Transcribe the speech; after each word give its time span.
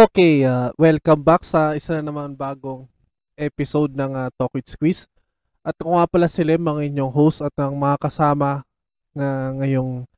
Okay, 0.00 0.48
uh, 0.48 0.72
welcome 0.80 1.20
back 1.20 1.44
sa 1.44 1.76
isa 1.76 2.00
na 2.00 2.08
naman 2.08 2.32
bagong 2.32 2.88
episode 3.36 3.92
ng 3.92 4.16
uh, 4.16 4.32
Talk 4.32 4.48
with 4.56 4.64
Squeeze. 4.64 5.04
At 5.60 5.76
ako 5.76 5.92
nga 5.92 6.08
pala 6.08 6.24
si 6.24 6.40
Lem, 6.40 6.64
ang 6.64 6.80
inyong 6.80 7.12
host 7.12 7.44
at 7.44 7.52
ang 7.60 7.76
mga 7.76 8.00
kasama 8.08 8.64
na 9.12 9.52
ngayong 9.60 10.08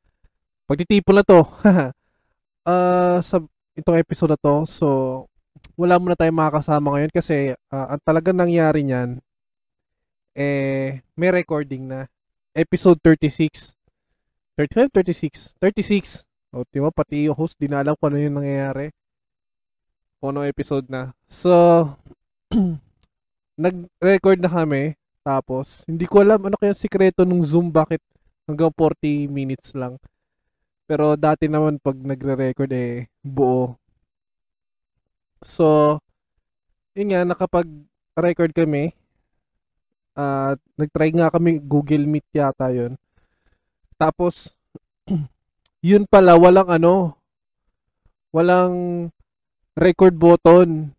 pagtitipon 0.71 1.19
na 1.19 1.27
to. 1.27 1.43
uh, 2.71 3.19
sa 3.19 3.43
itong 3.75 3.99
episode 3.99 4.31
na 4.31 4.39
to, 4.39 4.63
so 4.63 4.87
wala 5.75 5.99
muna 5.99 6.15
tayong 6.15 6.39
makakasama 6.39 6.95
ngayon 6.95 7.11
kasi 7.11 7.51
uh, 7.51 7.85
ang 7.91 8.01
talagang 8.07 8.39
nangyari 8.39 8.87
niyan, 8.87 9.19
eh, 10.31 11.03
may 11.19 11.27
recording 11.27 11.91
na. 11.91 12.07
Episode 12.55 13.03
36. 13.03 13.75
35, 14.55 14.95
36. 14.95 15.59
36. 15.59 16.23
O, 16.55 16.63
di 16.71 16.79
pati 16.95 17.27
yung 17.27 17.35
host, 17.35 17.59
di 17.59 17.67
na 17.67 17.83
alam 17.83 17.99
kung 17.99 18.15
ano 18.15 18.23
yung 18.23 18.39
nangyayari 18.39 18.95
kung 20.23 20.39
episode 20.39 20.87
na. 20.87 21.11
So, 21.27 21.51
nag-record 23.59 24.39
na 24.39 24.47
kami. 24.47 24.95
Tapos, 25.19 25.83
hindi 25.83 26.07
ko 26.07 26.23
alam 26.23 26.47
ano 26.47 26.55
kaya 26.55 26.71
sikreto 26.71 27.27
nung 27.27 27.43
Zoom 27.43 27.67
bakit 27.67 27.99
hanggang 28.47 28.71
40 28.71 29.27
minutes 29.27 29.75
lang. 29.75 29.99
Pero 30.87 31.19
dati 31.19 31.51
naman 31.51 31.75
pag 31.75 31.99
nagre-record 31.99 32.71
eh, 32.71 33.11
buo. 33.19 33.75
So, 35.43 35.99
yun 36.95 37.11
nga, 37.11 37.27
nakapag-record 37.27 38.55
kami. 38.55 38.95
At 40.15 40.55
uh, 40.55 40.79
nag-try 40.79 41.11
nga 41.11 41.35
kami 41.35 41.59
Google 41.59 42.07
Meet 42.07 42.31
yata 42.31 42.71
yun. 42.71 42.95
Tapos, 43.99 44.55
yun 45.83 46.07
pala, 46.07 46.39
walang 46.39 46.71
ano, 46.71 47.19
walang 48.31 49.11
record 49.73 50.17
button. 50.17 50.93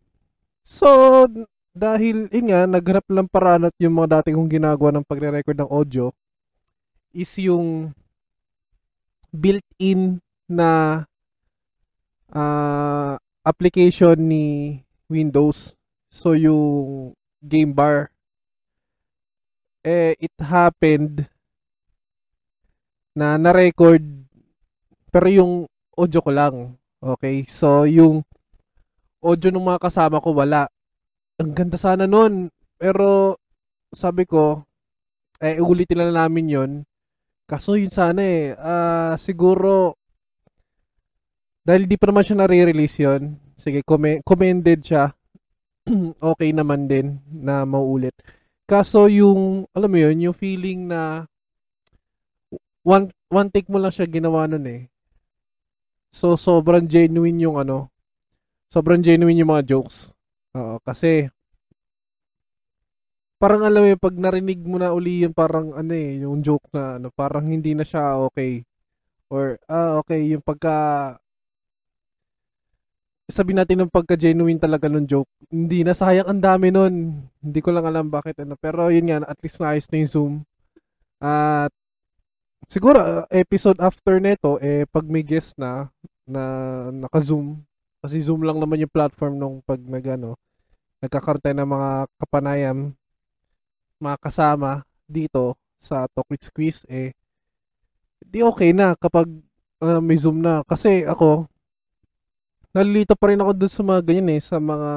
So, 0.64 1.26
dahil, 1.74 2.30
yun 2.30 2.50
nga, 2.50 2.66
naghanap 2.66 3.06
lang 3.10 3.28
paraan 3.28 3.68
at 3.68 3.76
yung 3.82 3.98
mga 3.98 4.20
dating 4.20 4.38
kong 4.38 4.52
ginagawa 4.52 4.90
ng 4.94 5.06
pagre-record 5.06 5.58
ng 5.58 5.70
audio 5.70 6.14
is 7.14 7.30
yung 7.38 7.94
built-in 9.34 10.22
na 10.46 11.02
uh, 12.30 13.14
application 13.42 14.18
ni 14.18 14.78
Windows. 15.10 15.74
So, 16.10 16.34
yung 16.34 17.14
game 17.42 17.74
bar. 17.74 18.10
Eh, 19.84 20.16
it 20.16 20.32
happened 20.40 21.28
na 23.12 23.36
na-record 23.36 24.24
pero 25.14 25.30
yung 25.30 25.52
audio 25.94 26.18
ko 26.18 26.30
lang. 26.34 26.54
Okay? 26.98 27.46
So, 27.46 27.86
yung 27.86 28.26
audio 29.24 29.48
ng 29.48 29.64
mga 29.64 29.80
kasama 29.80 30.20
ko 30.20 30.36
wala. 30.36 30.68
Ang 31.40 31.56
ganda 31.56 31.80
sana 31.80 32.04
nun. 32.04 32.52
Pero 32.76 33.40
sabi 33.96 34.28
ko, 34.28 34.60
eh 35.40 35.56
ulitin 35.56 36.04
na 36.04 36.12
namin 36.12 36.52
yon 36.52 36.72
Kaso 37.44 37.76
yun 37.76 37.92
sana 37.92 38.24
eh, 38.24 38.56
uh, 38.56 39.12
siguro, 39.20 40.00
dahil 41.60 41.84
di 41.84 42.00
pa 42.00 42.08
naman 42.08 42.24
siya 42.24 42.40
nare-release 42.40 43.04
yun, 43.04 43.36
sige, 43.52 43.84
com- 43.84 44.24
commended 44.24 44.80
siya, 44.80 45.12
okay 46.32 46.56
naman 46.56 46.88
din 46.88 47.20
na 47.28 47.68
mauulit. 47.68 48.16
Kaso 48.64 49.12
yung, 49.12 49.68
alam 49.76 49.92
mo 49.92 49.98
yun, 50.00 50.24
yung 50.24 50.36
feeling 50.36 50.88
na 50.88 51.28
one, 52.80 53.12
one 53.28 53.52
take 53.52 53.68
mo 53.68 53.76
lang 53.76 53.92
siya 53.92 54.08
ginawa 54.08 54.48
nun 54.48 54.64
eh. 54.64 54.88
So, 56.16 56.40
sobrang 56.40 56.88
genuine 56.88 57.44
yung 57.44 57.60
ano, 57.60 57.92
sobrang 58.70 59.02
genuine 59.02 59.40
yung 59.40 59.52
mga 59.52 59.76
jokes. 59.76 60.14
Oo, 60.54 60.78
kasi 60.82 61.28
parang 63.38 63.60
alam 63.66 63.84
mo 63.84 63.88
yung 63.92 64.00
pag 64.00 64.16
narinig 64.16 64.60
mo 64.64 64.80
na 64.80 64.94
uli 64.94 65.26
yun 65.26 65.34
parang 65.36 65.74
ano 65.76 65.92
eh, 65.92 66.22
yung 66.22 66.40
joke 66.40 66.64
na 66.72 66.96
ano, 66.96 67.12
parang 67.12 67.44
hindi 67.44 67.76
na 67.76 67.84
siya 67.84 68.16
okay. 68.24 68.64
Or, 69.32 69.58
ah, 69.66 69.98
okay, 70.00 70.30
yung 70.30 70.44
pagka 70.44 71.16
sabi 73.28 73.56
natin 73.56 73.84
ng 73.84 73.92
pagka-genuine 73.92 74.60
talaga 74.60 74.86
ng 74.86 75.08
joke. 75.08 75.28
Hindi 75.48 75.80
na 75.80 75.96
sayang 75.96 76.28
ang 76.28 76.40
dami 76.44 76.68
nun. 76.68 77.24
Hindi 77.40 77.60
ko 77.64 77.72
lang 77.72 77.88
alam 77.88 78.12
bakit 78.12 78.36
ano. 78.44 78.52
Pero 78.60 78.92
yun 78.92 79.08
nga, 79.08 79.24
at 79.24 79.40
least 79.40 79.58
naayos 79.64 79.88
na 79.88 79.96
yung 79.96 80.12
Zoom. 80.12 80.34
At 81.24 81.72
siguro 82.68 83.00
uh, 83.00 83.24
episode 83.32 83.80
after 83.80 84.20
neto 84.20 84.56
eh 84.60 84.88
pag 84.88 85.04
may 85.08 85.24
guest 85.24 85.56
na 85.60 85.88
na 86.24 86.42
naka-zoom 86.92 87.60
kasi 88.04 88.20
Zoom 88.20 88.44
lang 88.44 88.60
naman 88.60 88.84
yung 88.84 88.92
platform 88.92 89.40
nung 89.40 89.56
pag 89.64 89.80
nagano 89.80 90.36
nagkakaroon 91.00 91.56
ng 91.56 91.68
mga 91.72 91.90
kapanayam 92.20 92.92
mga 93.96 94.16
kasama 94.20 94.84
dito 95.08 95.56
sa 95.80 96.04
Talk 96.12 96.28
with 96.28 96.44
Squeeze 96.44 96.84
eh 96.92 97.16
di 98.20 98.44
okay 98.44 98.76
na 98.76 98.92
kapag 98.96 99.28
uh, 99.84 100.00
may 100.00 100.16
Zoom 100.16 100.40
na. 100.40 100.64
Kasi 100.64 101.04
ako 101.04 101.46
nalilito 102.74 103.14
pa 103.14 103.30
rin 103.30 103.38
ako 103.38 103.52
dun 103.54 103.70
sa 103.70 103.82
mga 103.86 104.00
ganyan 104.02 104.34
eh 104.34 104.42
sa 104.42 104.58
mga 104.58 104.90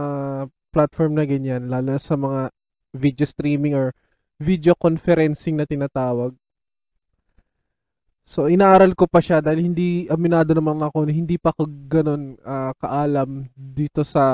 platform 0.74 1.14
na 1.14 1.26
ganyan 1.30 1.70
lalo 1.70 1.94
na 1.94 2.02
sa 2.02 2.18
mga 2.18 2.50
video 2.98 3.26
streaming 3.30 3.78
or 3.78 3.94
video 4.42 4.74
conferencing 4.74 5.54
na 5.54 5.70
tinatawag 5.70 6.34
So 8.28 8.52
inaaral 8.52 8.92
ko 8.92 9.08
pa 9.08 9.24
siya 9.24 9.40
dahil 9.40 9.72
hindi 9.72 10.04
aminado 10.12 10.52
naman 10.52 10.76
ako 10.84 11.08
hindi 11.08 11.40
pa 11.40 11.56
ako 11.56 11.64
ganun 11.88 12.36
uh, 12.44 12.76
kaalam 12.76 13.48
dito 13.56 14.04
sa 14.04 14.28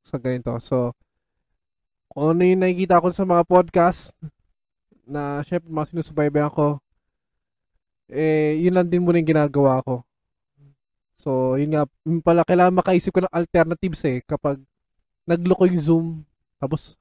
sa 0.00 0.16
ganito. 0.16 0.56
So 0.64 0.96
kung 2.08 2.32
ano 2.32 2.48
yung 2.48 2.64
nakikita 2.64 3.04
ko 3.04 3.12
sa 3.12 3.28
mga 3.28 3.44
podcast 3.44 4.16
na 5.04 5.44
syempre 5.44 5.68
mga 5.68 5.88
sinusubaybayan 5.92 6.48
ko 6.48 6.80
eh 8.08 8.56
yun 8.56 8.72
lang 8.72 8.88
din 8.88 9.04
muna 9.04 9.20
yung 9.20 9.36
ginagawa 9.36 9.84
ko. 9.84 10.00
So 11.12 11.60
yun 11.60 11.76
nga 11.76 11.84
yun 12.08 12.24
pala 12.24 12.40
kailangan 12.40 12.80
makaisip 12.80 13.12
ko 13.12 13.20
ng 13.20 13.36
alternatives 13.36 14.00
eh 14.08 14.24
kapag 14.24 14.64
nagloko 15.28 15.68
yung 15.68 15.76
Zoom 15.76 16.06
tapos 16.56 16.96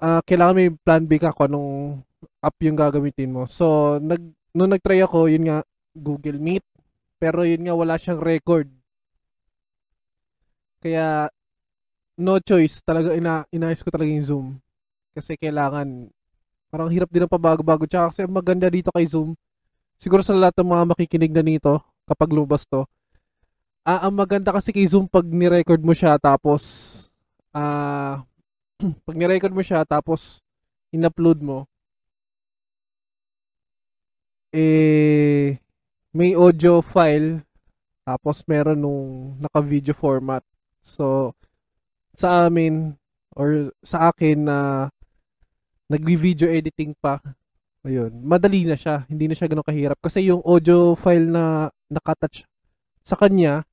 uh, 0.00 0.24
kailangan 0.24 0.56
may 0.56 0.72
plan 0.72 1.04
B 1.04 1.20
ka 1.20 1.36
kung 1.36 1.52
anong 1.52 2.00
app 2.40 2.56
yung 2.64 2.80
gagamitin 2.80 3.28
mo. 3.28 3.44
So 3.44 4.00
nag 4.00 4.24
nung 4.54 4.70
nagtry 4.70 5.02
ako, 5.02 5.26
yun 5.26 5.50
nga, 5.50 5.58
Google 5.92 6.38
Meet. 6.38 6.64
Pero 7.18 7.42
yun 7.42 7.66
nga, 7.66 7.74
wala 7.74 7.98
siyang 7.98 8.22
record. 8.22 8.70
Kaya, 10.82 11.30
no 12.18 12.38
choice. 12.42 12.82
Talaga, 12.82 13.14
ina 13.14 13.44
inayos 13.50 13.82
ko 13.82 13.90
talaga 13.90 14.10
yung 14.10 14.26
Zoom. 14.26 14.46
Kasi 15.14 15.38
kailangan, 15.38 16.10
parang 16.70 16.90
hirap 16.90 17.10
din 17.10 17.26
ang 17.26 17.32
pabago-bago. 17.32 17.86
Tsaka 17.86 18.10
kasi 18.14 18.26
maganda 18.30 18.66
dito 18.70 18.90
kay 18.94 19.06
Zoom, 19.06 19.34
siguro 19.98 20.22
sa 20.22 20.34
lahat 20.36 20.56
ng 20.58 20.70
mga 20.70 20.84
makikinig 20.94 21.32
na 21.34 21.44
nito, 21.44 21.80
kapag 22.08 22.32
lumabas 22.34 22.66
to, 22.68 22.84
ah, 23.86 24.06
ang 24.06 24.14
maganda 24.16 24.52
kasi 24.54 24.72
kay 24.74 24.86
Zoom 24.88 25.06
pag 25.10 25.26
ni-record 25.26 25.82
mo 25.82 25.92
siya, 25.96 26.18
tapos, 26.20 26.62
ah, 27.54 28.24
pag 29.06 29.16
ni-record 29.18 29.54
mo 29.54 29.62
siya, 29.64 29.84
tapos, 29.86 30.42
in-upload 30.94 31.40
mo, 31.42 31.66
eh, 34.54 35.58
may 36.14 36.38
audio 36.38 36.78
file, 36.78 37.42
tapos 38.06 38.46
meron 38.46 38.78
nung 38.78 39.08
naka-video 39.42 39.90
format. 39.98 40.46
So, 40.78 41.34
sa 42.14 42.46
amin, 42.46 42.94
or 43.34 43.74
sa 43.82 44.14
akin 44.14 44.46
na 44.46 44.58
uh, 44.58 44.82
nagvi-video 45.90 46.46
editing 46.46 46.94
pa, 47.02 47.18
ayun, 47.82 48.14
madali 48.22 48.62
na 48.62 48.78
siya. 48.78 49.02
Hindi 49.10 49.26
na 49.26 49.34
siya 49.34 49.50
ganun 49.50 49.66
kahirap. 49.66 49.98
Kasi 49.98 50.30
yung 50.30 50.40
audio 50.46 50.94
file 50.94 51.26
na 51.26 51.68
nakatouch 51.90 52.46
sa 53.02 53.18
kanya, 53.18 53.66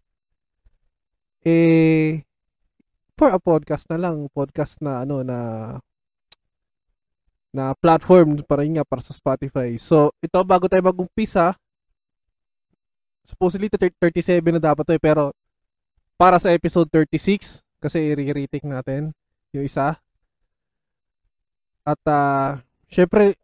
eh, 1.45 2.25
for 3.13 3.29
a 3.29 3.37
podcast 3.37 3.85
na 3.93 4.01
lang, 4.01 4.25
podcast 4.33 4.81
na 4.81 5.05
ano 5.05 5.21
na 5.21 5.37
na 7.51 7.75
platform 7.75 8.39
para 8.47 8.63
nga 8.63 8.87
para 8.87 9.03
sa 9.03 9.11
Spotify. 9.11 9.75
So, 9.75 10.15
ito 10.23 10.39
bago 10.47 10.71
tayo 10.71 10.81
mag-umpisa, 10.87 11.53
supposedly 13.27 13.67
37 13.67 14.39
na 14.55 14.59
dapat 14.59 14.83
to 14.87 14.95
eh, 14.95 15.01
pero 15.03 15.35
para 16.15 16.39
sa 16.39 16.49
episode 16.55 16.87
36 16.89 17.61
kasi 17.83 18.15
i-retake 18.15 18.65
natin 18.65 19.11
yung 19.51 19.67
isa. 19.67 19.99
At 21.83 22.01
uh, 22.07 22.61
syempre 22.87 23.35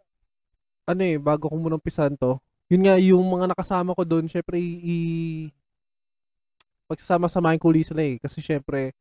ano 0.88 1.02
eh, 1.04 1.20
bago 1.20 1.52
ko 1.52 1.56
muna 1.60 1.76
umpisan 1.76 2.16
to, 2.16 2.40
yun 2.72 2.88
nga 2.88 2.96
yung 2.96 3.28
mga 3.28 3.52
nakasama 3.52 3.92
ko 3.92 4.08
doon, 4.08 4.32
syempre 4.32 4.56
i, 4.56 4.72
i 4.80 4.98
pagsasama-samahin 6.88 7.60
ko 7.60 7.68
ulit 7.68 7.92
sila 7.92 8.00
eh 8.00 8.16
kasi 8.16 8.40
syempre 8.40 8.96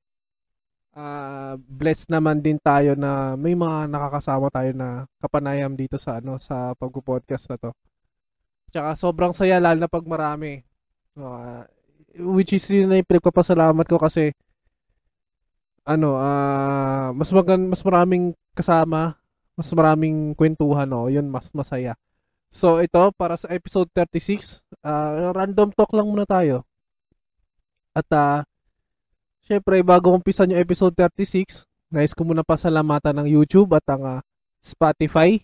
uh, 0.97 1.55
blessed 1.61 2.09
naman 2.09 2.41
din 2.41 2.57
tayo 2.57 2.97
na 2.97 3.37
may 3.37 3.53
mga 3.53 3.87
nakakasama 3.93 4.49
tayo 4.49 4.73
na 4.73 5.05
kapanayam 5.21 5.77
dito 5.77 6.01
sa 6.01 6.19
ano 6.19 6.41
sa 6.41 6.73
pagpo-podcast 6.75 7.53
na 7.53 7.57
to. 7.61 7.71
Tsaka 8.73 8.97
sobrang 8.97 9.33
saya 9.37 9.61
lalo 9.61 9.79
na 9.85 9.91
pag 9.93 10.09
marami. 10.09 10.65
Uh, 11.17 11.65
which 12.17 12.57
is 12.57 12.65
yun 12.73 12.89
na 12.89 13.01
yung 13.01 13.09
pinagpapasalamat 13.09 13.87
ko 13.89 14.01
kasi 14.01 14.33
ano, 15.87 16.19
ah 16.19 17.15
mas 17.15 17.31
magan 17.31 17.71
mas 17.71 17.81
maraming 17.85 18.35
kasama, 18.57 19.15
mas 19.55 19.71
maraming 19.71 20.35
kwentuhan, 20.35 20.89
no? 20.89 21.07
Yun, 21.07 21.29
mas 21.31 21.53
masaya. 21.55 21.95
So, 22.51 22.81
ito, 22.83 23.13
para 23.15 23.37
sa 23.39 23.53
episode 23.53 23.91
36, 23.95 24.65
ah 24.83 25.31
random 25.37 25.71
talk 25.77 25.93
lang 25.95 26.09
muna 26.09 26.27
tayo. 26.27 26.65
At, 27.95 28.09
ah 28.13 28.43
syempre, 29.47 29.79
bago 29.87 30.11
umpisan 30.11 30.51
yung 30.51 30.59
episode 30.59 30.93
36, 30.99 31.65
nais 31.95 32.11
ko 32.11 32.27
muna 32.27 32.43
pasalamatan 32.43 33.23
ng 33.23 33.29
YouTube 33.31 33.79
at 33.79 33.87
ang 33.87 34.19
ah, 34.19 34.21
Spotify. 34.59 35.39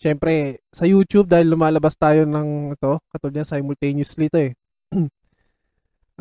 Syempre, 0.00 0.62
sa 0.72 0.86
YouTube, 0.86 1.28
dahil 1.28 1.50
lumalabas 1.50 1.98
tayo 1.98 2.24
ng 2.24 2.72
ito, 2.72 3.02
katulad 3.10 3.42
yan, 3.42 3.48
simultaneously 3.50 4.30
ito 4.30 4.38
eh. 4.38 4.52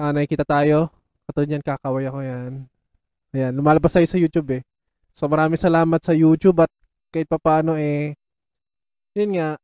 ah 0.02 0.12
nakikita 0.12 0.44
tayo. 0.44 0.90
Katulad 1.30 1.48
yan, 1.54 1.64
kakaway 1.64 2.10
ako 2.10 2.20
yan. 2.26 2.52
Ayan, 3.32 3.54
lumalabas 3.54 3.94
tayo 3.94 4.10
sa 4.10 4.18
YouTube 4.18 4.60
eh. 4.60 4.62
So 5.14 5.30
maraming 5.30 5.62
salamat 5.62 6.02
sa 6.02 6.18
YouTube 6.18 6.66
at 6.66 6.72
kahit 7.14 7.30
papaano 7.30 7.78
eh, 7.78 8.18
yun 9.14 9.38
nga, 9.38 9.56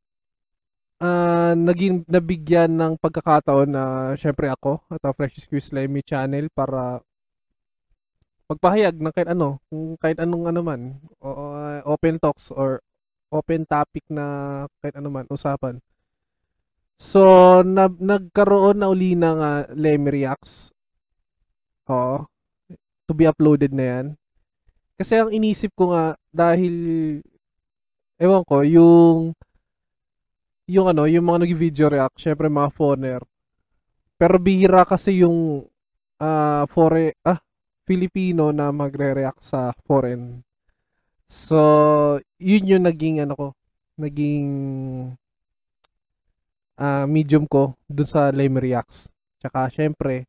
ah 1.02 1.52
naging 1.58 2.08
nabigyan 2.08 2.72
ng 2.72 2.94
pagkakataon 3.02 3.68
na 3.68 3.84
syempre 4.16 4.48
ako 4.48 4.80
at 4.88 5.04
ang 5.04 5.12
Fresh 5.12 5.44
Squeeze 5.44 5.76
Lemmy 5.76 6.00
channel 6.00 6.48
para 6.56 7.04
magpahayag 8.46 8.96
ng 9.02 9.14
kahit 9.14 9.30
ano, 9.34 9.58
kung 9.70 9.98
kahit 9.98 10.22
anong 10.22 10.46
ano 10.50 10.62
man, 10.62 10.82
o- 11.18 11.82
open 11.90 12.22
talks 12.22 12.54
or 12.54 12.82
open 13.34 13.66
topic 13.66 14.06
na 14.10 14.66
kahit 14.80 14.96
ano 14.98 15.10
man, 15.10 15.26
usapan. 15.28 15.82
So, 16.96 17.60
na, 17.68 17.92
nagkaroon 17.92 18.80
na 18.80 18.88
uli 18.88 19.20
ng 19.20 19.38
uh, 19.42 19.68
Lemmy 19.76 20.24
Reacts. 20.24 20.72
Oo. 21.92 22.24
To 23.06 23.12
be 23.12 23.28
uploaded 23.28 23.76
na 23.76 23.86
yan. 23.86 24.06
Kasi 24.96 25.20
ang 25.20 25.30
inisip 25.34 25.76
ko 25.76 25.92
nga, 25.92 26.16
dahil, 26.32 26.74
ewan 28.16 28.48
ko, 28.48 28.64
yung, 28.64 29.36
yung 30.72 30.88
ano, 30.88 31.04
yung 31.04 31.28
mga 31.28 31.44
nag-video 31.44 31.92
react, 31.92 32.16
syempre 32.16 32.48
mga 32.48 32.72
phoner. 32.72 33.22
Pero 34.16 34.40
bihira 34.40 34.88
kasi 34.88 35.28
yung, 35.28 35.68
ah, 36.24 36.64
fore, 36.72 37.20
ah, 37.28 37.44
Filipino 37.86 38.50
na 38.50 38.74
magre-react 38.74 39.42
sa 39.46 39.72
foreign. 39.86 40.42
So, 41.30 41.58
yun 42.42 42.70
yung 42.70 42.86
naging 42.90 43.22
ano 43.22 43.34
ko, 43.38 43.48
naging 43.98 44.50
ah, 46.82 47.06
medium 47.06 47.46
ko 47.46 47.78
dun 47.86 48.10
sa 48.10 48.34
Lame 48.34 48.58
Reacts. 48.58 49.10
Tsaka, 49.40 49.70
syempre, 49.70 50.26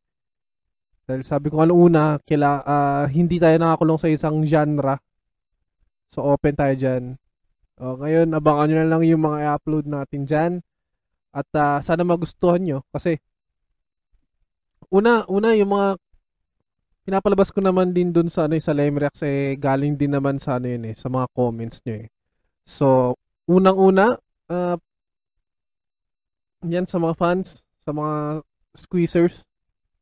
dahil 1.07 1.23
sabi 1.23 1.49
ko 1.49 1.63
ano 1.63 1.73
una, 1.79 2.19
kila, 2.23 2.61
ah, 2.67 3.05
hindi 3.09 3.39
tayo 3.41 3.57
nakakulong 3.57 4.01
sa 4.01 4.11
isang 4.11 4.43
genre. 4.45 4.99
So, 6.13 6.23
open 6.27 6.55
tayo 6.55 6.75
dyan. 6.77 7.17
O, 7.77 8.01
ngayon, 8.01 8.33
abangan 8.35 8.67
nyo 8.73 8.77
na 8.83 8.91
lang 8.91 9.03
yung 9.05 9.23
mga 9.23 9.39
i-upload 9.47 9.87
natin 9.87 10.23
dyan. 10.29 10.53
At 11.33 11.49
ah, 11.55 11.79
sana 11.85 12.03
magustuhan 12.03 12.63
nyo. 12.65 12.79
Kasi, 12.91 13.21
una, 14.91 15.27
una 15.31 15.53
yung 15.55 15.71
mga 15.73 15.89
pinapalabas 17.07 17.55
ko 17.55 17.63
naman 17.63 17.95
din 17.95 18.11
dun 18.11 18.27
sa 18.27 18.51
ano 18.51 18.59
eh, 18.59 18.63
sa 18.63 18.75
Lemreax 18.75 19.23
eh 19.23 19.55
galing 19.55 19.95
din 19.95 20.11
naman 20.11 20.43
sa 20.43 20.59
ano 20.59 20.67
yun 20.67 20.91
eh 20.91 20.95
sa 20.99 21.07
mga 21.07 21.31
comments 21.31 21.79
nyo 21.87 22.03
eh. 22.03 22.11
So, 22.67 23.15
unang-una 23.47 24.19
uh, 24.51 24.77
yan 26.67 26.91
sa 26.91 26.99
mga 26.99 27.15
fans, 27.15 27.63
sa 27.87 27.95
mga 27.95 28.43
squeezers, 28.75 29.47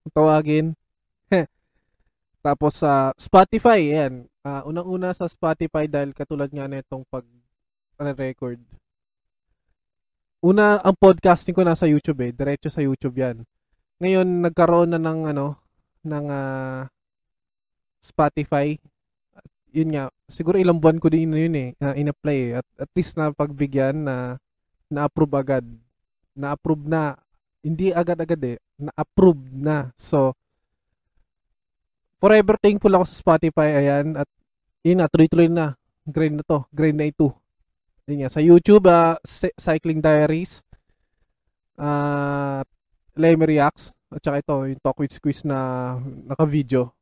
kung 0.01 0.13
tawagin. 0.17 0.67
Tapos 2.45 2.81
sa 2.81 3.13
Spotify, 3.21 3.93
yan. 3.93 4.25
Uh, 4.41 4.65
unang-una 4.69 5.13
sa 5.13 5.29
Spotify 5.29 5.85
dahil 5.85 6.17
katulad 6.17 6.49
nga 6.49 6.65
nitong 6.65 7.05
pag 7.09 7.25
record. 8.17 8.61
Una, 10.45 10.77
ang 10.85 10.97
podcasting 10.97 11.57
ko 11.57 11.65
nasa 11.65 11.89
YouTube 11.89 12.21
eh. 12.21 12.33
Diretso 12.33 12.69
sa 12.69 12.85
YouTube 12.85 13.17
yan. 13.17 13.45
Ngayon, 14.01 14.45
nagkaroon 14.45 14.93
na 14.93 15.01
ng 15.01 15.21
ano, 15.33 15.57
ng 16.05 16.27
uh, 16.29 16.85
Spotify. 18.05 18.77
At 19.33 19.49
yun 19.73 19.97
nga, 19.97 20.13
siguro 20.29 20.61
ilang 20.61 20.77
buwan 20.77 21.01
ko 21.01 21.09
din 21.09 21.33
yun 21.33 21.57
eh, 21.57 21.73
uh, 21.81 21.97
in-apply 21.97 22.37
eh. 22.37 22.61
At, 22.61 22.69
at 22.85 22.91
least 22.93 23.17
na 23.17 23.33
pagbigyan 23.33 24.05
na 24.05 24.37
na-approve 24.93 25.35
agad. 25.41 25.65
Na-approve 26.37 26.85
na. 26.85 27.17
Hindi 27.65 27.97
agad-agad 27.97 28.43
eh. 28.45 28.59
Na-approve 28.77 29.41
na. 29.57 29.89
So, 29.97 30.37
forever 32.21 32.61
thankful 32.61 32.93
ako 32.93 33.09
sa 33.09 33.17
Spotify. 33.17 33.81
Ayan. 33.81 34.21
At 34.21 34.29
yun 34.85 35.01
na, 35.01 35.09
tuloy-tuloy 35.09 35.49
na. 35.49 35.75
Grind 36.05 36.37
na 36.37 36.45
to. 36.45 36.69
Grind 36.69 37.01
na 37.01 37.09
ito. 37.09 37.33
Yun 38.05 38.23
nga. 38.23 38.31
Sa 38.31 38.45
YouTube, 38.45 38.85
uh, 38.85 39.17
Cycling 39.57 40.05
Diaries. 40.05 40.61
Uh, 41.81 42.61
Lemmy 43.17 43.57
Reacts. 43.57 43.97
At 44.13 44.23
saka 44.23 44.45
ito, 44.45 44.57
yung 44.69 44.83
Talk 44.85 45.01
with 45.01 45.11
Squeeze 45.11 45.43
na 45.43 45.99
naka-video. 46.29 46.93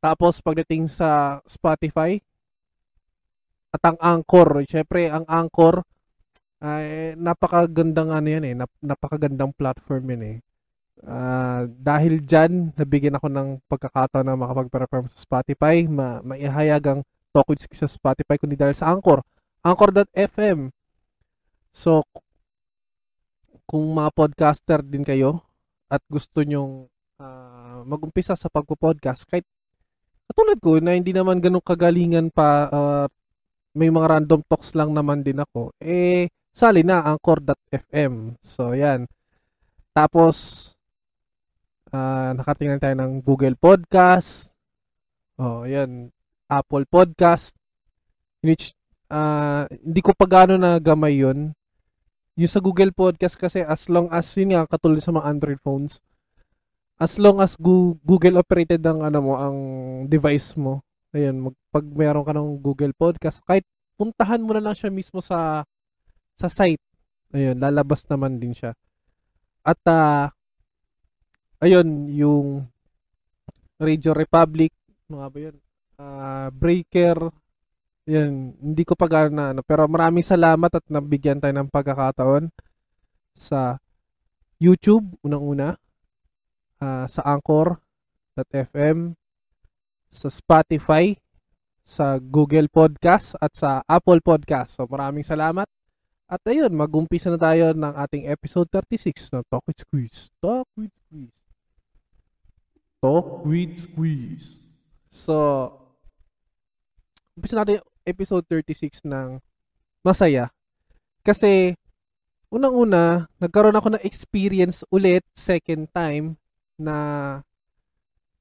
Tapos 0.00 0.40
pagdating 0.40 0.88
sa 0.88 1.40
Spotify 1.44 2.16
at 3.70 3.82
ang 3.84 3.98
Anchor, 4.00 4.64
syempre 4.64 5.12
ang 5.12 5.28
Anchor 5.28 5.84
ay 6.60 7.16
napakagandang 7.16 8.12
ano 8.12 8.28
yan 8.28 8.44
eh, 8.44 8.54
nap- 8.56 8.80
napakagandang 8.80 9.52
platform 9.56 10.04
yan 10.16 10.22
eh. 10.24 10.36
Uh, 11.00 11.64
dahil 11.80 12.20
dyan, 12.20 12.76
nabigyan 12.76 13.16
ako 13.16 13.32
ng 13.32 13.48
pagkakataon 13.64 14.26
na 14.28 14.36
makapag-perform 14.36 15.08
sa 15.08 15.16
Spotify, 15.16 15.88
ma 15.88 16.20
maihayag 16.20 16.84
ang 16.84 17.00
talk 17.32 17.48
sa 17.56 17.88
Spotify 17.88 18.36
kundi 18.36 18.58
dahil 18.58 18.76
sa 18.76 18.92
Anchor. 18.92 19.24
Anchor.fm. 19.64 20.68
So, 21.72 22.04
kung 23.64 23.86
mga 23.96 24.10
podcaster 24.12 24.82
din 24.82 25.06
kayo 25.06 25.40
at 25.86 26.02
gusto 26.10 26.42
nyong 26.42 26.90
uh, 27.22 27.80
mag-umpisa 27.86 28.34
sa 28.34 28.50
pagpo-podcast, 28.50 29.24
kahit 29.30 29.46
katulad 30.30 30.58
ko 30.62 30.78
na 30.78 30.94
hindi 30.94 31.10
naman 31.10 31.42
ganun 31.42 31.58
kagalingan 31.58 32.30
pa 32.30 32.70
uh, 32.70 33.06
may 33.74 33.90
mga 33.90 34.06
random 34.14 34.40
talks 34.46 34.78
lang 34.78 34.94
naman 34.94 35.26
din 35.26 35.42
ako 35.42 35.74
eh 35.82 36.30
sali 36.54 36.86
na 36.86 37.02
anchor.fm 37.02 38.38
so 38.38 38.70
yan. 38.74 39.10
Tapos 39.90 40.70
uh, 41.90 42.30
nakatingnan 42.38 42.78
tayo 42.78 42.94
ng 42.94 43.12
Google 43.22 43.58
Podcast. 43.58 44.54
Oh 45.38 45.66
yan. 45.66 46.14
Apple 46.46 46.86
Podcast. 46.86 47.58
Which 48.42 48.74
uh, 49.10 49.66
hindi 49.70 50.00
ko 50.00 50.14
pa 50.14 50.26
gaano 50.30 50.54
na 50.56 50.78
gamay 50.78 51.20
yun. 51.22 51.52
Yung 52.38 52.50
sa 52.50 52.62
Google 52.62 52.94
Podcast 52.94 53.36
kasi 53.36 53.66
as 53.66 53.90
long 53.90 54.06
as 54.14 54.30
yun 54.38 54.54
nga 54.54 54.64
katulad 54.66 55.02
sa 55.02 55.12
mga 55.12 55.26
Android 55.26 55.60
phones 55.60 55.98
as 57.00 57.16
long 57.16 57.40
as 57.40 57.56
Google 57.56 58.36
operated 58.36 58.84
ang 58.84 59.00
ano 59.00 59.18
mo 59.24 59.34
ang 59.40 59.56
device 60.04 60.52
mo 60.60 60.84
ayun 61.16 61.50
mag, 61.50 61.56
pag 61.72 61.86
mayroon 61.88 62.26
ka 62.28 62.36
ng 62.36 62.60
Google 62.60 62.92
Podcast 62.92 63.40
kahit 63.48 63.64
puntahan 63.96 64.44
mo 64.44 64.52
na 64.52 64.60
lang 64.60 64.76
siya 64.76 64.92
mismo 64.92 65.24
sa 65.24 65.64
sa 66.36 66.48
site 66.52 66.84
ayun 67.32 67.56
lalabas 67.56 68.04
naman 68.06 68.36
din 68.36 68.52
siya. 68.52 68.76
At 69.64 69.80
uh, 69.88 70.28
ayun 71.64 72.08
yung 72.12 72.68
Radio 73.80 74.12
Republic 74.12 74.76
mga 75.08 75.26
ba 75.32 75.38
yun? 75.40 75.56
Uh, 76.00 76.48
Breaker 76.52 77.32
yan 78.08 78.56
hindi 78.60 78.82
ko 78.84 78.96
pa 78.96 79.08
na 79.28 79.52
ano 79.56 79.60
pero 79.64 79.88
maraming 79.88 80.24
salamat 80.24 80.68
at 80.72 80.84
nabigyan 80.88 81.40
tayo 81.40 81.52
ng 81.56 81.68
pagkakataon 81.68 82.48
sa 83.36 83.76
YouTube 84.60 85.16
unang-una 85.24 85.76
uh, 86.80 87.06
sa 87.06 87.22
Anchor.fm, 87.22 89.14
sa 90.10 90.28
Spotify, 90.32 91.14
sa 91.84 92.18
Google 92.18 92.66
Podcast 92.66 93.36
at 93.38 93.52
sa 93.54 93.84
Apple 93.86 94.24
Podcast. 94.24 94.80
So 94.80 94.88
maraming 94.88 95.24
salamat. 95.24 95.68
At 96.30 96.42
ayun, 96.46 96.70
mag-umpisa 96.70 97.26
na 97.26 97.40
tayo 97.42 97.74
ng 97.74 97.94
ating 98.06 98.30
episode 98.30 98.70
36 98.70 99.34
ng 99.34 99.42
Talk 99.50 99.66
with 99.66 99.82
Squeeze. 99.82 100.30
Talk 100.38 100.66
with 100.78 100.94
Squeeze. 100.94 101.34
Talk 103.02 103.26
with 103.42 103.74
Squeeze. 103.74 104.46
So, 105.10 105.34
umpisa 107.34 107.58
natin 107.58 107.82
yung 107.82 107.88
episode 108.06 108.46
36 108.46 109.02
ng 109.10 109.42
Masaya. 110.06 110.54
Kasi, 111.26 111.74
unang-una, 112.46 113.26
nagkaroon 113.42 113.74
ako 113.74 113.98
ng 113.98 114.04
experience 114.06 114.86
ulit, 114.94 115.26
second 115.34 115.90
time, 115.90 116.38
na 116.80 116.96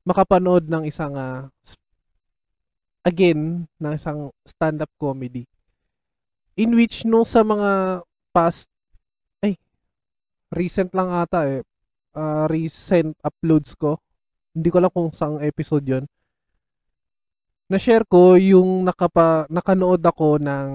makapanood 0.07 0.71
ng 0.71 0.87
isang 0.87 1.13
uh, 1.13 1.51
again 3.03 3.67
ng 3.77 3.93
isang 3.93 4.31
stand-up 4.47 4.89
comedy 4.95 5.43
in 6.55 6.71
which 6.71 7.03
no 7.03 7.27
sa 7.27 7.43
mga 7.43 8.01
past 8.31 8.71
ay 9.43 9.59
recent 10.55 10.95
lang 10.95 11.11
ata 11.11 11.45
eh 11.45 11.61
uh, 12.15 12.45
recent 12.49 13.13
uploads 13.21 13.75
ko. 13.77 13.99
Hindi 14.55 14.67
ko 14.73 14.75
alam 14.81 14.91
kung 14.91 15.11
saang 15.13 15.39
episode 15.45 15.85
yon 15.85 16.05
na-share 17.69 18.01
ko 18.09 18.33
yung 18.33 18.81
nakapa, 18.81 19.45
nakanood 19.45 20.01
ako 20.01 20.41
ng 20.41 20.69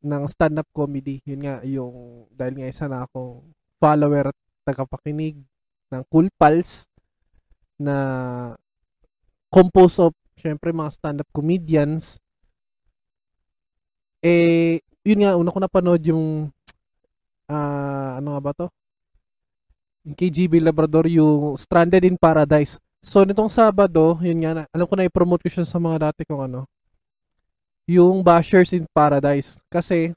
ng 0.00 0.22
stand-up 0.26 0.66
comedy. 0.74 1.22
Yun 1.22 1.40
nga, 1.46 1.56
yung 1.62 2.26
dahil 2.34 2.58
nga 2.58 2.66
isa 2.66 2.90
na 2.90 3.06
akong 3.06 3.46
follower 3.78 4.34
at 4.34 4.38
tagapakinig 4.66 5.38
ng 5.90 6.02
Cool 6.06 6.30
Pals 6.38 6.86
na 7.76 7.96
composed 9.50 9.98
of 9.98 10.14
syempre 10.38 10.70
mga 10.70 10.94
stand-up 10.94 11.28
comedians. 11.34 12.22
Eh, 14.22 14.80
yun 15.02 15.20
nga, 15.26 15.36
una 15.36 15.52
ko 15.52 15.58
napanood 15.58 16.02
yung 16.06 16.48
uh, 17.50 18.10
ano 18.16 18.28
nga 18.36 18.40
ba 18.40 18.52
to? 18.54 18.66
Yung 20.06 20.16
KGB 20.16 20.62
Labrador, 20.64 21.10
yung 21.10 21.58
Stranded 21.58 22.06
in 22.06 22.16
Paradise. 22.16 22.80
So, 23.00 23.24
nitong 23.24 23.52
Sabado, 23.52 24.16
yun 24.20 24.44
nga, 24.44 24.64
alam 24.72 24.86
ko 24.88 24.94
na 24.96 25.08
i-promote 25.08 25.44
ko 25.44 25.48
siya 25.48 25.64
sa 25.64 25.80
mga 25.80 26.12
dati 26.12 26.24
kong 26.24 26.52
ano, 26.52 26.68
yung 27.88 28.20
Bashers 28.20 28.76
in 28.76 28.84
Paradise. 28.92 29.60
Kasi, 29.72 30.12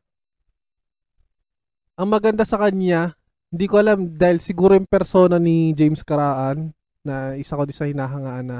ang 1.95 2.07
maganda 2.11 2.43
sa 2.43 2.59
kanya, 2.59 3.15
hindi 3.53 3.65
ko 3.69 3.77
alam, 3.77 4.09
dahil 4.09 4.41
siguro 4.41 4.73
yung 4.73 4.89
persona 4.89 5.37
ni 5.37 5.77
James 5.77 6.01
Karaan, 6.01 6.73
na 7.05 7.37
isa 7.37 7.53
ko 7.53 7.69
din 7.69 7.77
sa 7.77 7.85
hinahangaan 7.85 8.47
na, 8.49 8.59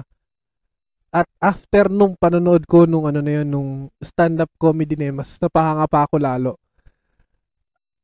at 1.14 1.26
after 1.42 1.90
nung 1.90 2.14
panonood 2.18 2.66
ko 2.70 2.86
nung 2.86 3.10
ano 3.10 3.22
na 3.22 3.42
yun, 3.42 3.48
nung 3.50 3.72
stand-up 4.02 4.50
comedy 4.62 4.94
na 4.94 5.10
yun, 5.10 5.18
mas 5.18 5.38
napahanga 5.42 5.86
pa 5.90 6.06
ako 6.06 6.16
lalo. 6.22 6.52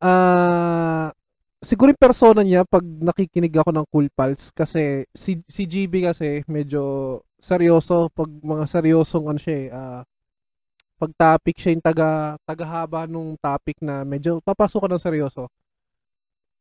Ah, 0.01 1.09
uh, 1.11 1.19
siguro 1.59 1.91
yung 1.91 1.99
persona 1.99 2.39
niya 2.39 2.63
pag 2.63 2.83
nakikinig 2.83 3.51
ako 3.51 3.69
ng 3.75 3.85
Cool 3.91 4.07
Pals 4.15 4.47
kasi 4.55 5.03
si 5.11 5.43
si 5.43 5.67
GB 5.67 6.07
kasi 6.07 6.39
medyo 6.47 7.19
seryoso 7.39 8.07
pag 8.15 8.31
mga 8.31 8.63
seryosong 8.67 9.25
ano 9.27 9.39
siya 9.39 9.55
eh, 9.59 9.67
uh, 9.71 10.01
pag 10.99 11.11
topic 11.15 11.55
siya 11.59 11.71
yung 11.75 11.83
taga 11.83 12.35
tagahaba 12.47 13.07
nung 13.07 13.35
topic 13.39 13.79
na 13.83 14.03
medyo 14.07 14.39
papasok 14.43 14.87
ka 14.87 14.89
ng 14.95 15.03
seryoso. 15.03 15.51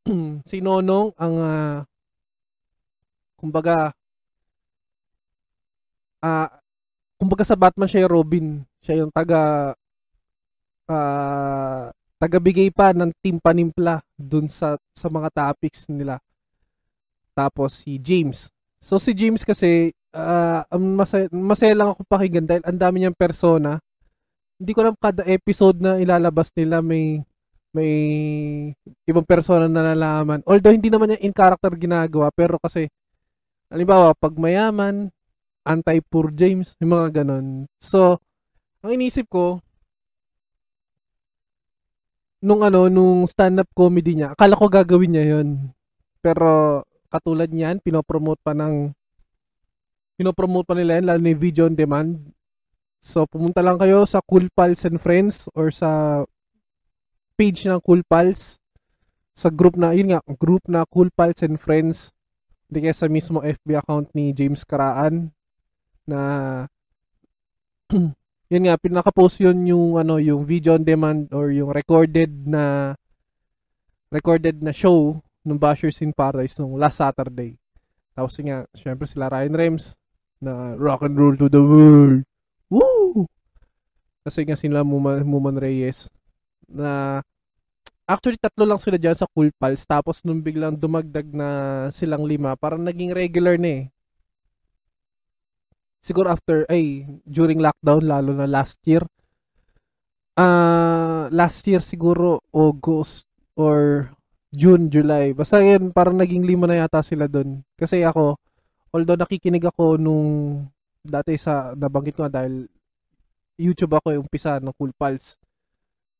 si 0.50 0.64
Nonong 0.64 1.12
ang 1.20 1.34
uh, 1.36 1.76
kumbaga 3.36 3.92
uh, 6.24 6.48
kumbaga 7.18 7.44
sa 7.44 7.58
Batman 7.58 7.88
siya 7.90 8.06
yung 8.06 8.14
Robin. 8.14 8.46
Siya 8.80 9.04
yung 9.04 9.12
taga 9.12 9.74
uh, 10.88 11.84
tagabigay 12.18 12.74
pa 12.74 12.90
ng 12.90 13.14
team 13.22 13.38
panimpla 13.38 14.02
dun 14.18 14.50
sa 14.50 14.78
sa 14.94 15.06
mga 15.12 15.28
topics 15.30 15.86
nila. 15.90 16.18
Tapos 17.36 17.86
si 17.86 18.00
James. 18.02 18.50
So 18.82 18.98
si 18.98 19.14
James 19.14 19.42
kasi 19.46 19.94
uh, 20.14 20.62
masaya, 20.78 21.26
masaya 21.30 21.74
lang 21.74 21.94
ako 21.94 22.02
pakinggan 22.06 22.46
dahil 22.46 22.62
ang 22.66 22.78
dami 22.78 22.96
niyang 23.02 23.18
persona. 23.18 23.78
Hindi 24.58 24.74
ko 24.74 24.82
alam 24.82 24.96
kada 24.98 25.22
episode 25.30 25.78
na 25.78 26.02
ilalabas 26.02 26.50
nila 26.58 26.82
may 26.82 27.22
may 27.72 27.92
ibang 29.04 29.26
persona 29.26 29.68
na 29.68 29.92
nalalaman. 29.92 30.40
Although 30.48 30.72
hindi 30.72 30.88
naman 30.88 31.12
niya 31.12 31.22
in 31.24 31.34
character 31.36 31.72
ginagawa 31.76 32.32
pero 32.32 32.56
kasi 32.56 32.88
halimbawa 33.68 34.16
pag 34.16 34.34
mayaman, 34.36 35.12
anti-poor 35.68 36.32
James, 36.32 36.72
yung 36.80 36.96
mga 36.96 37.20
ganon. 37.22 37.68
So, 37.76 38.16
ang 38.80 38.96
inisip 38.96 39.28
ko, 39.28 39.60
nung 42.40 42.64
ano, 42.64 42.88
nung 42.88 43.28
stand-up 43.28 43.68
comedy 43.76 44.16
niya, 44.16 44.32
akala 44.32 44.56
ko 44.56 44.66
gagawin 44.72 45.12
niya 45.12 45.24
yon 45.36 45.48
Pero 46.24 46.82
katulad 47.12 47.52
niyan, 47.52 47.84
pinopromote 47.84 48.40
pa 48.40 48.56
ng 48.56 48.96
pinopromote 50.16 50.66
pa 50.66 50.74
nila 50.74 50.98
yan, 50.98 51.06
lalo 51.12 51.20
ni 51.20 51.36
video 51.36 51.68
on 51.68 51.76
demand. 51.76 52.16
So, 52.98 53.28
pumunta 53.28 53.62
lang 53.62 53.78
kayo 53.78 54.02
sa 54.08 54.24
Cool 54.24 54.50
Pals 54.50 54.82
and 54.88 54.98
Friends 54.98 55.46
or 55.54 55.70
sa 55.70 56.24
page 57.38 57.70
ng 57.70 57.78
Cool 57.86 58.02
Pals 58.02 58.58
sa 59.38 59.46
group 59.54 59.78
na, 59.78 59.94
yun 59.94 60.10
nga, 60.10 60.20
group 60.34 60.66
na 60.66 60.82
Cool 60.90 61.14
Pals 61.14 61.46
and 61.46 61.62
Friends. 61.62 62.10
Hindi 62.66 62.90
kaya 62.90 62.96
sa 62.98 63.06
mismo 63.06 63.38
FB 63.38 63.78
account 63.78 64.10
ni 64.10 64.34
James 64.34 64.66
Karaan 64.66 65.30
na 66.02 66.20
yun 68.52 68.64
nga 68.66 68.74
pinaka-post 68.76 69.46
yun 69.46 69.62
yung 69.64 69.96
ano 69.96 70.18
yung 70.18 70.42
video 70.42 70.74
on 70.74 70.82
demand 70.82 71.30
or 71.30 71.54
yung 71.54 71.70
recorded 71.70 72.28
na 72.48 72.92
recorded 74.10 74.58
na 74.60 74.74
show 74.74 75.22
ng 75.46 75.56
Bashers 75.56 76.02
in 76.02 76.12
Paradise 76.12 76.58
nung 76.58 76.74
last 76.76 76.98
Saturday. 76.98 77.56
Tapos 78.12 78.34
yun 78.42 78.50
nga, 78.50 78.58
syempre 78.74 79.06
sila 79.06 79.30
Ryan 79.30 79.54
Rems 79.54 79.94
na 80.42 80.74
rock 80.74 81.06
and 81.06 81.14
roll 81.14 81.38
to 81.38 81.46
the 81.46 81.62
world. 81.62 82.26
Woo! 82.68 83.24
Kasi 84.26 84.44
nga 84.44 84.58
sila 84.58 84.82
Muman, 84.82 85.22
Muman 85.24 85.56
Reyes 85.56 86.10
na 86.68 87.20
actually 88.08 88.38
tatlo 88.40 88.64
lang 88.68 88.80
sila 88.80 89.00
dyan 89.00 89.16
sa 89.16 89.28
Cool 89.32 89.52
Pals 89.56 89.84
tapos 89.88 90.22
nung 90.24 90.40
biglang 90.44 90.76
dumagdag 90.76 91.28
na 91.32 91.48
silang 91.92 92.24
lima 92.24 92.56
parang 92.56 92.84
naging 92.84 93.12
regular 93.12 93.56
na 93.56 93.68
eh 93.68 93.82
siguro 96.08 96.30
after, 96.32 96.64
ay, 96.70 97.04
during 97.26 97.60
lockdown, 97.60 98.06
lalo 98.06 98.32
na 98.34 98.48
last 98.48 98.80
year. 98.86 99.04
Uh, 100.38 101.26
last 101.34 101.66
year 101.66 101.82
siguro, 101.82 102.40
August 102.54 103.26
or 103.58 104.08
June, 104.54 104.88
July. 104.88 105.34
Basta 105.34 105.60
yun, 105.60 105.90
parang 105.90 106.16
naging 106.16 106.46
lima 106.46 106.64
na 106.64 106.80
yata 106.86 107.02
sila 107.02 107.26
doon. 107.26 107.60
Kasi 107.74 108.06
ako, 108.06 108.38
although 108.94 109.18
nakikinig 109.18 109.66
ako 109.66 109.98
nung 109.98 110.64
dati 111.02 111.34
sa, 111.36 111.74
nabanggit 111.74 112.16
ko 112.16 112.30
dahil 112.30 112.64
YouTube 113.58 113.98
ako 113.98 114.14
yung 114.14 114.24
umpisa 114.24 114.62
ng 114.62 114.72
Cool 114.78 114.94
Pals. 114.94 115.34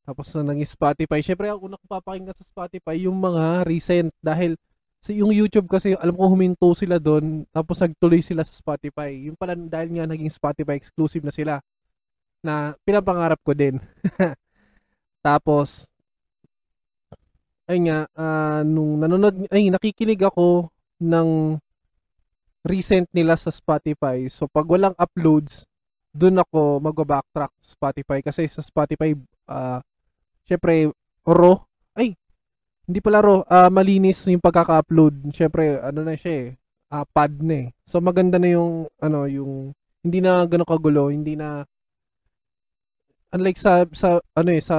Tapos 0.08 0.32
na 0.32 0.56
naging 0.56 0.64
Spotify. 0.64 1.20
Siyempre, 1.20 1.52
ako 1.52 1.68
una 1.68 1.76
ko 1.76 2.32
sa 2.32 2.48
Spotify 2.48 2.96
yung 3.04 3.20
mga 3.20 3.68
recent 3.68 4.08
dahil 4.24 4.56
So, 4.98 5.14
yung 5.14 5.30
YouTube 5.30 5.70
kasi, 5.70 5.94
alam 5.94 6.14
ko 6.18 6.26
huminto 6.26 6.74
sila 6.74 6.98
doon, 6.98 7.46
tapos 7.54 7.78
nagtuloy 7.78 8.18
sila 8.18 8.42
sa 8.42 8.50
Spotify. 8.50 9.30
Yung 9.30 9.38
pala, 9.38 9.54
dahil 9.54 9.94
nga 9.94 10.10
naging 10.10 10.30
Spotify 10.30 10.74
exclusive 10.74 11.22
na 11.22 11.30
sila, 11.30 11.62
na 12.42 12.74
pinapangarap 12.82 13.38
ko 13.46 13.54
din. 13.54 13.78
tapos, 15.26 15.86
ay 17.70 17.78
nga, 17.86 18.10
uh, 18.18 18.66
nung 18.66 18.98
nanonood, 18.98 19.46
ay, 19.54 19.70
nakikinig 19.70 20.18
ako 20.18 20.66
ng 20.98 21.60
recent 22.66 23.06
nila 23.14 23.38
sa 23.38 23.54
Spotify. 23.54 24.26
So, 24.26 24.50
pag 24.50 24.66
walang 24.66 24.98
uploads, 24.98 25.62
doon 26.10 26.42
ako 26.42 26.82
magba-backtrack 26.82 27.54
sa 27.62 27.70
Spotify. 27.70 28.18
Kasi 28.18 28.50
sa 28.50 28.66
Spotify, 28.66 29.14
uh, 29.46 29.78
syempre, 30.48 30.88
raw, 31.28 31.60
ay, 31.92 32.16
hindi 32.88 32.98
pala 33.04 33.20
ro, 33.20 33.44
uh, 33.44 33.68
malinis 33.68 34.24
yung 34.32 34.40
pagkaka-upload. 34.40 35.28
Syempre, 35.36 35.76
ano 35.76 36.00
na 36.00 36.16
siya 36.16 36.32
eh, 36.32 36.48
uh, 36.88 37.04
pad 37.04 37.36
na 37.44 37.68
eh. 37.68 37.76
So 37.84 38.00
maganda 38.00 38.40
na 38.40 38.48
yung 38.48 38.88
ano, 38.96 39.28
yung 39.28 39.76
hindi 40.00 40.18
na 40.24 40.48
gano'ng 40.48 40.68
kagulo, 40.68 41.12
hindi 41.12 41.36
na 41.36 41.68
unlike 43.36 43.60
sa 43.60 43.84
sa 43.92 44.16
ano 44.32 44.50
eh 44.56 44.62
sa 44.64 44.78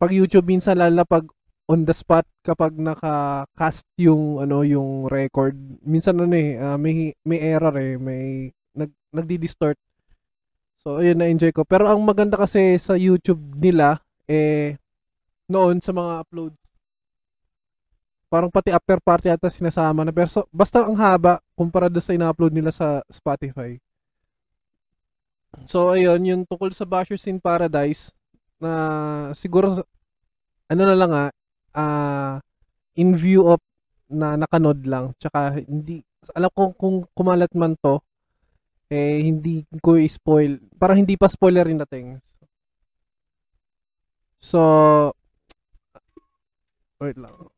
pag 0.00 0.08
YouTube 0.08 0.48
minsan 0.48 0.80
lalo 0.80 0.96
na 0.96 1.04
pag 1.04 1.28
on 1.68 1.84
the 1.84 1.92
spot 1.92 2.24
kapag 2.40 2.72
naka-cast 2.80 3.84
yung 4.00 4.40
ano 4.40 4.64
yung 4.64 5.06
record 5.06 5.54
minsan 5.84 6.16
ano 6.16 6.32
eh 6.32 6.56
uh, 6.56 6.80
may 6.80 7.12
may 7.28 7.38
error 7.44 7.76
eh. 7.76 8.00
May 8.00 8.50
nag 8.72 8.90
nagdi-distort. 9.12 9.76
So 10.80 11.04
ayun 11.04 11.20
na 11.20 11.28
enjoy 11.28 11.52
ko. 11.52 11.68
Pero 11.68 11.86
ang 11.92 12.00
maganda 12.00 12.40
kasi 12.40 12.80
sa 12.80 12.96
YouTube 12.96 13.40
nila 13.60 14.00
eh 14.30 14.78
noon 15.50 15.82
sa 15.82 15.90
mga 15.90 16.22
uploads 16.22 16.60
Parang 18.30 18.46
pati 18.46 18.70
after 18.70 19.02
party 19.02 19.26
ata 19.26 19.50
sinasama 19.50 20.06
na. 20.06 20.14
Pero 20.14 20.30
so, 20.30 20.46
basta 20.54 20.86
ang 20.86 20.94
haba 20.94 21.42
kumpara 21.58 21.90
doon 21.90 22.04
sa 22.06 22.14
ina-upload 22.14 22.54
nila 22.54 22.70
sa 22.70 23.02
Spotify. 23.10 23.74
So, 25.66 25.90
ayun, 25.90 26.22
yung 26.22 26.42
tungkol 26.46 26.70
sa 26.70 26.86
Bashers 26.86 27.26
in 27.26 27.42
Paradise, 27.42 28.14
na 28.62 29.34
siguro, 29.34 29.82
ano 30.70 30.82
na 30.86 30.94
lang 30.94 31.10
ah, 31.10 31.30
uh, 31.74 32.34
in 32.94 33.18
view 33.18 33.50
of 33.50 33.58
na 34.06 34.38
nakanod 34.38 34.78
lang, 34.86 35.10
tsaka 35.18 35.58
hindi, 35.66 36.06
alam 36.30 36.50
ko 36.54 36.70
kung 36.78 37.02
kumalat 37.10 37.50
man 37.58 37.74
to, 37.82 37.98
eh, 38.94 39.26
hindi 39.26 39.66
ko 39.82 39.98
i-spoil, 39.98 40.62
parang 40.78 41.02
hindi 41.02 41.18
pa 41.18 41.26
spoiler 41.26 41.66
rin 41.66 41.82
dating. 41.82 42.22
So, 44.40 45.12
wait 47.00 47.16
lang. 47.20 47.52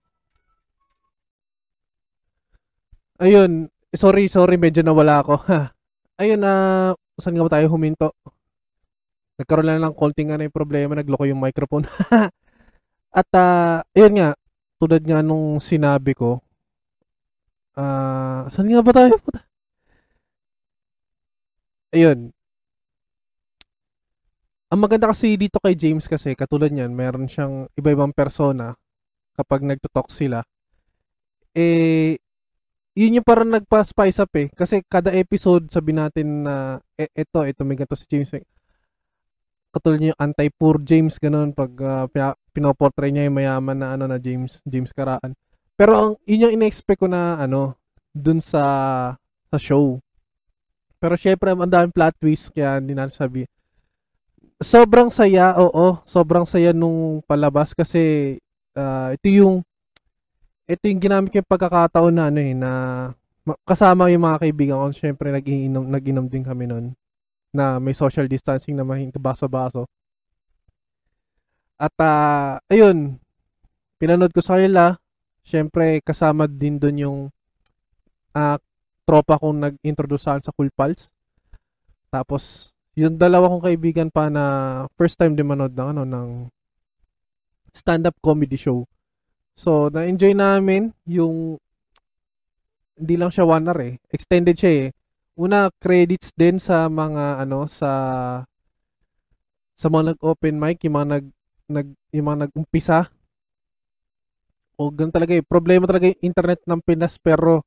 Ayun, 3.23 3.71
sorry, 3.95 4.27
sorry, 4.27 4.59
medyo 4.59 4.83
nawala 4.83 5.23
ako. 5.23 5.39
Ayun 6.23 6.43
na, 6.43 6.53
uh, 6.93 7.21
saan 7.23 7.39
nga 7.39 7.47
ba 7.47 7.55
tayo 7.55 7.71
huminto? 7.71 8.11
Nagkaroon 9.39 9.67
lang 9.67 9.81
ng 9.83 9.95
konting 9.95 10.35
ano 10.35 10.43
yung 10.43 10.55
problema, 10.55 10.99
nagloko 10.99 11.25
yung 11.31 11.39
microphone. 11.39 11.87
At 13.15 13.29
uh, 13.31 13.79
ayun 13.95 14.15
nga, 14.19 14.31
katulad 14.83 15.03
nga 15.07 15.21
nung 15.23 15.62
sinabi 15.62 16.19
ko, 16.19 16.43
ah, 17.79 18.51
saan 18.51 18.67
nga 18.67 18.83
ba 18.83 18.91
tayo? 18.91 19.15
Ayun. 21.95 22.33
Ang 24.73 24.88
maganda 24.88 25.12
kasi 25.12 25.37
dito 25.37 25.61
kay 25.61 25.76
James 25.76 26.09
kasi, 26.09 26.33
katulad 26.33 26.73
niyan, 26.73 26.97
meron 26.97 27.29
siyang 27.29 27.69
iba-ibang 27.76 28.09
persona 28.17 28.73
kapag 29.37 29.69
nagtutok 29.69 30.09
sila. 30.09 30.41
Eh, 31.52 32.17
yun 32.97 33.21
yung 33.21 33.26
parang 33.29 33.52
nagpa-spice 33.52 34.25
up 34.25 34.33
eh. 34.33 34.49
Kasi 34.49 34.81
kada 34.88 35.12
episode, 35.12 35.69
sabi 35.69 35.93
natin 35.93 36.49
na, 36.49 36.81
eh, 36.97 37.12
ito, 37.12 37.45
ito, 37.45 37.69
may 37.69 37.76
ganito 37.76 37.93
si 38.00 38.09
James. 38.09 38.33
Katulad 39.76 40.00
niya 40.00 40.17
yung 40.17 40.23
anti-poor 40.25 40.81
James, 40.81 41.21
ganun, 41.21 41.52
pag 41.52 41.73
uh, 41.76 42.09
pinoportray 42.57 43.12
niya 43.12 43.29
yung 43.29 43.37
mayaman 43.37 43.76
na, 43.76 43.93
ano, 43.93 44.09
na 44.09 44.17
James, 44.17 44.64
James 44.64 44.97
Karaan. 44.97 45.37
Pero 45.76 45.93
ang, 45.93 46.12
yun 46.25 46.49
yung 46.49 46.57
ina-expect 46.57 47.05
ko 47.05 47.12
na, 47.12 47.37
ano, 47.37 47.76
dun 48.17 48.41
sa, 48.41 48.64
sa 49.52 49.59
show. 49.61 50.00
Pero 50.97 51.12
syempre, 51.21 51.52
ang 51.52 51.69
daming 51.69 51.93
plot 51.93 52.17
twist, 52.17 52.49
kaya 52.57 52.81
hindi 52.81 52.97
natin 52.97 53.12
sabi. 53.12 53.45
Sobrang 54.62 55.11
saya, 55.11 55.59
oo, 55.59 55.99
sobrang 56.07 56.47
saya 56.47 56.71
nung 56.71 57.19
palabas 57.26 57.75
kasi 57.75 58.38
uh, 58.78 59.11
ito 59.11 59.26
yung 59.26 59.66
ito 60.71 60.83
yung 60.87 61.02
ginamit 61.02 61.35
ko 61.35 61.42
yung 61.42 61.50
pagkakataon 61.50 62.14
na 62.14 62.25
ano 62.31 62.40
eh, 62.40 62.54
na 62.54 62.71
kasama 63.66 64.07
yung 64.14 64.23
mga 64.23 64.40
kaibigan 64.47 64.78
ko. 64.78 64.87
Siyempre, 64.95 65.35
nag-inom, 65.35 65.85
nag-inom 65.90 66.26
din 66.31 66.47
kami 66.47 66.71
noon 66.71 66.95
na 67.52 67.83
may 67.83 67.92
social 67.92 68.31
distancing 68.31 68.78
na 68.78 68.87
mahinto 68.87 69.19
baso-baso. 69.19 69.85
At 71.76 71.92
uh, 71.99 72.62
ayun, 72.71 73.19
pinanood 73.99 74.31
ko 74.31 74.40
sa 74.40 74.57
kanila. 74.57 74.95
Siyempre, 75.42 75.99
kasama 76.07 76.47
din 76.47 76.78
doon 76.78 76.97
yung 77.02 77.19
uh, 78.38 78.57
tropa 79.02 79.42
kong 79.42 79.59
nag-introduce 79.59 80.23
sa 80.23 80.54
Cool 80.54 80.71
Pals. 80.71 81.11
Tapos, 82.09 82.71
yung 82.93 83.17
dalawa 83.17 83.49
kong 83.49 83.65
kaibigan 83.73 84.09
pa 84.13 84.29
na 84.29 84.45
first 85.01 85.17
time 85.17 85.33
din 85.33 85.49
manood 85.49 85.73
ng 85.73 85.89
ano 85.97 86.03
ng 86.05 86.29
stand-up 87.73 88.17
comedy 88.21 88.61
show. 88.61 88.85
So, 89.57 89.89
na-enjoy 89.89 90.37
namin 90.37 90.93
yung 91.09 91.57
hindi 92.97 93.15
lang 93.17 93.33
siya 93.33 93.49
one 93.49 93.65
hour 93.65 93.81
eh. 93.81 93.95
Extended 94.13 94.57
siya 94.57 94.73
eh. 94.73 94.87
Una, 95.33 95.73
credits 95.81 96.37
din 96.37 96.61
sa 96.61 96.93
mga 96.93 97.41
ano 97.41 97.65
sa 97.65 97.93
sa 99.73 99.87
mga 99.89 100.15
nag-open 100.15 100.57
mic, 100.61 100.85
yung 100.85 100.95
mga 101.01 101.09
nag, 101.09 101.27
nag 101.73 101.89
yung 102.13 102.27
mga 102.29 102.39
nag-umpisa. 102.47 103.09
O 104.77 104.93
ganun 104.93 105.11
talaga 105.13 105.33
eh. 105.33 105.45
Problema 105.45 105.89
talaga 105.89 106.13
yung 106.13 106.21
internet 106.21 106.61
ng 106.69 106.81
Pinas 106.85 107.17
pero 107.17 107.65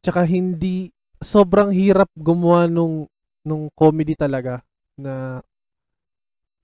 tsaka 0.00 0.24
hindi 0.24 0.88
sobrang 1.20 1.72
hirap 1.72 2.08
gumawa 2.16 2.68
nung 2.68 3.08
nung 3.44 3.68
comedy 3.76 4.16
talaga 4.16 4.64
na 4.96 5.44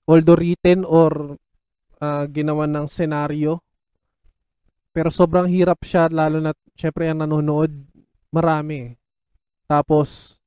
although 0.09 0.35
written 0.35 0.83
or 0.83 1.37
uh, 2.01 2.25
ginawa 2.27 2.65
ng 2.65 2.89
senaryo 2.89 3.61
pero 4.91 5.07
sobrang 5.07 5.47
hirap 5.47 5.79
siya 5.87 6.11
lalo 6.11 6.43
na 6.43 6.51
syempre 6.75 7.07
ang 7.07 7.23
nanonood 7.23 7.71
marami. 8.33 8.95
Tapos 9.69 10.39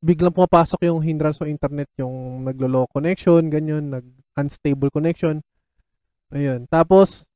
biglang 0.00 0.32
pumapasok 0.32 0.88
yung 0.88 1.00
hindrance 1.04 1.40
sa 1.40 1.48
internet 1.48 1.88
yung 2.00 2.44
naglo-low 2.44 2.88
connection 2.88 3.48
ganyan 3.52 3.92
nag 3.92 4.06
unstable 4.38 4.88
connection. 4.88 5.44
Ayun. 6.32 6.64
Tapos 6.70 7.28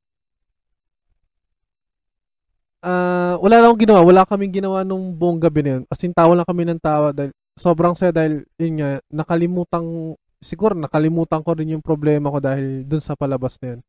uh, 2.81 3.37
wala 3.37 3.61
lang 3.61 3.69
akong 3.69 3.83
ginawa. 3.85 4.01
Wala 4.01 4.21
kaming 4.25 4.55
ginawa 4.55 4.81
nung 4.81 5.13
buong 5.13 5.37
gabi 5.37 5.61
na 5.61 5.71
yun. 5.77 5.83
As 5.89 6.01
in 6.01 6.13
tawa 6.15 6.33
lang 6.33 6.47
kami 6.47 6.63
ng 6.65 6.81
tawa 6.81 7.13
dahil 7.13 7.33
sobrang 7.55 7.95
saya 7.95 8.11
dahil 8.11 8.43
yun 8.59 8.83
nga, 8.83 8.99
nakalimutan, 9.07 10.13
siguro 10.43 10.75
nakalimutan 10.75 11.41
ko 11.41 11.55
rin 11.55 11.73
yung 11.73 11.83
problema 11.83 12.27
ko 12.29 12.43
dahil 12.43 12.83
dun 12.83 13.01
sa 13.01 13.15
palabas 13.15 13.55
na 13.63 13.75
yun. 13.75 13.81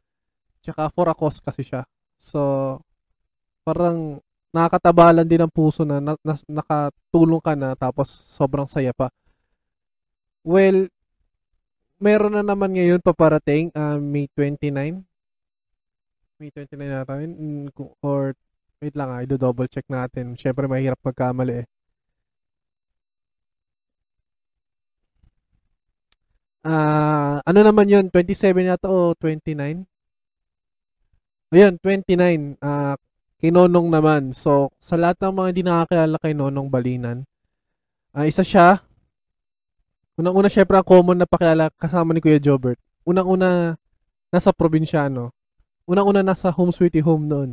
Tsaka 0.62 0.90
for 0.94 1.11
a 1.11 1.14
cause 1.14 1.42
kasi 1.42 1.66
siya. 1.66 1.83
So, 2.16 2.40
parang 3.66 4.22
nakakatabalan 4.55 5.26
din 5.26 5.42
ang 5.42 5.52
puso 5.52 5.83
na, 5.83 5.98
na, 6.00 6.14
na 6.22 6.35
nakatulong 6.48 7.42
ka 7.42 7.52
na 7.59 7.74
tapos 7.74 8.09
sobrang 8.09 8.70
saya 8.70 8.94
pa. 8.94 9.11
Well, 10.46 10.87
meron 11.98 12.38
na 12.38 12.46
naman 12.46 12.72
ngayon 12.72 13.02
paparating 13.02 13.74
uh, 13.74 13.98
May 13.98 14.31
29. 14.33 15.02
May 16.38 16.50
29 16.55 16.79
natin 16.79 17.29
or 18.00 18.38
wait 18.79 18.94
lang 18.94 19.11
ah, 19.11 19.20
i-double 19.26 19.66
check 19.66 19.85
natin. 19.90 20.38
Syempre 20.38 20.70
mahirap 20.70 21.00
magkamali 21.02 21.64
eh. 21.64 21.66
Uh, 26.66 27.38
ano 27.46 27.61
naman 27.62 27.87
yun, 27.87 28.11
27 28.11 28.66
yata 28.66 28.90
o 28.90 29.14
29? 29.14 29.87
Ayun, 31.55 31.79
29. 31.79 32.59
Uh, 32.59 32.98
kay 33.38 33.55
Nonong 33.55 33.88
naman. 33.88 34.35
So, 34.35 34.74
sa 34.83 34.98
lahat 34.98 35.22
ng 35.22 35.35
mga 35.38 35.48
hindi 35.55 35.62
nakakilala 35.62 36.16
kay 36.18 36.35
Nonong 36.35 36.68
Balinan, 36.68 37.22
uh, 38.12 38.26
isa 38.26 38.42
siya. 38.42 38.83
Unang-una, 40.18 40.50
syempre, 40.50 40.74
ang 40.74 40.88
common 40.88 41.22
na 41.22 41.29
pakilala 41.29 41.70
kasama 41.76 42.11
ni 42.11 42.24
Kuya 42.24 42.40
Jobert. 42.40 42.81
Unang-una, 43.07 43.79
nasa 44.33 44.50
probinsyano. 44.50 45.31
Unang-una, 45.87 46.24
nasa 46.24 46.50
home 46.50 46.74
sweetie 46.74 47.05
home 47.05 47.29
noon. 47.31 47.50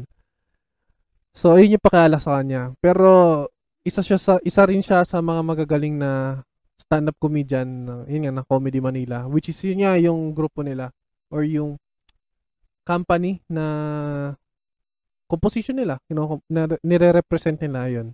So, 1.36 1.60
yun 1.60 1.78
yung 1.78 1.84
pakilala 1.84 2.17
sa 2.17 2.39
kanya. 2.39 2.73
Pero, 2.80 3.45
isa 3.84 3.99
siya 3.99 4.15
sa 4.15 4.39
isa 4.47 4.63
rin 4.63 4.80
siya 4.80 5.04
sa 5.04 5.19
mga 5.19 5.43
magagaling 5.43 5.99
na 5.99 6.41
stand-up 6.78 7.18
comedian 7.22 7.86
ng 7.86 8.02
yun 8.10 8.22
nga, 8.28 8.34
ng 8.34 8.48
Comedy 8.50 8.80
Manila 8.82 9.26
which 9.30 9.50
is 9.50 9.60
yun 9.64 9.86
nga 9.86 9.96
yung 9.98 10.34
grupo 10.34 10.66
nila 10.66 10.90
or 11.30 11.46
yung 11.46 11.78
company 12.84 13.40
na 13.48 13.66
composition 15.30 15.78
nila 15.80 15.98
you 16.12 16.16
know, 16.18 16.42
na 16.52 16.68
nire-represent 16.84 17.58
nila 17.64 17.90
yun. 17.90 18.08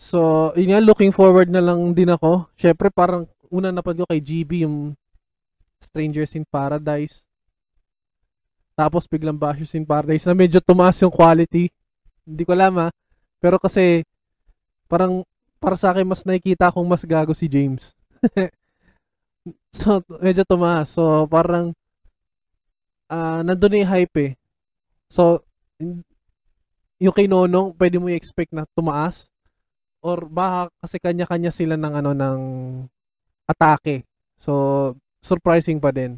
So 0.00 0.50
yun 0.56 0.72
nga 0.72 0.80
looking 0.80 1.12
forward 1.12 1.52
na 1.52 1.60
lang 1.60 1.92
din 1.92 2.08
ako. 2.08 2.48
Syempre 2.56 2.88
parang 2.88 3.28
una 3.52 3.68
napad 3.68 4.00
ko 4.00 4.08
kay 4.08 4.22
GB 4.22 4.64
yung 4.64 4.96
Strangers 5.80 6.36
in 6.36 6.44
Paradise. 6.48 7.24
Tapos 8.76 9.04
biglang 9.04 9.36
Bashers 9.36 9.76
in 9.76 9.84
Paradise 9.84 10.24
na 10.24 10.32
medyo 10.32 10.56
tumaas 10.64 10.96
yung 11.04 11.12
quality. 11.12 11.68
Hindi 12.24 12.42
ko 12.48 12.56
alam 12.56 12.74
ha 12.80 12.88
pero 13.40 13.56
kasi 13.56 14.04
parang 14.84 15.24
para 15.60 15.76
sa 15.76 15.92
akin 15.92 16.08
mas 16.08 16.24
nakikita 16.24 16.72
akong 16.72 16.88
mas 16.88 17.04
gago 17.04 17.36
si 17.36 17.46
James. 17.46 17.92
so, 19.70 20.00
medyo 20.18 20.42
tumaas. 20.48 20.96
So, 20.96 21.28
parang 21.28 21.76
uh, 23.12 23.44
nandun 23.44 23.70
na 23.76 23.80
yung 23.84 23.92
hype 23.92 24.16
eh. 24.16 24.32
So, 25.12 25.44
yung 27.00 27.14
kay 27.14 27.28
Nonong, 27.28 27.76
pwede 27.76 28.00
mo 28.00 28.08
i-expect 28.08 28.56
na 28.56 28.64
tumaas 28.72 29.28
or 30.00 30.24
baka 30.24 30.72
kasi 30.80 30.96
kanya-kanya 30.96 31.52
sila 31.52 31.76
ng 31.76 31.92
ano 31.92 32.10
ng 32.16 32.40
atake. 33.44 34.08
So, 34.40 34.96
surprising 35.20 35.76
pa 35.76 35.92
din. 35.92 36.16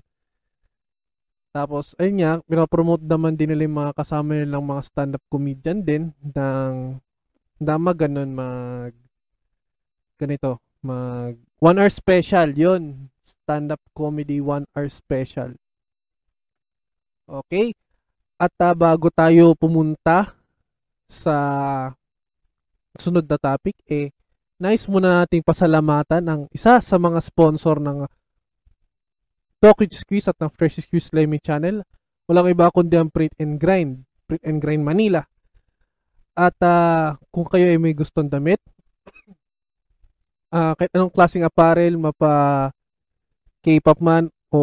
Tapos, 1.53 1.93
ayun 2.01 2.23
nga, 2.23 2.33
pinapromote 2.49 3.05
naman 3.05 3.37
din 3.37 3.53
nila 3.53 3.69
yung 3.69 3.79
mga 3.85 3.93
kasama 3.93 4.41
nilang 4.41 4.65
mga 4.65 4.83
stand-up 4.89 5.25
comedian 5.29 5.85
din 5.85 6.09
ng 6.25 6.97
dama 7.61 7.91
ganun 7.95 8.31
mag 8.33 9.02
ganito, 10.23 10.63
mag 10.87 11.35
one 11.59 11.83
hour 11.83 11.91
special, 11.91 12.55
yun. 12.55 13.11
Stand-up 13.23 13.83
comedy 13.95 14.39
one 14.39 14.67
hour 14.75 14.87
special. 14.87 15.55
Okay? 17.27 17.75
At 18.39 18.55
uh, 18.59 18.75
bago 18.75 19.11
tayo 19.11 19.55
pumunta 19.55 20.35
sa 21.07 21.37
sunod 22.99 23.27
na 23.27 23.39
topic, 23.39 23.79
eh, 23.87 24.11
nice 24.59 24.87
muna 24.91 25.23
nating 25.23 25.47
pasalamatan 25.47 26.23
ang 26.27 26.43
isa 26.51 26.79
sa 26.79 26.97
mga 26.99 27.19
sponsor 27.23 27.79
ng 27.79 28.07
Tokyo 29.63 29.87
Squeeze 29.95 30.27
at 30.27 30.39
ng 30.43 30.51
Fresh 30.51 30.83
Squeeze 30.83 31.15
Lemmy 31.15 31.39
Channel. 31.39 31.87
Walang 32.27 32.51
iba 32.51 32.71
kundi 32.75 32.99
ang 32.99 33.11
Print 33.15 33.35
and 33.39 33.63
Grind. 33.63 34.03
Print 34.27 34.43
and 34.43 34.59
Grind 34.59 34.83
Manila. 34.83 35.23
At 36.35 36.59
uh, 36.59 37.15
kung 37.31 37.47
kayo 37.47 37.71
ay 37.71 37.79
may 37.79 37.95
gustong 37.95 38.27
damit, 38.27 38.59
uh, 40.53 40.73
kahit 40.77 40.93
anong 40.93 41.11
klaseng 41.11 41.43
apparel, 41.43 41.97
mapa 41.97 42.71
K-pop 43.65 43.99
man 44.05 44.29
o 44.53 44.63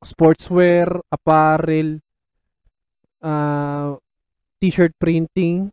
sportswear, 0.00 1.02
apparel, 1.10 1.98
uh, 3.24 3.98
t-shirt 4.62 4.94
printing, 4.96 5.72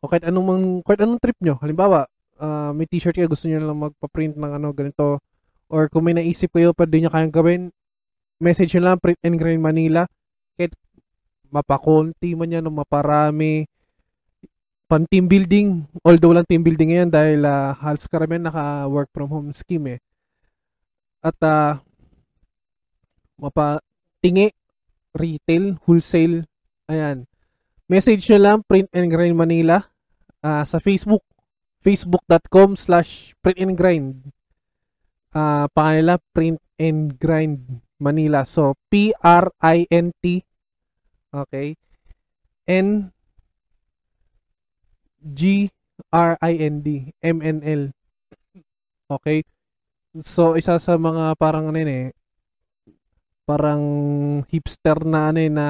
o 0.00 0.08
kahit 0.08 0.24
anong 0.24 0.46
mang, 0.46 0.64
kahit 0.86 1.04
anong 1.04 1.20
trip 1.20 1.36
nyo. 1.42 1.60
Halimbawa, 1.60 2.08
uh, 2.40 2.72
may 2.72 2.88
t-shirt 2.88 3.18
kayo, 3.18 3.28
gusto 3.28 3.50
nyo 3.50 3.60
lang 3.60 3.82
magpa-print 3.90 4.40
ng 4.40 4.52
ano, 4.56 4.72
ganito, 4.72 5.20
or 5.68 5.90
kung 5.92 6.06
may 6.06 6.16
naisip 6.16 6.54
kayo, 6.54 6.72
pwede 6.72 7.02
nyo 7.02 7.10
kayang 7.12 7.34
gawin, 7.34 7.62
message 8.40 8.72
nyo 8.78 8.88
lang, 8.88 8.96
Print 9.02 9.20
and 9.26 9.36
Grind 9.36 9.62
Manila. 9.62 10.06
kahit 10.54 10.72
mapakonti 11.50 12.34
man 12.34 12.50
yan 12.50 12.66
o 12.66 12.70
maparami, 12.70 13.66
pan 14.94 15.10
team 15.10 15.26
building, 15.26 15.90
although 16.06 16.30
lang 16.30 16.46
team 16.46 16.62
building 16.62 16.94
ngayon 16.94 17.10
dahil 17.10 17.42
uh, 17.42 17.74
halos 17.82 18.06
karamihan 18.06 18.46
naka 18.46 18.86
work 18.86 19.10
from 19.10 19.26
home 19.26 19.50
scheme 19.50 19.98
eh. 19.98 20.00
At 21.18 21.34
uh, 21.42 21.82
mapatingi, 23.42 24.54
retail, 25.18 25.82
wholesale, 25.82 26.46
ayan. 26.86 27.26
Message 27.90 28.30
nyo 28.30 28.38
lang, 28.38 28.58
Print 28.62 28.86
and 28.94 29.10
Grind 29.10 29.34
Manila 29.34 29.82
uh, 30.46 30.62
sa 30.62 30.78
Facebook, 30.78 31.26
facebook.com 31.82 32.78
slash 32.78 33.34
print 33.42 33.58
and 33.58 33.74
grind. 33.74 34.30
Uh, 35.34 35.66
pangalan 35.74 36.22
Print 36.30 36.62
and 36.78 37.18
Grind 37.18 37.82
Manila. 37.98 38.46
So, 38.46 38.78
P-R-I-N-T 38.94 40.22
okay, 41.34 41.74
N 42.70 43.10
G 45.24 45.72
R 46.12 46.36
I 46.38 46.52
N 46.60 46.84
D 46.84 47.10
M 47.24 47.40
N 47.40 47.64
L. 47.64 47.82
Okay? 49.08 49.40
So 50.20 50.54
isa 50.54 50.76
sa 50.76 50.94
mga 51.00 51.34
parang 51.40 51.72
ano 51.72 51.80
eh 51.80 52.12
parang 53.44 53.82
hipster 54.48 55.04
na 55.04 55.28
ano 55.28 55.38
eh, 55.40 55.52
na 55.52 55.66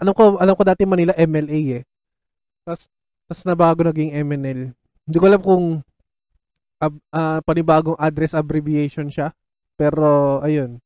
alam 0.00 0.12
ko 0.16 0.40
alam 0.40 0.56
ko 0.56 0.62
dati 0.64 0.88
Manila 0.88 1.12
MLA 1.16 1.80
eh. 1.80 1.84
Tapos 2.64 2.88
tapos 3.28 3.42
na 3.48 3.56
bago 3.56 3.80
naging 3.84 4.12
MNL. 4.12 4.60
Hindi 5.08 5.16
ko 5.16 5.26
alam 5.28 5.42
kung 5.42 5.64
uh, 6.80 6.94
uh, 7.12 7.38
panibagong 7.44 7.98
address 8.00 8.36
abbreviation 8.36 9.08
siya. 9.08 9.32
Pero 9.76 10.40
ayun. 10.44 10.80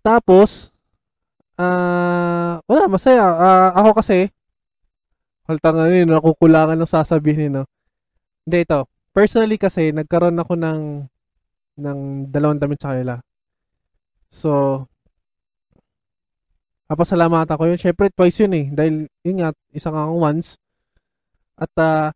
Tapos 0.00 0.72
ah 1.56 2.60
uh, 2.60 2.68
wala 2.68 2.88
masaya. 2.88 3.24
Uh, 3.24 3.70
ako 3.80 4.00
kasi 4.04 4.28
Halta 5.46 5.70
nga 5.70 5.86
yun, 5.86 6.10
nakukulangan 6.10 6.74
ng 6.78 6.90
sasabihin, 6.90 7.62
no? 7.62 7.64
Hindi, 8.42 8.66
ito. 8.66 8.90
Personally 9.14 9.56
kasi, 9.56 9.94
nagkaroon 9.94 10.38
ako 10.42 10.54
ng 10.58 10.80
ng 11.76 11.98
dalawang 12.32 12.58
damit 12.58 12.80
sa 12.82 12.96
kanila. 12.96 13.20
So, 14.32 14.82
papasalamatan 16.90 17.56
ko 17.56 17.64
yun. 17.68 17.80
Siyempre, 17.80 18.10
twice 18.10 18.42
yun 18.42 18.54
eh. 18.56 18.66
Dahil, 18.72 18.94
yun 19.22 19.36
nga, 19.44 19.50
isang 19.70 19.94
akong 19.94 20.20
once. 20.20 20.58
At, 21.54 21.72
uh, 21.78 22.08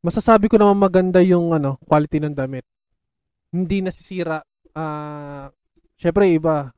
masasabi 0.00 0.48
ko 0.48 0.56
naman 0.56 0.80
maganda 0.80 1.20
yung 1.20 1.52
ano, 1.52 1.76
quality 1.84 2.24
ng 2.24 2.34
damit. 2.36 2.64
Hindi 3.52 3.84
nasisira. 3.84 4.40
Uh, 4.74 5.50
Siyempre, 5.98 6.30
iba. 6.30 6.74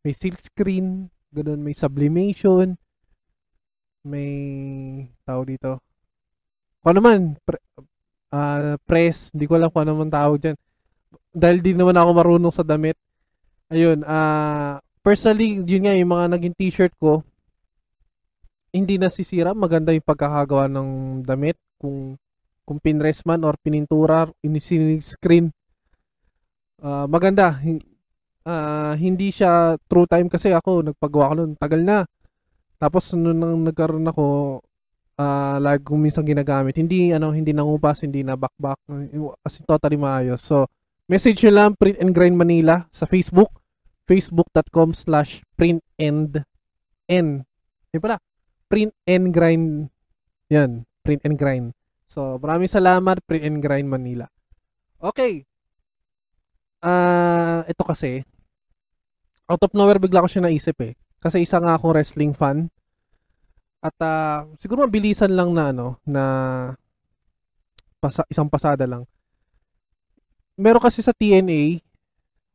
May 0.00 0.16
silk 0.16 0.40
screen, 0.40 1.12
ganun, 1.28 1.60
may 1.60 1.76
sublimation, 1.76 2.80
may 4.04 4.30
tao 5.24 5.44
dito. 5.44 5.80
Kung 6.80 6.96
ano 6.96 7.00
man, 7.04 7.20
pre, 7.44 7.60
uh, 8.32 8.80
press, 8.88 9.32
hindi 9.36 9.44
ko 9.44 9.60
alam 9.60 9.68
kung 9.68 9.84
ano 9.84 10.00
man 10.00 10.08
tawag 10.08 10.40
dyan. 10.40 10.56
Dahil 11.30 11.58
di 11.60 11.72
naman 11.76 11.94
ako 11.94 12.10
marunong 12.16 12.54
sa 12.54 12.64
damit. 12.64 12.96
Ayun, 13.70 14.02
uh, 14.02 14.80
personally, 15.04 15.60
yun 15.62 15.84
nga, 15.86 15.94
yung 15.94 16.10
mga 16.10 16.26
naging 16.38 16.56
t-shirt 16.56 16.94
ko, 16.98 17.22
hindi 18.72 18.96
nasisira. 18.96 19.52
Maganda 19.52 19.94
yung 19.94 20.06
pagkakagawa 20.06 20.66
ng 20.70 20.88
damit. 21.22 21.58
Kung, 21.76 22.16
kung 22.64 22.78
pinrest 22.80 23.26
man 23.28 23.44
or 23.44 23.54
pinintura, 23.60 24.30
screen. 25.02 25.52
Uh, 26.80 27.04
maganda. 27.06 27.60
Uh, 28.40 28.96
hindi 28.96 29.28
siya 29.30 29.76
true 29.84 30.08
time 30.08 30.32
kasi 30.32 30.50
ako, 30.50 30.90
nagpagawa 30.90 31.30
ko 31.30 31.34
nun. 31.44 31.52
Tagal 31.60 31.82
na 31.84 32.08
tapos 32.80 33.12
nung 33.12 33.36
nang 33.36 33.60
nagkaroon 33.68 34.08
ako 34.08 34.24
uh, 35.20 35.56
lagi 35.60 35.84
kong 35.84 36.00
minsan 36.00 36.24
ginagamit. 36.24 36.80
Hindi 36.80 37.12
ano, 37.12 37.30
hindi 37.36 37.52
nangupas, 37.52 38.00
hindi 38.00 38.24
na 38.24 38.40
backback, 38.40 38.80
as 39.44 39.60
in 39.60 39.68
totally 39.68 40.00
maayos. 40.00 40.40
So, 40.40 40.64
message 41.04 41.44
nyo 41.44 41.52
lang 41.52 41.70
Print 41.76 42.00
and 42.00 42.16
Grind 42.16 42.40
Manila 42.40 42.88
sa 42.88 43.04
Facebook, 43.04 43.52
facebook.com 44.08 44.96
slash 44.96 45.44
print 45.60 45.84
and 46.00 46.40
n. 47.04 47.44
Yan 47.92 48.00
pala, 48.00 48.16
print 48.72 48.96
and 49.04 49.28
grind. 49.28 49.92
Yan, 50.48 50.88
print 51.04 51.20
and 51.28 51.36
grind. 51.36 51.76
So, 52.10 52.42
maraming 52.42 52.66
salamat, 52.66 53.22
Print 53.22 53.46
and 53.46 53.62
Grind 53.62 53.86
Manila. 53.86 54.26
Okay. 54.98 55.46
Ah, 56.82 57.62
uh, 57.62 57.70
ito 57.70 57.86
kasi, 57.86 58.26
out 59.46 59.62
of 59.62 59.70
nowhere 59.78 60.02
bigla 60.02 60.26
ko 60.26 60.26
siya 60.26 60.42
naisip 60.42 60.74
eh. 60.82 60.98
Kasi 61.20 61.44
isa 61.44 61.60
nga 61.60 61.76
akong 61.76 61.92
wrestling 61.92 62.32
fan. 62.32 62.72
At 63.84 63.96
uh, 64.00 64.48
siguro 64.56 64.88
mabilisan 64.88 65.32
lang 65.32 65.52
na 65.52 65.72
ano, 65.72 66.00
na 66.04 66.24
pasa, 68.00 68.24
isang 68.32 68.48
pasada 68.48 68.88
lang. 68.88 69.04
Meron 70.56 70.80
kasi 70.80 71.00
sa 71.04 71.12
TNA 71.12 71.80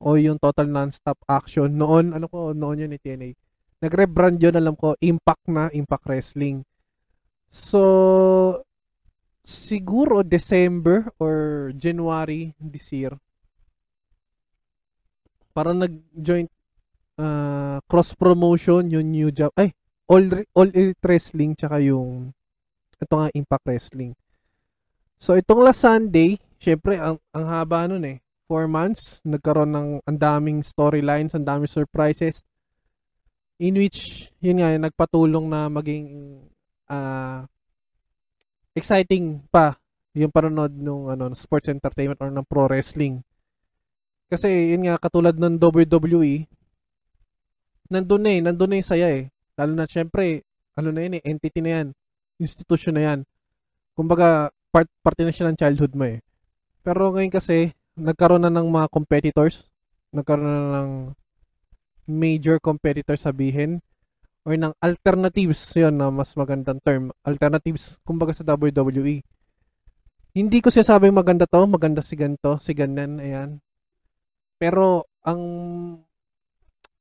o 0.02 0.18
yung 0.18 0.38
Total 0.38 0.70
Non-Stop 0.70 1.18
Action 1.26 1.70
noon, 1.70 2.14
ano 2.14 2.30
ko, 2.30 2.54
noon 2.54 2.86
yun 2.86 2.92
ni 2.94 3.02
TNA. 3.02 3.34
Nag-rebrand 3.82 4.38
yun, 4.38 4.58
alam 4.58 4.78
ko, 4.78 4.94
Impact 5.02 5.46
na, 5.50 5.70
Impact 5.74 6.06
Wrestling. 6.10 6.62
So, 7.50 7.82
siguro 9.46 10.26
December 10.26 11.10
or 11.22 11.70
January 11.78 12.54
this 12.58 12.90
year, 12.94 13.14
parang 15.54 15.80
nag-joint 15.82 16.52
uh, 17.20 17.78
cross 17.88 18.16
promotion 18.16 18.88
yung 18.92 19.12
New 19.12 19.30
Jap 19.32 19.52
ay 19.60 19.72
all 20.06 20.30
all 20.54 20.70
elite 20.72 21.02
wrestling 21.02 21.58
tsaka 21.58 21.82
yung 21.82 22.32
ito 22.96 23.14
nga 23.14 23.30
Impact 23.36 23.66
Wrestling. 23.68 24.14
So 25.20 25.36
itong 25.36 25.64
last 25.64 25.84
Sunday, 25.84 26.40
syempre 26.60 26.96
ang 26.96 27.20
ang 27.36 27.46
haba 27.48 27.88
nun 27.88 28.04
eh. 28.08 28.18
4 28.46 28.70
months, 28.70 29.26
nagkaroon 29.26 29.74
ng 29.74 29.90
ang 30.06 30.18
daming 30.22 30.62
storylines, 30.62 31.34
ang 31.34 31.42
daming 31.42 31.72
surprises 31.72 32.46
in 33.58 33.74
which 33.80 34.30
yun 34.44 34.60
nga 34.60 34.76
nagpatulong 34.76 35.48
na 35.48 35.72
maging 35.72 36.38
uh, 36.92 37.48
exciting 38.76 39.40
pa 39.48 39.80
yung 40.16 40.32
panonood 40.32 40.72
ng 40.72 41.12
ano 41.12 41.32
sports 41.36 41.72
entertainment 41.72 42.20
or 42.20 42.32
ng 42.32 42.46
pro 42.48 42.68
wrestling. 42.68 43.24
Kasi 44.28 44.74
yun 44.76 44.88
nga 44.88 45.00
katulad 45.00 45.36
ng 45.36 45.60
WWE, 45.60 46.48
nandun 47.90 48.22
na 48.26 48.30
eh, 48.34 48.40
nandun 48.42 48.70
na 48.74 48.80
yung 48.82 48.90
saya 48.90 49.08
eh. 49.12 49.30
Lalo 49.56 49.72
na 49.74 49.88
syempre, 49.88 50.44
ano 50.76 50.92
na 50.92 51.02
yun 51.06 51.18
eh, 51.20 51.24
entity 51.24 51.60
na 51.64 51.72
yan, 51.82 51.88
institution 52.42 52.96
na 52.98 53.04
yan. 53.04 53.20
Kumbaga, 53.96 54.52
part, 54.74 54.92
parte 55.00 55.24
na 55.24 55.32
siya 55.32 55.48
ng 55.48 55.60
childhood 55.60 55.96
mo 55.96 56.04
eh. 56.04 56.20
Pero 56.84 57.16
ngayon 57.16 57.32
kasi, 57.32 57.72
nagkaroon 57.96 58.44
na 58.44 58.52
ng 58.52 58.68
mga 58.68 58.88
competitors, 58.92 59.72
nagkaroon 60.12 60.46
na 60.46 60.84
ng 60.84 60.92
major 62.06 62.60
competitors 62.60 63.24
sabihin, 63.24 63.80
or 64.46 64.54
ng 64.54 64.76
alternatives, 64.78 65.58
yon 65.74 65.98
na 65.98 66.14
mas 66.14 66.38
magandang 66.38 66.78
term, 66.86 67.10
alternatives, 67.26 67.98
kumbaga 68.06 68.36
sa 68.36 68.46
WWE. 68.46 69.26
Hindi 70.36 70.58
ko 70.60 70.70
sinasabing 70.70 71.16
maganda 71.16 71.50
to, 71.50 71.66
maganda 71.66 72.04
si 72.06 72.14
ganto, 72.14 72.60
si 72.62 72.76
ganan, 72.76 73.18
ayan. 73.18 73.64
Pero, 74.62 75.10
ang 75.26 75.42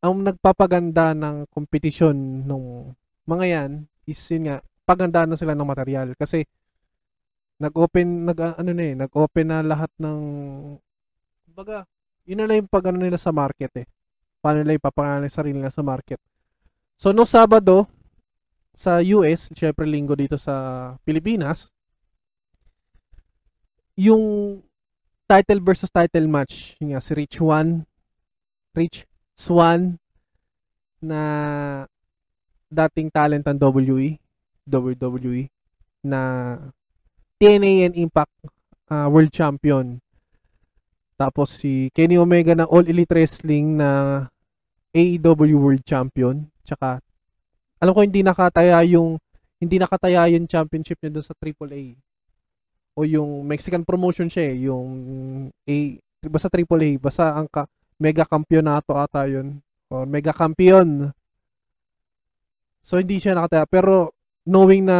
ang 0.05 0.21
nagpapaganda 0.21 1.17
ng 1.17 1.49
kompetisyon 1.49 2.45
nung 2.45 2.93
mga 3.25 3.45
yan 3.49 3.71
is 4.05 4.21
yun 4.29 4.53
nga, 4.53 4.61
paganda 4.85 5.25
na 5.25 5.33
sila 5.33 5.57
ng 5.57 5.65
material 5.65 6.13
kasi 6.13 6.45
nag-open 7.57 8.29
nag 8.29 8.61
ano 8.61 8.71
na 8.77 8.85
eh, 8.85 8.93
nag-open 8.93 9.49
na 9.49 9.65
lahat 9.65 9.89
ng 9.97 10.21
baga, 11.57 11.89
yun 12.29 12.37
na 12.37 12.45
lang 12.45 12.61
yung 12.61 12.69
pag 12.69 12.93
ano 12.93 13.01
nila 13.01 13.17
sa 13.17 13.33
market 13.33 13.73
eh. 13.81 13.87
Paano 14.45 14.61
nila 14.61 14.77
ipapangalan 14.77 15.25
yung 15.25 15.39
sarili 15.41 15.57
nila 15.57 15.73
sa 15.73 15.81
market. 15.81 16.21
So, 17.01 17.17
no 17.17 17.25
Sabado, 17.25 17.89
sa 18.77 19.01
US, 19.01 19.49
syempre 19.57 19.89
linggo 19.89 20.13
dito 20.13 20.37
sa 20.37 20.93
Pilipinas, 21.07 21.73
yung 23.97 24.61
title 25.25 25.65
versus 25.65 25.89
title 25.89 26.29
match, 26.29 26.77
yun 26.83 26.93
nga, 26.93 27.01
si 27.01 27.17
Rich 27.17 27.41
One, 27.41 27.89
Rich 28.77 29.09
Swan 29.35 29.99
na 31.03 31.21
dating 32.71 33.11
talent 33.13 33.45
ng 33.45 33.59
WWE, 33.59 34.19
WWE 34.67 35.51
na 36.03 36.21
TNA 37.39 37.91
and 37.91 37.95
Impact 37.99 38.35
uh, 38.89 39.07
World 39.11 39.31
Champion. 39.31 39.99
Tapos 41.15 41.55
si 41.55 41.91
Kenny 41.95 42.19
Omega 42.19 42.57
ng 42.57 42.67
All 42.67 42.89
Elite 42.91 43.15
Wrestling 43.15 43.79
na 43.79 44.23
AEW 44.95 45.59
World 45.59 45.85
Champion. 45.87 46.47
Tsaka 46.67 46.99
alam 47.79 47.93
ko 47.93 48.01
hindi 48.01 48.25
nakataya 48.25 48.81
yung 48.87 49.21
hindi 49.59 49.77
nakataya 49.79 50.29
yung 50.35 50.49
championship 50.49 50.99
niya 51.01 51.21
doon 51.21 51.27
sa 51.27 51.37
AAA. 51.37 51.99
O 52.95 53.03
yung 53.03 53.43
Mexican 53.43 53.83
promotion 53.83 54.31
siya 54.31 54.55
eh, 54.55 54.71
yung 54.71 54.89
A 55.67 55.77
basta 56.25 56.49
AAA, 56.49 56.97
basta 56.97 57.37
ang 57.37 57.45
ka, 57.51 57.69
mega 57.99 58.27
kampyonato 58.27 58.95
ata 58.95 59.27
yun 59.31 59.63
or 59.91 60.07
mega 60.07 60.35
champion. 60.35 61.13
So 62.85 63.01
hindi 63.01 63.17
siya 63.17 63.39
nakataya 63.39 63.65
pero 63.65 64.13
knowing 64.45 64.85
na 64.89 64.99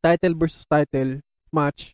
title 0.00 0.34
versus 0.38 0.64
title 0.64 1.20
match 1.52 1.92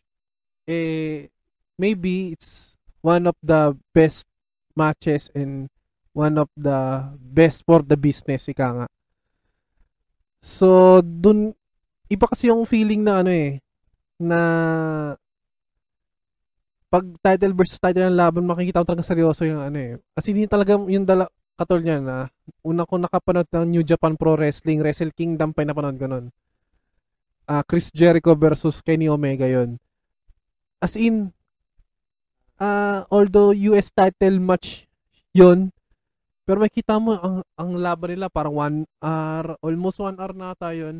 eh 0.69 1.27
maybe 1.75 2.37
it's 2.37 2.79
one 3.03 3.27
of 3.27 3.35
the 3.43 3.75
best 3.91 4.29
matches 4.77 5.27
and 5.35 5.67
one 6.15 6.37
of 6.39 6.47
the 6.55 7.09
best 7.19 7.65
for 7.65 7.81
the 7.83 7.97
business 7.97 8.47
ika 8.47 8.67
nga. 8.83 8.87
So 10.39 11.01
dun 11.01 11.51
iba 12.07 12.29
kasi 12.29 12.47
yung 12.47 12.69
feeling 12.69 13.03
na 13.03 13.25
ano 13.25 13.31
eh 13.33 13.59
na 14.21 14.39
pag 16.93 17.09
title 17.25 17.57
versus 17.57 17.81
title 17.81 18.05
ng 18.05 18.21
laban, 18.21 18.45
makikita 18.45 18.85
ko 18.85 18.93
talaga 18.93 19.09
seryoso 19.09 19.49
yung 19.49 19.65
ano 19.65 19.77
eh. 19.81 19.97
As 20.13 20.29
in, 20.29 20.45
talaga 20.45 20.77
yung 20.77 21.09
dala, 21.09 21.25
katol 21.57 21.81
niya 21.81 21.97
na 21.97 22.29
una 22.61 22.85
ko 22.85 23.01
nakapanood 23.01 23.49
ng 23.49 23.65
New 23.65 23.81
Japan 23.81 24.13
Pro 24.13 24.37
Wrestling, 24.37 24.77
Wrestle 24.85 25.09
Kingdom 25.09 25.57
pa 25.57 25.65
napanood 25.65 25.97
ko 25.97 26.05
nun. 26.05 26.29
Uh, 27.49 27.65
Chris 27.65 27.89
Jericho 27.89 28.37
versus 28.37 28.85
Kenny 28.85 29.09
Omega 29.09 29.49
yon 29.49 29.81
As 30.77 30.93
in, 30.93 31.33
uh, 32.61 33.01
although 33.09 33.57
US 33.73 33.89
title 33.89 34.37
match 34.37 34.85
yon 35.33 35.73
pero 36.45 36.61
makita 36.61 36.99
mo 37.01 37.17
ang 37.17 37.35
ang 37.55 37.71
laban 37.79 38.13
nila 38.13 38.27
parang 38.27 38.53
1 38.53 38.85
hour, 39.01 39.57
almost 39.63 39.97
1 39.97 40.19
hour 40.19 40.35
na 40.35 40.51
ata 40.51 40.75
yun. 40.75 40.99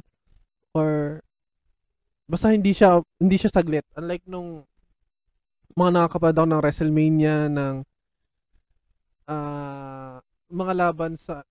Or 0.73 1.19
basta 2.25 2.55
hindi 2.55 2.71
siya 2.71 3.03
hindi 3.19 3.35
siya 3.35 3.51
saglit. 3.51 3.83
Unlike 3.93 4.25
nung 4.31 4.63
mga 5.73 5.91
nakakapanood 5.93 6.37
ako 6.37 6.47
ng 6.49 6.61
WrestleMania 6.61 7.37
ng 7.49 7.75
uh, 9.29 10.17
mga 10.53 10.73
laban 10.77 11.13
sa 11.17 11.41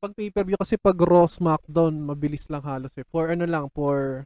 pag 0.00 0.16
pay-per-view 0.16 0.56
kasi 0.56 0.80
pag 0.80 0.96
Raw 0.96 1.28
SmackDown 1.28 2.00
mabilis 2.00 2.48
lang 2.48 2.64
halos 2.64 2.96
eh. 2.96 3.04
For 3.12 3.28
ano 3.28 3.44
lang 3.44 3.68
for 3.76 4.24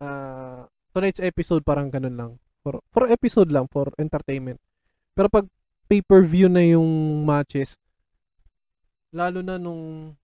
uh, 0.00 0.64
tonight's 0.96 1.20
episode 1.20 1.60
parang 1.60 1.92
ganun 1.92 2.16
lang. 2.16 2.30
For 2.64 2.80
for 2.88 3.04
episode 3.12 3.52
lang 3.52 3.68
for 3.68 3.92
entertainment. 4.00 4.56
Pero 5.12 5.28
pag 5.28 5.44
pay-per-view 5.90 6.46
na 6.46 6.62
yung 6.62 7.22
matches 7.26 7.76
lalo 9.10 9.42
na 9.42 9.58
nung 9.58 10.14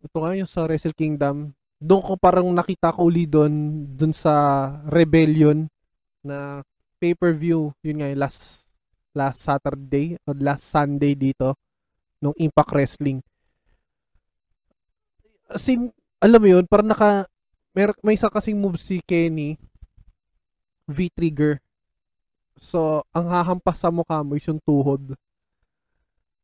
ito 0.00 0.16
nga 0.16 0.32
yung 0.32 0.48
sa 0.48 0.64
Wrestle 0.64 0.96
Kingdom 0.96 1.52
doon 1.76 2.00
ko 2.00 2.16
parang 2.16 2.48
nakita 2.48 2.96
ko 2.96 3.12
uli 3.12 3.28
doon 3.28 3.84
doon 3.92 4.16
sa 4.16 4.32
Rebellion 4.88 5.68
na 6.24 6.64
pay-per-view, 7.04 7.76
yun 7.84 8.00
nga 8.00 8.08
last 8.16 8.64
last 9.12 9.44
Saturday 9.44 10.16
o 10.24 10.32
last 10.32 10.64
Sunday 10.64 11.12
dito 11.12 11.52
nung 12.16 12.32
Impact 12.40 12.72
Wrestling. 12.72 13.20
Sin 15.60 15.92
alam 16.16 16.40
mo 16.40 16.48
yun, 16.48 16.64
parang 16.64 16.88
naka 16.88 17.28
may, 17.76 17.84
may 18.00 18.16
isa 18.16 18.32
kasing 18.32 18.56
move 18.56 18.80
si 18.80 19.04
Kenny 19.04 19.60
V-trigger. 20.88 21.60
So, 22.56 23.04
ang 23.12 23.28
hahampas 23.28 23.84
sa 23.84 23.92
mukha 23.92 24.24
mo 24.24 24.36
is 24.36 24.46
yung 24.48 24.60
tuhod. 24.62 25.12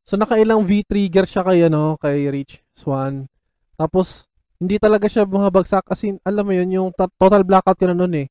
So, 0.04 0.20
nakailang 0.20 0.64
V-trigger 0.64 1.24
siya 1.24 1.44
kay, 1.44 1.60
ano, 1.68 1.96
kay 2.00 2.28
Rich 2.28 2.60
Swan. 2.72 3.28
Tapos, 3.76 4.26
hindi 4.56 4.80
talaga 4.80 5.06
siya 5.06 5.28
bumabagsak. 5.28 5.86
As 5.92 6.02
in, 6.08 6.16
alam 6.24 6.44
mo 6.44 6.52
yun, 6.56 6.68
yung 6.72 6.88
total 6.96 7.44
blackout 7.44 7.78
ko 7.78 7.88
na 7.88 7.96
noon 7.96 8.26
eh 8.26 8.28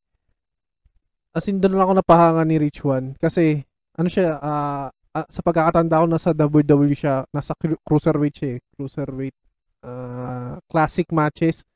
as 1.36 1.46
in 1.48 1.62
doon 1.62 1.78
ako 1.78 1.94
napahanga 2.00 2.44
ni 2.46 2.58
Rich 2.58 2.82
One 2.86 3.14
kasi 3.22 3.64
ano 3.96 4.08
siya 4.08 4.40
uh, 4.40 4.88
uh, 4.90 5.28
sa 5.28 5.42
pagkakatanda 5.44 6.02
ko 6.02 6.06
nasa 6.08 6.32
WWE 6.34 6.96
siya. 6.96 7.28
Nasa 7.36 7.54
cruiserweight 7.60 8.36
siya 8.36 8.50
eh. 8.56 8.60
Cruiserweight 8.74 9.38
uh, 9.84 10.56
classic 10.72 11.12
matches. 11.12 11.68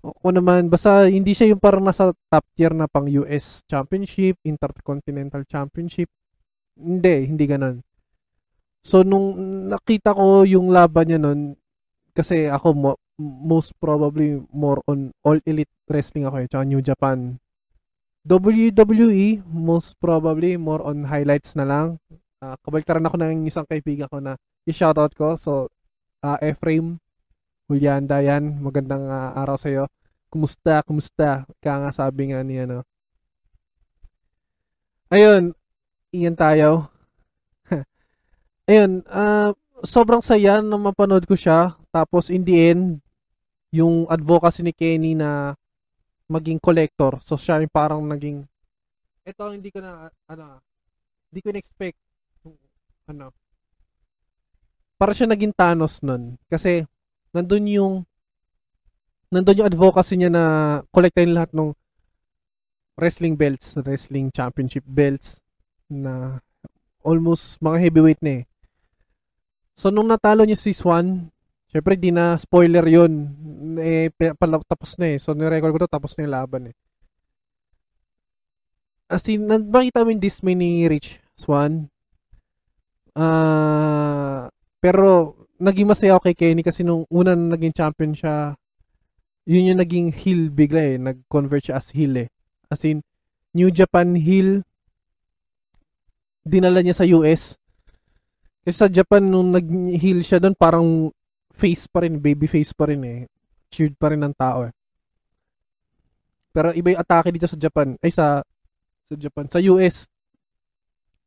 O 0.00 0.32
naman 0.32 0.72
basta 0.72 1.10
hindi 1.12 1.36
siya 1.36 1.52
yung 1.52 1.60
parang 1.60 1.84
nasa 1.84 2.14
top 2.32 2.44
tier 2.56 2.72
na 2.72 2.88
pang 2.88 3.04
US 3.20 3.60
Championship 3.68 4.40
Intercontinental 4.46 5.44
Championship. 5.44 6.08
Hindi 6.80 7.28
hindi 7.28 7.44
ganoon 7.44 7.84
so 8.80 9.04
nung 9.04 9.36
nakita 9.68 10.16
ko 10.16 10.48
yung 10.48 10.72
laban 10.72 11.06
niya 11.08 11.20
noon 11.20 11.52
kasi 12.16 12.48
ako 12.48 12.68
mo, 12.72 12.90
most 13.20 13.76
probably 13.76 14.40
more 14.50 14.80
on 14.88 15.12
all 15.20 15.36
elite 15.44 15.70
wrestling 15.92 16.24
ako 16.24 16.36
eh 16.40 16.48
tsaka 16.48 16.64
New 16.64 16.80
Japan 16.80 17.36
WWE, 18.24 19.40
most 19.48 19.96
probably, 19.96 20.60
more 20.60 20.84
on 20.84 21.08
highlights 21.08 21.56
na 21.56 21.64
lang. 21.64 21.96
Uh, 22.40 22.56
kabaliktaran 22.60 23.04
ako 23.04 23.16
ng 23.16 23.48
isang 23.48 23.64
kaibigan 23.64 24.08
ko 24.12 24.20
na 24.20 24.36
i-shoutout 24.68 25.16
ko. 25.16 25.40
So, 25.40 25.72
uh, 26.20 26.36
Ephraim, 26.44 27.00
Julianda, 27.64 28.20
yan. 28.20 28.60
Magandang 28.60 29.08
uh, 29.08 29.32
araw 29.40 29.56
sa 29.56 29.72
iyo. 29.72 29.88
Kumusta? 30.28 30.84
Kumusta? 30.84 31.48
Kaya 31.64 31.88
nga 31.88 31.90
sabi 31.96 32.30
nga 32.30 32.44
ni 32.44 32.60
ano. 32.60 32.84
Ayun, 35.10 35.56
iyan 36.12 36.36
tayo. 36.36 36.92
Ayun, 38.70 39.02
uh, 39.10 39.50
sobrang 39.82 40.20
saya 40.20 40.60
na 40.60 40.76
mapanood 40.76 41.24
ko 41.24 41.34
siya. 41.34 41.74
Tapos 41.90 42.28
in 42.28 42.44
the 42.44 42.56
end, 42.70 43.00
yung 43.74 44.06
advocacy 44.06 44.62
ni 44.62 44.70
Kenny 44.76 45.16
na 45.16 45.58
maging 46.30 46.62
collector. 46.62 47.18
So 47.18 47.34
siya 47.34 47.58
yung 47.58 47.74
parang 47.74 48.06
naging 48.06 48.46
ito 49.26 49.44
hindi 49.52 49.68
ko 49.68 49.82
na 49.82 50.08
ano 50.30 50.62
hindi 51.28 51.40
ko 51.44 51.50
na-expect 51.52 51.98
ano 53.10 53.34
para 54.96 55.12
siya 55.12 55.28
naging 55.28 55.52
Thanos 55.52 56.00
nun 56.00 56.38
kasi 56.46 56.86
nandun 57.34 57.66
yung 57.68 57.94
nandun 59.30 59.62
yung 59.62 59.70
advocacy 59.70 60.14
niya 60.18 60.30
na 60.30 60.44
kolektahin 60.90 61.34
lahat 61.34 61.50
ng 61.54 61.74
wrestling 63.00 63.32
belts, 63.38 63.78
wrestling 63.80 64.28
championship 64.28 64.84
belts 64.84 65.40
na 65.88 66.42
almost 67.00 67.56
mga 67.64 67.80
heavyweight 67.80 68.20
na 68.20 68.42
eh. 68.42 68.50
So 69.72 69.88
nung 69.88 70.10
natalo 70.10 70.44
niya 70.44 70.60
si 70.60 70.76
Swan, 70.76 71.32
Siyempre, 71.70 71.94
di 71.94 72.10
na 72.10 72.34
spoiler 72.34 72.82
yun. 72.90 73.30
Eh, 73.78 74.10
pala, 74.34 74.58
tapos 74.66 74.98
na 74.98 75.14
eh. 75.14 75.18
So, 75.22 75.38
nirecord 75.38 75.70
ko 75.70 75.86
to, 75.86 75.90
tapos 75.90 76.18
na 76.18 76.26
yung 76.26 76.34
laban 76.34 76.62
eh. 76.74 76.76
As 79.06 79.26
in, 79.30 79.46
nakita 79.46 80.02
mo 80.02 80.10
yung 80.10 80.22
dismay 80.22 80.58
ni 80.58 80.86
Rich 80.90 81.22
Swan. 81.38 81.86
Uh, 83.14 84.50
pero, 84.82 85.38
naging 85.62 85.86
masaya 85.86 86.18
ako 86.18 86.30
kay 86.30 86.34
Kenny 86.34 86.62
kasi 86.66 86.82
nung 86.82 87.06
una 87.06 87.38
na 87.38 87.54
naging 87.54 87.74
champion 87.74 88.14
siya, 88.18 88.58
yun 89.46 89.70
yung 89.70 89.80
naging 89.82 90.10
heel 90.10 90.50
bigla 90.50 90.94
eh. 90.94 90.96
Nag-convert 90.98 91.70
siya 91.70 91.78
as 91.78 91.94
heel 91.94 92.18
eh. 92.18 92.28
As 92.66 92.82
in, 92.82 93.02
New 93.54 93.70
Japan 93.70 94.14
heel, 94.18 94.66
dinala 96.42 96.82
niya 96.82 96.98
sa 96.98 97.06
US. 97.14 97.58
Kasi 98.66 98.74
sa 98.74 98.90
Japan, 98.90 99.22
nung 99.26 99.54
nag-heel 99.54 100.22
siya 100.26 100.42
doon, 100.42 100.54
parang 100.58 101.14
face 101.60 101.84
pa 101.84 102.00
rin, 102.00 102.16
baby 102.16 102.48
face 102.48 102.72
pa 102.72 102.88
rin 102.88 103.04
eh. 103.04 103.20
Cheered 103.68 104.00
pa 104.00 104.08
rin 104.08 104.24
ng 104.24 104.32
tao 104.32 104.64
eh. 104.64 104.72
Pero 106.56 106.72
iba 106.72 106.96
yung 106.96 107.02
atake 107.04 107.28
dito 107.30 107.46
sa 107.46 107.60
Japan, 107.60 108.00
ay 108.00 108.10
sa 108.10 108.40
sa 109.04 109.14
Japan, 109.14 109.44
sa 109.52 109.60
US. 109.68 110.08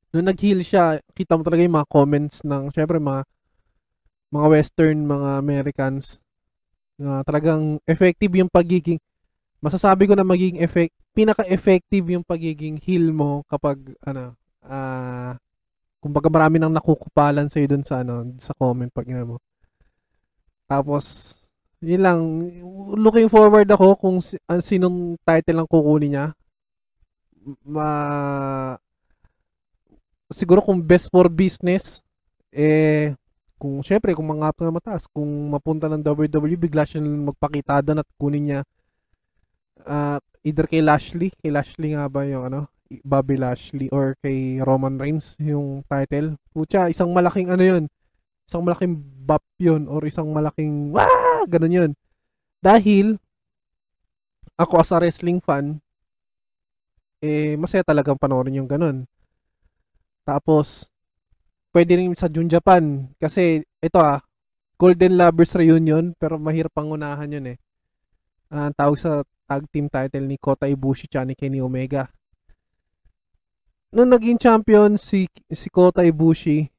Nung 0.09 0.25
nag-heal 0.25 0.65
siya, 0.65 0.97
kita 1.13 1.37
mo 1.37 1.45
talaga 1.45 1.61
yung 1.61 1.77
mga 1.77 1.89
comments 1.89 2.41
ng, 2.41 2.73
syempre 2.73 2.97
mga 2.97 3.21
mga 4.33 4.47
western, 4.49 4.97
mga 5.05 5.29
Americans 5.37 6.17
na 6.97 7.21
talagang 7.25 7.81
effective 7.89 8.33
yung 8.33 8.49
pagiging 8.49 9.01
masasabi 9.63 10.05
ko 10.05 10.13
na 10.13 10.27
magiging 10.27 10.61
effect 10.61 10.93
pinaka-effective 11.15 12.05
yung 12.05 12.25
pagiging 12.25 12.77
heal 12.81 13.09
mo 13.15 13.41
kapag 13.49 13.79
ano 14.05 14.37
ah 14.63 15.33
uh, 15.33 15.33
kumbaga 16.03 16.27
marami 16.27 16.59
nang 16.59 16.75
nakukupalan 16.75 17.47
sa 17.47 17.63
doon 17.63 17.83
sa 17.83 18.03
ano 18.03 18.35
sa 18.37 18.51
comment 18.53 18.91
pag 18.91 19.07
mo 19.23 19.39
tapos, 20.67 21.35
yun 21.83 22.01
lang, 22.01 22.19
looking 22.95 23.27
forward 23.27 23.67
ako 23.67 23.99
kung 23.99 24.17
uh, 24.23 24.61
sinong 24.63 25.19
title 25.27 25.63
ang 25.63 25.69
kukunin 25.69 26.11
niya. 26.15 26.25
Ma 27.67 27.89
siguro 30.31 30.63
kung 30.63 30.79
best 30.79 31.11
for 31.11 31.27
business 31.27 32.01
eh 32.49 33.13
kung 33.59 33.83
syempre 33.83 34.15
kung 34.15 34.25
mga 34.25 34.55
na 34.55 34.71
mataas 34.73 35.05
kung 35.11 35.27
mapunta 35.51 35.91
ng 35.91 36.01
WWE 36.01 36.55
bigla 36.55 36.87
siyang 36.87 37.31
magpakita 37.31 37.83
doon 37.83 38.01
at 38.01 38.09
kunin 38.15 38.43
niya. 38.47 38.61
Uh, 39.83 40.17
either 40.47 40.63
kay 40.63 40.79
Lashley 40.79 41.35
kay 41.43 41.51
Lashley 41.51 41.91
nga 41.91 42.07
ba 42.07 42.23
yung 42.23 42.47
ano 42.47 42.71
Bobby 43.03 43.35
Lashley 43.35 43.91
or 43.91 44.15
kay 44.23 44.63
Roman 44.63 44.95
Reigns 44.95 45.35
yung 45.43 45.83
title. 45.91 46.39
Pucha 46.55 46.87
isang 46.87 47.11
malaking 47.11 47.51
ano 47.51 47.63
yun 47.63 47.83
isang 48.47 48.63
malaking 48.63 48.99
bop 49.23 49.43
yun 49.59 49.87
or 49.87 50.03
isang 50.03 50.29
malaking 50.31 50.91
wah 50.91 51.43
ganun 51.51 51.77
yun 51.77 51.91
dahil 52.59 53.19
ako 54.59 54.79
as 54.79 54.91
a 54.93 54.97
wrestling 54.99 55.39
fan 55.39 55.79
eh 57.23 57.55
masaya 57.55 57.83
talagang 57.83 58.19
panoorin 58.19 58.59
yung 58.59 58.67
ganun 58.69 59.07
tapos 60.23 60.93
pwede 61.73 61.97
rin 61.97 62.13
sa 62.13 62.29
Jun 62.29 62.47
Japan. 62.47 63.09
Kasi, 63.17 63.65
ito 63.81 63.97
ah, 63.99 64.21
Golden 64.77 65.17
Lovers 65.17 65.57
Reunion, 65.57 66.13
pero 66.15 66.37
mahirap 66.37 66.71
pang 66.71 66.93
unahan 66.93 67.33
yun 67.33 67.57
eh. 67.57 67.57
Uh, 68.53 68.69
tawag 68.77 69.01
sa 69.01 69.25
tag 69.49 69.65
team 69.73 69.89
title 69.89 70.29
ni 70.29 70.37
Kota 70.37 70.69
Ibushi 70.69 71.09
at 71.17 71.25
ni 71.25 71.33
Kenny 71.33 71.57
Omega. 71.57 72.05
Nung 73.93 74.13
naging 74.13 74.37
champion 74.37 74.97
si 74.97 75.25
si 75.49 75.69
Kota 75.73 76.05
Ibushi, 76.05 76.69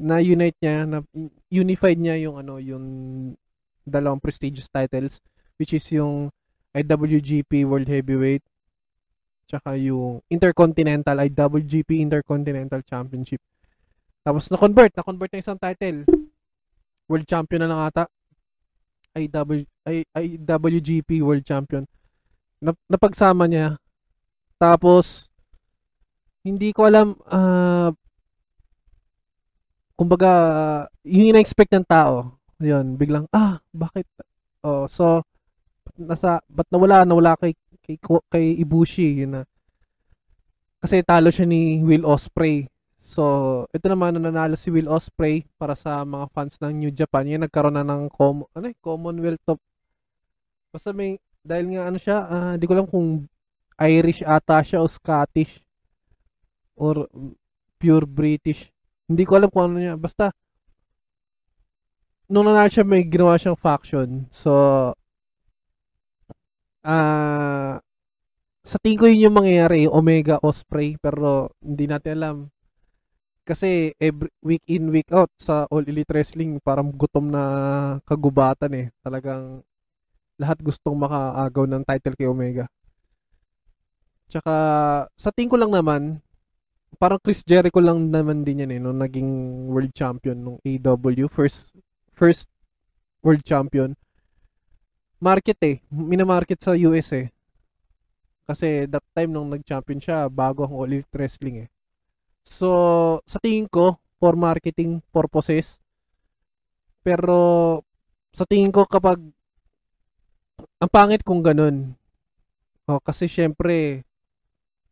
na 0.00 0.16
unite 0.24 0.56
niya, 0.64 0.88
na 0.88 1.04
unified 1.52 2.00
niya 2.00 2.16
yung 2.24 2.40
ano, 2.40 2.56
yung 2.56 2.84
dalawang 3.84 4.22
prestigious 4.22 4.72
titles 4.72 5.20
which 5.60 5.76
is 5.76 5.84
yung 5.92 6.32
IWGP 6.72 7.68
World 7.68 7.90
Heavyweight 7.90 8.40
tsaka 9.50 9.74
yung 9.74 10.22
Intercontinental 10.30 11.26
IWGP 11.26 11.98
Intercontinental 11.98 12.86
Championship. 12.86 13.42
Tapos 14.22 14.46
na-convert, 14.46 14.94
na-convert 14.94 15.34
na 15.34 15.42
isang 15.42 15.58
title. 15.58 16.06
World 17.10 17.26
Champion 17.26 17.66
na 17.66 17.70
lang 17.74 17.82
ata. 17.82 18.06
IW, 19.18 19.66
I, 19.90 20.06
IWGP 20.14 21.18
World 21.26 21.42
Champion. 21.42 21.82
Na, 22.62 22.70
napagsama 22.86 23.50
niya. 23.50 23.74
Tapos, 24.54 25.26
hindi 26.46 26.70
ko 26.70 26.86
alam, 26.86 27.18
uh, 27.26 27.90
kumbaga, 30.00 30.32
yung 31.04 31.36
ina-expect 31.36 31.76
ng 31.76 31.84
tao. 31.84 32.40
Yun, 32.56 32.96
biglang, 32.96 33.28
ah, 33.36 33.60
bakit? 33.68 34.08
Oh, 34.64 34.88
so, 34.88 35.20
nasa, 36.00 36.40
ba't 36.48 36.64
nawala, 36.72 37.04
nawala 37.04 37.36
kay, 37.36 37.52
kay, 37.84 38.00
kay 38.32 38.56
Ibushi, 38.64 39.24
yun 39.24 39.36
na. 39.36 39.42
Kasi 40.80 41.04
talo 41.04 41.28
siya 41.28 41.44
ni 41.44 41.84
Will 41.84 42.08
Osprey. 42.08 42.64
So, 42.96 43.64
ito 43.72 43.84
naman 43.88 44.16
nanalo 44.16 44.56
si 44.56 44.72
Will 44.72 44.88
Osprey 44.88 45.44
para 45.60 45.76
sa 45.76 46.04
mga 46.08 46.32
fans 46.32 46.56
ng 46.60 46.72
New 46.72 46.92
Japan. 46.92 47.28
Yan 47.28 47.44
nagkaroon 47.44 47.76
na 47.76 47.84
ng 47.84 48.08
com 48.08 48.44
ano, 48.56 48.66
eh, 48.68 48.76
Commonwealth 48.80 49.44
of 49.52 49.60
Basta 50.70 50.94
may 50.94 51.18
dahil 51.42 51.74
nga 51.74 51.90
ano 51.90 51.98
siya, 51.98 52.18
uh, 52.28 52.54
di 52.54 52.64
ko 52.68 52.72
alam 52.76 52.86
kung 52.86 53.26
Irish 53.80 54.20
ata 54.22 54.60
siya 54.60 54.84
o 54.84 54.86
Scottish 54.86 55.64
or 56.76 57.08
pure 57.80 58.04
British. 58.04 58.68
Hindi 59.10 59.26
ko 59.26 59.32
alam 59.34 59.50
kung 59.50 59.74
ano 59.74 59.82
niya. 59.82 59.98
Basta 59.98 60.30
nung 62.30 62.46
nanalo 62.46 62.70
siya 62.70 62.86
may 62.86 63.02
ginawa 63.02 63.34
siyang 63.34 63.58
faction. 63.58 64.30
So 64.30 64.52
ah 66.86 66.94
uh, 66.94 67.74
sa 68.62 68.76
tingin 68.78 69.00
ko 69.00 69.04
yun 69.10 69.24
yung 69.26 69.36
mangyayari, 69.40 69.90
Omega 69.90 70.38
Osprey, 70.46 70.94
pero 71.00 71.50
hindi 71.58 71.90
natin 71.90 72.12
alam 72.22 72.36
kasi 73.50 73.90
every 73.98 74.30
week 74.46 74.62
in 74.70 74.94
week 74.94 75.10
out 75.10 75.32
sa 75.34 75.66
All 75.74 75.82
Elite 75.82 76.12
Wrestling 76.12 76.62
parang 76.62 76.94
gutom 76.94 77.34
na 77.34 77.42
kagubatan 78.06 78.70
eh. 78.78 78.86
Talagang 79.02 79.66
lahat 80.38 80.62
gustong 80.62 80.94
makaagaw 80.94 81.66
ng 81.66 81.82
title 81.82 82.14
kay 82.14 82.30
Omega. 82.30 82.70
Tsaka 84.30 84.54
sa 85.18 85.30
tingin 85.34 85.50
ko 85.50 85.58
lang 85.58 85.74
naman 85.74 86.22
parang 86.98 87.20
Chris 87.22 87.44
Jericho 87.46 87.78
lang 87.78 88.10
naman 88.10 88.42
din 88.42 88.66
yan 88.66 88.74
eh 88.74 88.80
nung 88.80 88.98
naging 88.98 89.30
world 89.70 89.92
champion 89.94 90.36
nung 90.40 90.58
AW 90.64 91.28
first 91.30 91.76
first 92.16 92.50
world 93.20 93.44
champion. 93.44 93.94
Market 95.20 95.58
eh 95.62 95.76
minamarket 95.92 96.58
sa 96.58 96.72
US 96.74 97.12
eh. 97.12 97.28
Kasi 98.50 98.90
that 98.90 99.04
time 99.14 99.30
nung 99.30 99.46
nag-champion 99.46 100.02
siya 100.02 100.26
bago 100.26 100.66
ang 100.66 100.74
All 100.74 100.90
Elite 100.90 101.14
Wrestling 101.14 101.62
eh. 101.62 101.68
So, 102.42 103.22
sa 103.22 103.38
tingin 103.38 103.70
ko, 103.70 103.94
for 104.20 104.36
marketing 104.36 105.00
purposes, 105.08 105.80
pero 107.00 107.80
sa 108.36 108.44
tingin 108.44 108.68
ko 108.68 108.84
kapag 108.84 109.16
ang 110.76 110.90
pangit 110.92 111.24
kung 111.24 111.40
ganun. 111.40 111.96
Oh, 112.84 113.00
kasi 113.00 113.24
syempre 113.30 114.04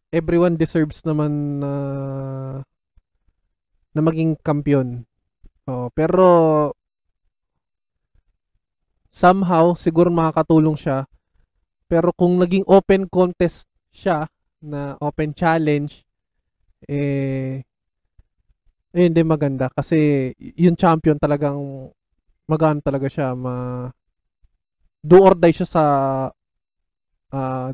everyone 0.09 0.57
deserves 0.57 1.05
naman 1.05 1.61
na 1.61 1.73
na 3.93 4.01
maging 4.01 4.37
kampiyon. 4.41 5.05
Oh, 5.69 5.93
pero 5.93 6.71
somehow 9.13 9.77
siguro 9.77 10.09
makakatulong 10.09 10.77
siya. 10.79 11.05
Pero 11.89 12.13
kung 12.13 12.37
naging 12.41 12.65
open 12.69 13.09
contest 13.09 13.67
siya 13.93 14.29
na 14.61 14.95
open 15.01 15.33
challenge, 15.33 16.05
eh, 16.87 17.65
eh 18.93 19.03
hindi 19.05 19.21
maganda 19.25 19.69
kasi 19.73 20.31
yung 20.57 20.79
champion 20.79 21.19
talagang 21.21 21.91
magaan 22.49 22.81
talaga 22.81 23.11
siya 23.11 23.37
ma 23.37 23.87
do 25.05 25.21
or 25.21 25.37
die 25.37 25.53
siya 25.53 25.69
sa 25.69 25.85
uh, 27.35 27.69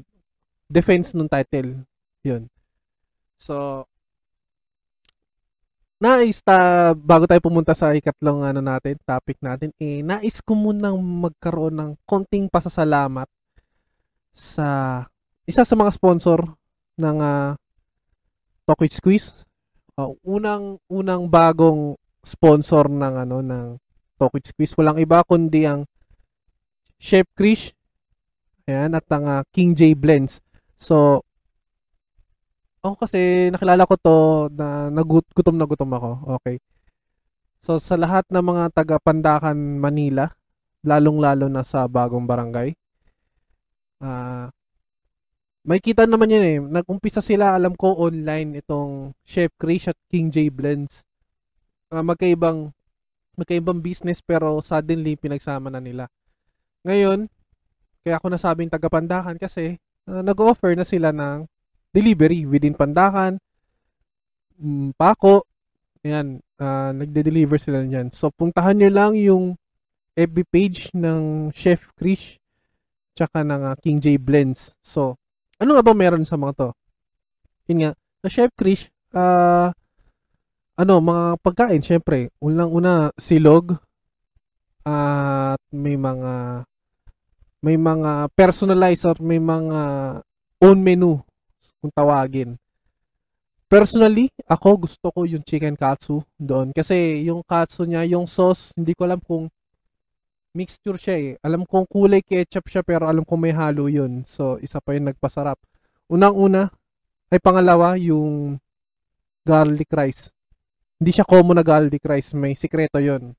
defense 0.66 1.14
ng 1.14 1.30
title 1.30 1.84
yun 2.24 2.50
so 3.38 3.84
nais 6.02 6.42
ta 6.42 6.90
bago 6.92 7.28
tayo 7.28 7.38
pumunta 7.38 7.72
sa 7.72 7.94
ikatlong 7.94 8.42
ano 8.42 8.58
natin 8.58 8.98
topic 9.06 9.38
natin 9.38 9.70
eh 9.78 10.02
nais 10.02 10.42
ko 10.42 10.58
munang 10.58 10.98
magkaroon 10.98 11.76
ng 11.76 11.90
konting 12.04 12.50
pasasalamat 12.50 13.28
sa 14.34 15.00
isa 15.46 15.62
sa 15.62 15.78
mga 15.78 15.94
sponsor 15.94 16.42
ng 16.98 17.16
uh, 17.22 17.52
Talk 18.64 18.82
Squeeze. 18.88 19.44
Uh, 19.94 20.16
unang 20.26 20.82
unang 20.90 21.30
bagong 21.30 21.94
sponsor 22.24 22.90
ng 22.90 23.14
ano 23.28 23.38
ng 23.44 23.66
Talk 24.18 24.34
Squeeze. 24.42 24.74
Walang 24.74 24.98
iba 24.98 25.22
kundi 25.22 25.68
ang 25.68 25.86
Chef 26.98 27.28
Krish. 27.36 27.76
Ayan, 28.64 28.96
at 28.96 29.04
ang 29.12 29.28
uh, 29.28 29.44
King 29.52 29.76
J 29.76 29.92
Blends. 29.92 30.40
So, 30.80 31.20
ako 32.84 33.08
kasi 33.08 33.48
nakilala 33.48 33.88
ko 33.88 33.96
to 33.96 34.16
na 34.52 34.92
nagutom 34.92 35.56
na 35.56 35.64
gutom 35.64 35.90
ako. 35.96 36.10
Okay. 36.40 36.60
So, 37.64 37.80
sa 37.80 37.96
lahat 37.96 38.28
ng 38.28 38.44
mga 38.44 38.64
taga 38.76 39.00
Pandakan, 39.00 39.56
Manila, 39.80 40.28
lalong-lalo 40.84 41.48
na 41.48 41.64
sa 41.64 41.88
bagong 41.88 42.28
barangay, 42.28 42.76
uh, 44.04 44.52
may 45.64 45.80
kita 45.80 46.04
naman 46.04 46.28
yun 46.28 46.44
eh. 46.44 46.60
Nag-umpisa 46.60 47.24
sila, 47.24 47.56
alam 47.56 47.72
ko, 47.72 47.96
online 47.96 48.60
itong 48.60 49.16
Chef 49.24 49.48
Krish 49.56 49.88
at 49.88 49.96
King 50.12 50.28
J 50.28 50.52
Blends. 50.52 51.08
Uh, 51.88 52.04
magkaibang, 52.04 52.68
magkaibang 53.32 53.80
business 53.80 54.20
pero 54.20 54.60
suddenly 54.60 55.16
pinagsama 55.16 55.72
na 55.72 55.80
nila. 55.80 56.12
Ngayon, 56.84 57.32
kaya 58.04 58.20
ako 58.20 58.28
nasabing 58.28 58.68
taga-Pandakan 58.68 59.40
kasi 59.40 59.80
uh, 60.04 60.20
nag-offer 60.20 60.76
na 60.76 60.84
sila 60.84 61.16
ng 61.16 61.48
delivery 61.94 62.42
within 62.42 62.74
Pandakan, 62.74 63.38
um, 64.58 64.90
Pako, 64.98 65.46
Ayan, 66.04 66.44
uh, 66.60 66.92
nagde-deliver 66.92 67.56
sila 67.56 67.80
niyan. 67.80 68.12
So, 68.12 68.28
puntahan 68.28 68.76
nyo 68.76 68.92
lang 68.92 69.16
yung 69.16 69.56
FB 70.12 70.36
page 70.52 70.92
ng 70.92 71.48
Chef 71.56 71.80
Krish 71.96 72.36
tsaka 73.16 73.40
ng 73.40 73.72
uh, 73.72 73.74
King 73.80 74.04
J 74.04 74.20
Blends. 74.20 74.76
So, 74.84 75.16
ano 75.56 75.72
nga 75.72 75.80
ba 75.80 75.96
meron 75.96 76.28
sa 76.28 76.36
mga 76.36 76.52
to? 76.60 76.68
Yun 77.72 77.78
nga, 77.88 77.92
sa 78.20 78.28
Chef 78.28 78.52
Krish, 78.52 78.92
uh, 79.16 79.72
ano, 80.76 80.94
mga 81.00 81.40
pagkain, 81.40 81.80
syempre, 81.80 82.28
unang-una, 82.36 83.08
silog, 83.16 83.80
at 84.84 85.56
uh, 85.56 85.72
may 85.72 85.96
mga 85.96 86.68
may 87.64 87.80
mga 87.80 88.28
personalized 88.36 89.08
or 89.08 89.16
may 89.24 89.40
mga 89.40 89.80
own 90.60 90.84
menu 90.84 91.24
kung 91.80 91.92
tawagin. 91.94 92.58
Personally, 93.64 94.28
ako 94.44 94.86
gusto 94.86 95.06
ko 95.10 95.24
yung 95.24 95.42
chicken 95.42 95.74
katsu 95.74 96.20
doon 96.36 96.70
kasi 96.70 97.24
yung 97.24 97.40
katsu 97.42 97.88
niya, 97.88 98.04
yung 98.06 98.28
sauce, 98.28 98.76
hindi 98.76 98.92
ko 98.92 99.08
alam 99.08 99.18
kung 99.24 99.48
mixture 100.54 100.96
siya 100.96 101.16
eh. 101.18 101.30
Alam 101.42 101.66
kong 101.66 101.90
kulay 101.90 102.22
ketchup 102.22 102.70
siya 102.70 102.86
pero 102.86 103.10
alam 103.10 103.26
kong 103.26 103.40
may 103.42 103.50
halo 103.50 103.90
yun. 103.90 104.22
So, 104.22 104.62
isa 104.62 104.78
pa 104.78 104.94
yung 104.94 105.10
nagpasarap. 105.10 105.58
Unang-una, 106.06 106.70
ay 107.34 107.42
pangalawa, 107.42 107.98
yung 107.98 108.62
garlic 109.42 109.90
rice. 109.90 110.30
Hindi 111.02 111.10
siya 111.10 111.26
common 111.26 111.58
na 111.58 111.66
garlic 111.66 112.06
rice. 112.06 112.30
May 112.38 112.54
sikreto 112.54 113.02
yon 113.02 113.34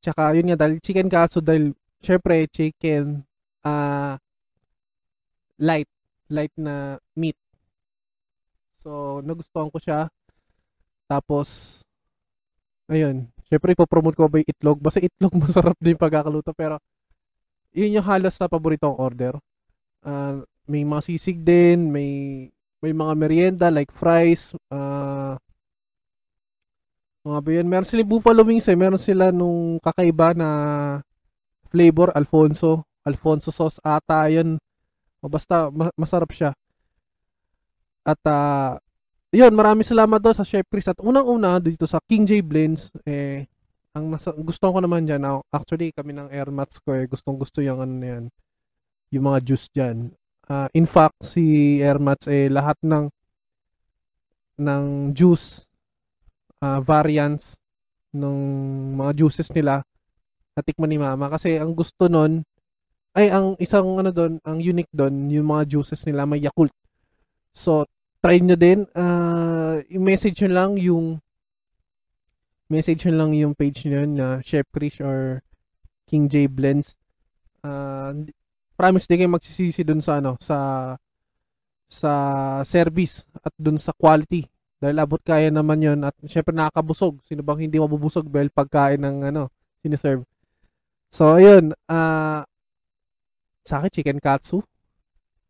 Tsaka, 0.00 0.34
yun 0.34 0.50
nga, 0.50 0.58
dahil 0.58 0.80
chicken 0.82 1.06
katsu, 1.06 1.38
dahil, 1.44 1.76
syempre, 2.02 2.48
chicken, 2.50 3.22
uh, 3.62 4.16
light, 5.62 5.86
light 6.32 6.54
na 6.56 6.96
meat. 7.12 7.36
So, 8.80 9.20
nagustuhan 9.20 9.68
ko 9.68 9.78
siya. 9.78 10.08
Tapos, 11.06 11.80
ayun, 12.88 13.28
Siyempre, 13.52 13.76
ipopromote 13.76 14.16
ko 14.16 14.32
ba 14.32 14.40
yung 14.40 14.48
itlog? 14.48 14.80
Basta 14.80 14.96
itlog 14.96 15.36
masarap 15.44 15.76
din 15.76 15.92
pagkakaluto. 15.92 16.56
Pero, 16.56 16.80
yun 17.76 18.00
yung 18.00 18.08
halos 18.08 18.32
sa 18.32 18.48
paboritong 18.48 18.96
order. 18.96 19.36
Uh, 20.00 20.40
may 20.64 20.88
mga 20.88 21.04
sisig 21.04 21.44
din, 21.44 21.92
may 21.92 22.48
may 22.80 22.96
mga 22.96 23.12
merienda 23.12 23.68
like 23.68 23.92
fries, 23.92 24.56
uh, 24.72 25.36
Mga 27.22 27.38
ba 27.38 27.50
yun? 27.54 27.66
Meron 27.70 27.86
sila 27.86 28.02
buffalo 28.02 28.42
wings 28.42 28.66
eh. 28.66 28.74
Meron 28.74 28.98
sila 28.98 29.30
nung 29.30 29.78
kakaiba 29.78 30.34
na 30.34 30.48
flavor, 31.70 32.10
Alfonso. 32.18 32.82
Alfonso 33.06 33.54
sauce 33.54 33.78
ata 33.84 34.26
yun. 34.26 34.58
O 35.22 35.30
basta 35.30 35.70
ma- 35.70 35.94
masarap 35.94 36.34
siya. 36.34 36.50
At 38.02 38.18
uh, 38.26 38.76
yun, 39.30 39.54
maraming 39.54 39.86
salamat 39.86 40.18
doon 40.18 40.36
sa 40.36 40.44
Chef 40.44 40.66
Chris. 40.66 40.90
At 40.90 40.98
unang-una 40.98 41.62
dito 41.62 41.86
sa 41.86 42.02
King 42.04 42.26
J 42.26 42.42
Blends, 42.42 42.90
eh, 43.06 43.46
ang 43.94 44.10
nasa, 44.12 44.34
gusto 44.34 44.68
ko 44.68 44.82
naman 44.82 45.06
dyan, 45.06 45.22
actually 45.54 45.94
kami 45.94 46.12
ng 46.12 46.28
air 46.28 46.50
mats 46.50 46.82
ko 46.82 46.92
eh, 46.92 47.06
gustong 47.06 47.38
gusto 47.38 47.62
yung 47.62 47.80
ano 47.80 48.02
yan, 48.02 48.24
yung 49.14 49.24
mga 49.30 49.38
juice 49.46 49.70
dyan. 49.70 50.10
Uh, 50.50 50.66
in 50.74 50.84
fact, 50.84 51.16
si 51.22 51.78
air 51.80 52.02
mats 52.02 52.26
eh, 52.26 52.50
lahat 52.50 52.76
ng 52.82 53.08
ng 54.60 54.84
juice 55.16 55.64
uh, 56.60 56.80
variants 56.84 57.56
ng 58.12 58.36
mga 59.00 59.12
juices 59.16 59.48
nila 59.56 59.80
natikman 60.52 60.92
ni 60.92 61.00
mama 61.00 61.32
kasi 61.32 61.56
ang 61.56 61.72
gusto 61.72 62.06
nun 62.12 62.44
ay 63.12 63.28
ang 63.28 63.54
isang 63.60 64.00
ano 64.00 64.10
doon 64.10 64.40
ang 64.44 64.58
unique 64.58 64.90
doon 64.92 65.28
yung 65.28 65.48
mga 65.48 65.68
juices 65.68 66.02
nila 66.08 66.24
may 66.24 66.40
Yakult 66.40 66.72
so 67.52 67.84
try 68.24 68.40
nyo 68.40 68.56
din 68.56 68.88
uh, 68.96 69.80
i-message 69.92 70.40
nyo 70.44 70.50
lang 70.52 70.72
yung 70.80 71.20
message 72.72 73.04
nyo 73.04 73.14
lang 73.20 73.30
yung 73.36 73.52
page 73.52 73.84
nyo 73.84 74.02
na 74.08 74.40
Chef 74.40 74.64
Chris 74.72 75.00
or 75.04 75.44
King 76.08 76.28
J 76.28 76.48
Blends 76.48 76.96
uh, 77.60 78.16
promise 78.74 79.04
din 79.04 79.24
kayo 79.24 79.30
magsisisi 79.30 79.84
doon 79.84 80.00
sa 80.00 80.24
ano 80.24 80.40
sa 80.40 80.56
sa 81.92 82.12
service 82.64 83.28
at 83.44 83.52
doon 83.60 83.76
sa 83.76 83.92
quality 83.92 84.48
dahil 84.82 84.98
abot 84.98 85.22
kaya 85.22 85.46
naman 85.46 85.78
yon 85.78 86.02
at 86.02 86.10
syempre 86.26 86.50
nakakabusog. 86.50 87.22
Sino 87.22 87.46
bang 87.46 87.70
hindi 87.70 87.78
mabubusog 87.78 88.26
dahil 88.26 88.50
pagkain 88.50 88.98
ng 88.98 89.30
ano, 89.30 89.46
siniserve. 89.78 90.26
So, 91.06 91.38
ayun. 91.38 91.70
Uh, 91.86 92.42
sa 93.62 93.82
akin, 93.82 93.90
chicken 93.90 94.18
katsu. 94.18 94.62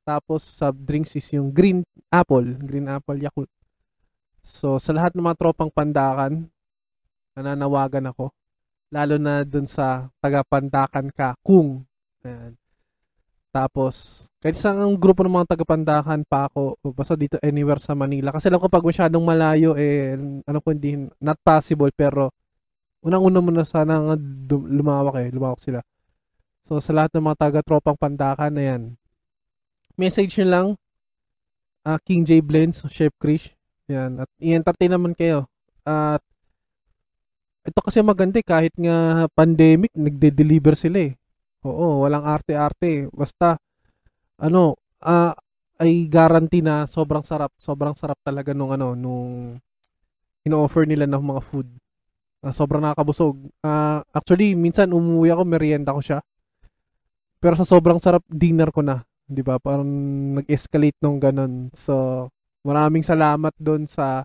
Tapos, 0.03 0.43
sa 0.45 0.71
drinks 0.71 1.17
is 1.17 1.29
yung 1.33 1.53
green 1.53 1.85
apple. 2.13 2.45
Green 2.63 2.89
apple 2.89 3.19
Yakult. 3.19 3.51
So, 4.43 4.77
sa 4.83 4.91
lahat 4.91 5.15
ng 5.15 5.23
mga 5.23 5.39
tropang 5.39 5.71
pandakan, 5.71 6.51
nananawagan 7.39 8.11
ako. 8.11 8.35
Lalo 8.93 9.17
na 9.17 9.47
dun 9.47 9.65
sa 9.65 10.11
taga-pandakan 10.21 11.09
ka, 11.15 11.39
kung. 11.41 11.87
Ayan. 12.27 12.59
Tapos, 13.53 14.27
kahit 14.41 14.57
sa 14.57 14.73
ang 14.73 14.97
grupo 14.97 15.21
ng 15.21 15.37
mga 15.37 15.53
tagapandakan 15.53 16.25
pa 16.25 16.49
ako, 16.49 16.81
basta 16.97 17.13
dito 17.13 17.37
anywhere 17.45 17.77
sa 17.77 17.93
Manila. 17.93 18.33
Kasi 18.33 18.49
alam 18.49 18.57
ko 18.57 18.73
pag 18.73 18.81
masyadong 18.81 19.21
malayo, 19.21 19.77
eh, 19.77 20.17
ano 20.19 20.59
ko 20.65 20.73
hindi, 20.73 21.05
not 21.21 21.37
possible, 21.45 21.93
pero 21.93 22.33
unang-una 23.05 23.45
muna 23.45 23.65
sana 23.69 24.01
lumawak 24.49 25.21
eh, 25.21 25.29
lumawak 25.29 25.61
sila. 25.61 25.85
So, 26.73 26.81
sa 26.81 26.97
lahat 26.97 27.13
ng 27.13 27.29
mga 27.29 27.37
taga-tropang 27.37 28.01
pandakan 28.01 28.49
na 28.49 28.65
yan, 28.65 28.83
message 29.93 30.41
nyo 30.41 30.47
lang, 30.49 30.67
uh, 31.85 32.01
King 32.01 32.25
J 32.25 32.41
Blends, 32.41 32.81
Chef 32.89 33.13
Krish, 33.21 33.53
yan, 33.93 34.25
at 34.25 34.31
i-entertain 34.41 34.89
naman 34.89 35.13
kayo. 35.13 35.45
At, 35.85 36.25
ito 37.69 37.77
kasi 37.77 38.01
maganda 38.01 38.41
eh, 38.41 38.47
kahit 38.49 38.73
nga 38.73 39.29
pandemic, 39.37 39.93
nagde-deliver 39.93 40.73
sila 40.73 41.13
eh. 41.13 41.21
Oo, 41.61 42.09
walang 42.09 42.25
arte-arte. 42.25 43.05
Basta, 43.13 43.61
ano, 44.41 44.81
uh, 45.05 45.37
ay 45.77 46.09
guarantee 46.09 46.65
na 46.65 46.89
sobrang 46.89 47.21
sarap. 47.21 47.53
Sobrang 47.61 47.93
sarap 48.01 48.17
talaga 48.25 48.57
nung 48.57 48.73
ano, 48.73 48.97
nung 48.97 49.61
ino-offer 50.41 50.89
nila 50.89 51.05
ng 51.05 51.21
mga 51.21 51.41
food. 51.45 51.69
Uh, 52.41 52.49
sobrang 52.49 52.81
nakakabusog. 52.81 53.37
Uh, 53.61 54.01
actually, 54.17 54.57
minsan 54.57 54.89
umuwi 54.89 55.37
ako, 55.37 55.45
merienda 55.45 55.93
ko 55.93 56.01
siya. 56.01 56.25
Pero 57.43 57.59
sa 57.59 57.67
sobrang 57.67 57.99
sarap, 57.99 58.23
dinner 58.31 58.71
ko 58.71 58.87
na. 58.87 59.03
'di 59.33 59.43
ba? 59.43 59.57
Parang 59.57 59.89
nag-escalate 60.39 60.99
nung 61.01 61.17
ganun. 61.17 61.73
So, 61.73 62.29
maraming 62.63 63.03
salamat 63.03 63.57
doon 63.57 63.89
sa 63.89 64.23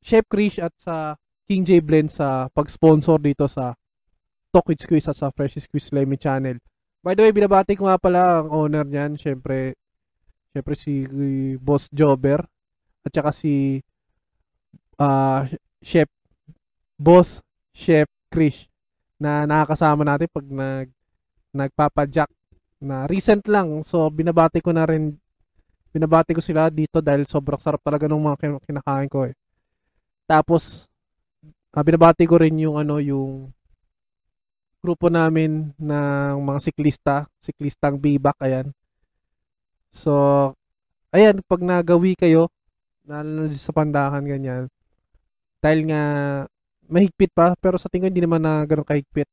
Chef 0.00 0.24
Krish 0.28 0.60
at 0.60 0.72
sa 0.80 1.16
King 1.44 1.64
J 1.64 1.84
Blend 1.84 2.08
sa 2.08 2.48
pag-sponsor 2.52 3.20
dito 3.20 3.44
sa 3.44 3.76
Talk 4.48 4.72
with 4.72 4.80
Squeeze 4.80 5.08
at 5.12 5.18
sa 5.18 5.28
Fresh 5.28 5.60
Squeeze 5.68 5.92
Lemmy 5.92 6.16
Channel. 6.16 6.56
By 7.04 7.12
the 7.12 7.24
way, 7.26 7.32
binabati 7.36 7.76
ko 7.76 7.84
nga 7.84 8.00
pala 8.00 8.40
ang 8.40 8.48
owner 8.48 8.86
niyan, 8.88 9.20
syempre, 9.20 9.76
syempre 10.56 10.72
si 10.72 11.04
Boss 11.60 11.92
Jobber 11.92 12.40
at 13.04 13.12
saka 13.12 13.28
si 13.34 13.84
uh, 14.96 15.44
Chef 15.84 16.08
Boss 16.96 17.44
Chef 17.76 18.08
Krish 18.32 18.72
na 19.20 19.44
nakakasama 19.44 20.00
natin 20.06 20.32
pag 20.32 20.46
nag 20.48 20.88
nagpapadjak 21.54 22.28
na 22.82 23.06
recent 23.06 23.46
lang. 23.48 23.80
So 23.86 24.10
binabati 24.10 24.58
ko 24.60 24.74
na 24.74 24.84
rin 24.84 25.14
binabati 25.94 26.34
ko 26.34 26.42
sila 26.42 26.68
dito 26.68 26.98
dahil 26.98 27.24
sobrang 27.24 27.62
sarap 27.62 27.78
talaga 27.80 28.10
ng 28.10 28.18
mga 28.18 28.60
kinakain 28.66 29.08
ko 29.08 29.30
eh. 29.30 29.34
Tapos 30.26 30.90
uh, 31.70 31.82
binabati 31.86 32.26
ko 32.26 32.42
rin 32.42 32.58
yung 32.58 32.76
ano 32.82 32.98
yung 32.98 33.54
grupo 34.84 35.08
namin 35.08 35.72
ng 35.80 36.36
mga 36.44 36.60
siklista, 36.60 37.24
siklistang 37.40 37.96
bibak, 37.96 38.36
ayan. 38.36 38.68
So, 39.88 40.52
ayan, 41.08 41.40
pag 41.48 41.64
nagawi 41.64 42.12
kayo, 42.20 42.52
lalo 43.08 43.48
sa 43.48 43.72
pandakan, 43.72 44.28
ganyan, 44.28 44.68
dahil 45.64 45.88
nga, 45.88 46.02
mahigpit 46.84 47.32
pa, 47.32 47.56
pero 47.56 47.80
sa 47.80 47.88
tingin 47.88 48.12
hindi 48.12 48.20
naman 48.20 48.44
na 48.44 48.68
ganun 48.68 48.84
kahigpit. 48.84 49.24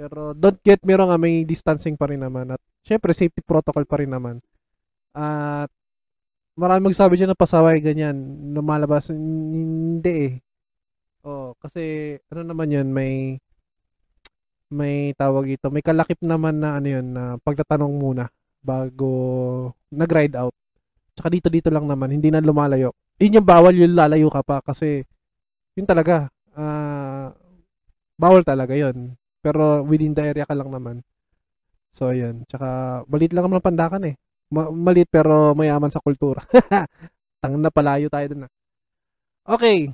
Pero 0.00 0.32
don't 0.32 0.56
get 0.64 0.80
me 0.88 0.96
wrong, 0.96 1.12
ah, 1.12 1.20
may 1.20 1.44
distancing 1.44 1.92
pa 1.92 2.08
rin 2.08 2.24
naman. 2.24 2.48
At 2.56 2.60
syempre, 2.80 3.12
safety 3.12 3.44
protocol 3.44 3.84
pa 3.84 4.00
rin 4.00 4.08
naman. 4.08 4.40
At 5.12 5.68
marami 6.56 6.88
magsabi 6.88 7.20
dyan 7.20 7.36
na 7.36 7.36
pasaway, 7.36 7.84
ganyan, 7.84 8.16
lumalabas. 8.56 9.12
Hindi 9.12 10.14
eh. 10.24 10.34
Oh, 11.20 11.52
kasi 11.60 12.16
ano 12.32 12.48
naman 12.48 12.72
yun, 12.72 12.88
may 12.96 13.36
may 14.72 15.12
tawag 15.20 15.60
ito, 15.60 15.68
may 15.68 15.84
kalakip 15.84 16.16
naman 16.24 16.64
na 16.64 16.80
ano 16.80 16.88
yun, 16.88 17.06
na 17.12 17.36
pagtatanong 17.44 17.92
muna 17.92 18.32
bago 18.64 19.10
nag-ride 19.92 20.38
out. 20.40 20.56
Tsaka 21.12 21.28
dito 21.28 21.52
dito 21.52 21.68
lang 21.68 21.84
naman, 21.84 22.16
hindi 22.16 22.32
na 22.32 22.40
lumalayo. 22.40 22.96
Yun 23.20 23.42
yung 23.42 23.48
bawal, 23.48 23.76
yung 23.76 23.92
lalayo 23.92 24.32
ka 24.32 24.40
pa 24.40 24.64
kasi 24.64 25.04
yun 25.76 25.84
talaga, 25.84 26.32
uh, 26.56 27.28
bawal 28.16 28.40
talaga 28.40 28.72
yun. 28.72 29.19
Pero 29.40 29.84
within 29.84 30.12
the 30.12 30.24
area 30.24 30.44
ka 30.44 30.54
lang 30.56 30.68
naman. 30.68 31.00
So, 31.90 32.12
yun. 32.14 32.46
Tsaka, 32.46 33.02
malit 33.10 33.32
lang 33.34 33.48
naman 33.50 33.64
pandakan 33.64 34.14
eh. 34.14 34.16
Ma- 34.50 34.70
malit 34.70 35.06
pero 35.10 35.56
mayaman 35.56 35.90
sa 35.90 36.02
kultura. 36.02 36.42
Tang 37.42 37.56
na 37.56 37.72
palayo 37.72 38.12
tayo 38.12 38.26
dun 38.30 38.40
na. 38.44 38.48
Ah. 38.48 39.56
Okay. 39.56 39.90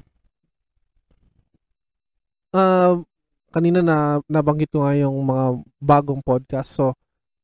Uh, 2.51 3.05
kanina 3.53 3.81
na 3.81 4.19
nabanggit 4.27 4.73
ko 4.73 4.85
nga 4.85 4.97
yung 4.99 5.17
mga 5.23 5.45
bagong 5.79 6.21
podcast. 6.25 6.75
So, 6.75 6.93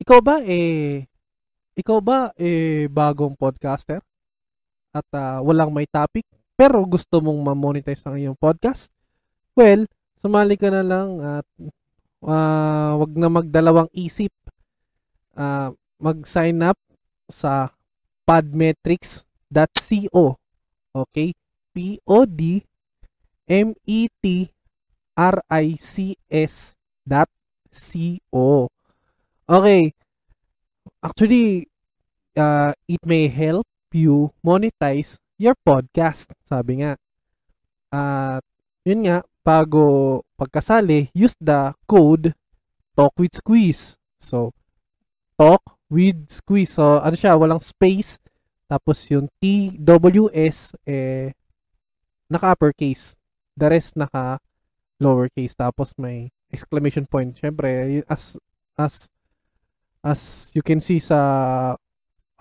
ikaw 0.02 0.18
ba 0.18 0.42
eh 0.42 1.06
ikaw 1.78 2.02
ba 2.02 2.34
eh 2.36 2.90
bagong 2.90 3.38
podcaster? 3.38 4.02
At 4.92 5.08
uh, 5.14 5.40
walang 5.40 5.72
may 5.72 5.88
topic 5.88 6.26
pero 6.52 6.84
gusto 6.84 7.18
mong 7.24 7.40
ma-monetize 7.42 8.04
ang 8.04 8.20
iyong 8.20 8.36
podcast? 8.36 8.92
Well, 9.56 9.88
sumali 10.20 10.54
ka 10.54 10.68
na 10.68 10.84
lang 10.84 11.18
at 11.18 11.46
uh, 12.22 12.94
wag 12.96 13.12
na 13.18 13.28
magdalawang 13.28 13.90
isip. 13.92 14.32
Uh, 15.34 15.74
mag-sign 15.98 16.62
up 16.62 16.78
sa 17.26 17.74
podmetrics.co. 18.26 20.38
Okay? 20.92 21.32
P 21.72 21.96
O 22.04 22.28
D 22.28 22.60
M 23.48 23.72
E 23.88 24.12
T 24.20 24.52
rics.co. 25.16 25.88
Okay. 29.48 29.92
Actually, 31.02 31.66
uh, 32.36 32.72
it 32.88 33.00
may 33.04 33.28
help 33.28 33.66
you 33.92 34.32
monetize 34.44 35.18
your 35.36 35.54
podcast. 35.60 36.32
Sabi 36.46 36.82
nga. 36.82 36.96
At 37.92 38.40
uh, 38.40 38.88
yun 38.88 39.04
nga, 39.04 39.20
bago 39.44 40.24
pagkasali, 40.42 41.14
use 41.14 41.38
the 41.38 41.70
code 41.86 42.34
talk 42.98 43.14
with 43.14 43.38
squeeze. 43.38 43.94
So, 44.18 44.50
talk 45.38 45.62
with 45.86 46.26
squeeze. 46.26 46.74
So, 46.74 46.98
ano 46.98 47.14
siya, 47.14 47.38
walang 47.38 47.62
space. 47.62 48.18
Tapos 48.66 48.98
yung 49.12 49.28
TWS, 49.38 50.74
eh, 50.82 51.30
naka 52.26 52.58
uppercase. 52.58 53.14
The 53.54 53.70
rest 53.70 53.94
naka 53.94 54.42
lowercase 54.98 55.54
tapos 55.54 55.94
may 56.00 56.32
exclamation 56.50 57.06
point. 57.06 57.36
Syempre, 57.36 58.02
as 58.08 58.40
as 58.78 59.10
as 60.02 60.50
you 60.56 60.62
can 60.64 60.80
see 60.80 60.98
sa 60.98 61.76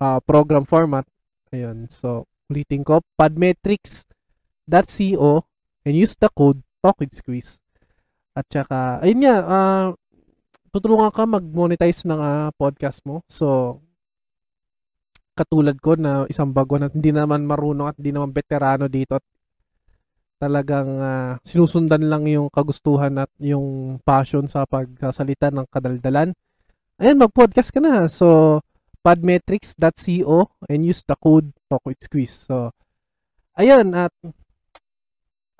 uh, 0.00 0.18
program 0.26 0.64
format, 0.64 1.04
ayun. 1.52 1.86
So, 1.92 2.24
ulitin 2.50 2.82
ko, 2.82 3.04
podmetrics.co 3.14 5.44
and 5.84 5.94
use 5.94 6.16
the 6.18 6.32
code 6.32 6.64
TalkWithSqueeze. 6.82 7.61
At 8.32 8.48
saka, 8.48 9.04
ayun 9.04 9.20
nga, 9.24 9.36
uh, 9.44 9.86
tutulungan 10.72 11.12
ka 11.12 11.28
mag-monetize 11.28 12.08
ng 12.08 12.16
uh, 12.20 12.48
podcast 12.56 13.04
mo. 13.04 13.20
So, 13.28 13.78
katulad 15.36 15.76
ko 15.80 15.96
na 15.96 16.24
isang 16.28 16.52
bago 16.52 16.76
na 16.80 16.88
hindi 16.88 17.12
naman 17.12 17.44
marunong 17.44 17.92
at 17.92 17.96
hindi 18.00 18.12
naman 18.12 18.32
veterano 18.32 18.88
dito 18.88 19.16
at 19.20 19.24
talagang 20.40 20.90
uh, 20.98 21.32
sinusundan 21.46 22.08
lang 22.08 22.26
yung 22.26 22.50
kagustuhan 22.50 23.14
at 23.20 23.30
yung 23.38 23.96
passion 24.02 24.48
sa 24.50 24.66
pagsasalita 24.66 25.54
ng 25.54 25.68
kadaldalan. 25.70 26.34
Ayan, 26.98 27.20
mag-podcast 27.20 27.70
ka 27.70 27.78
na. 27.78 28.10
So, 28.10 28.58
podmetrics.co 29.06 30.50
and 30.66 30.82
use 30.82 31.06
the 31.06 31.14
code 31.14 31.52
TalkWithSqueeze. 31.70 32.50
So, 32.50 32.74
ayun, 33.54 33.94
at 33.94 34.10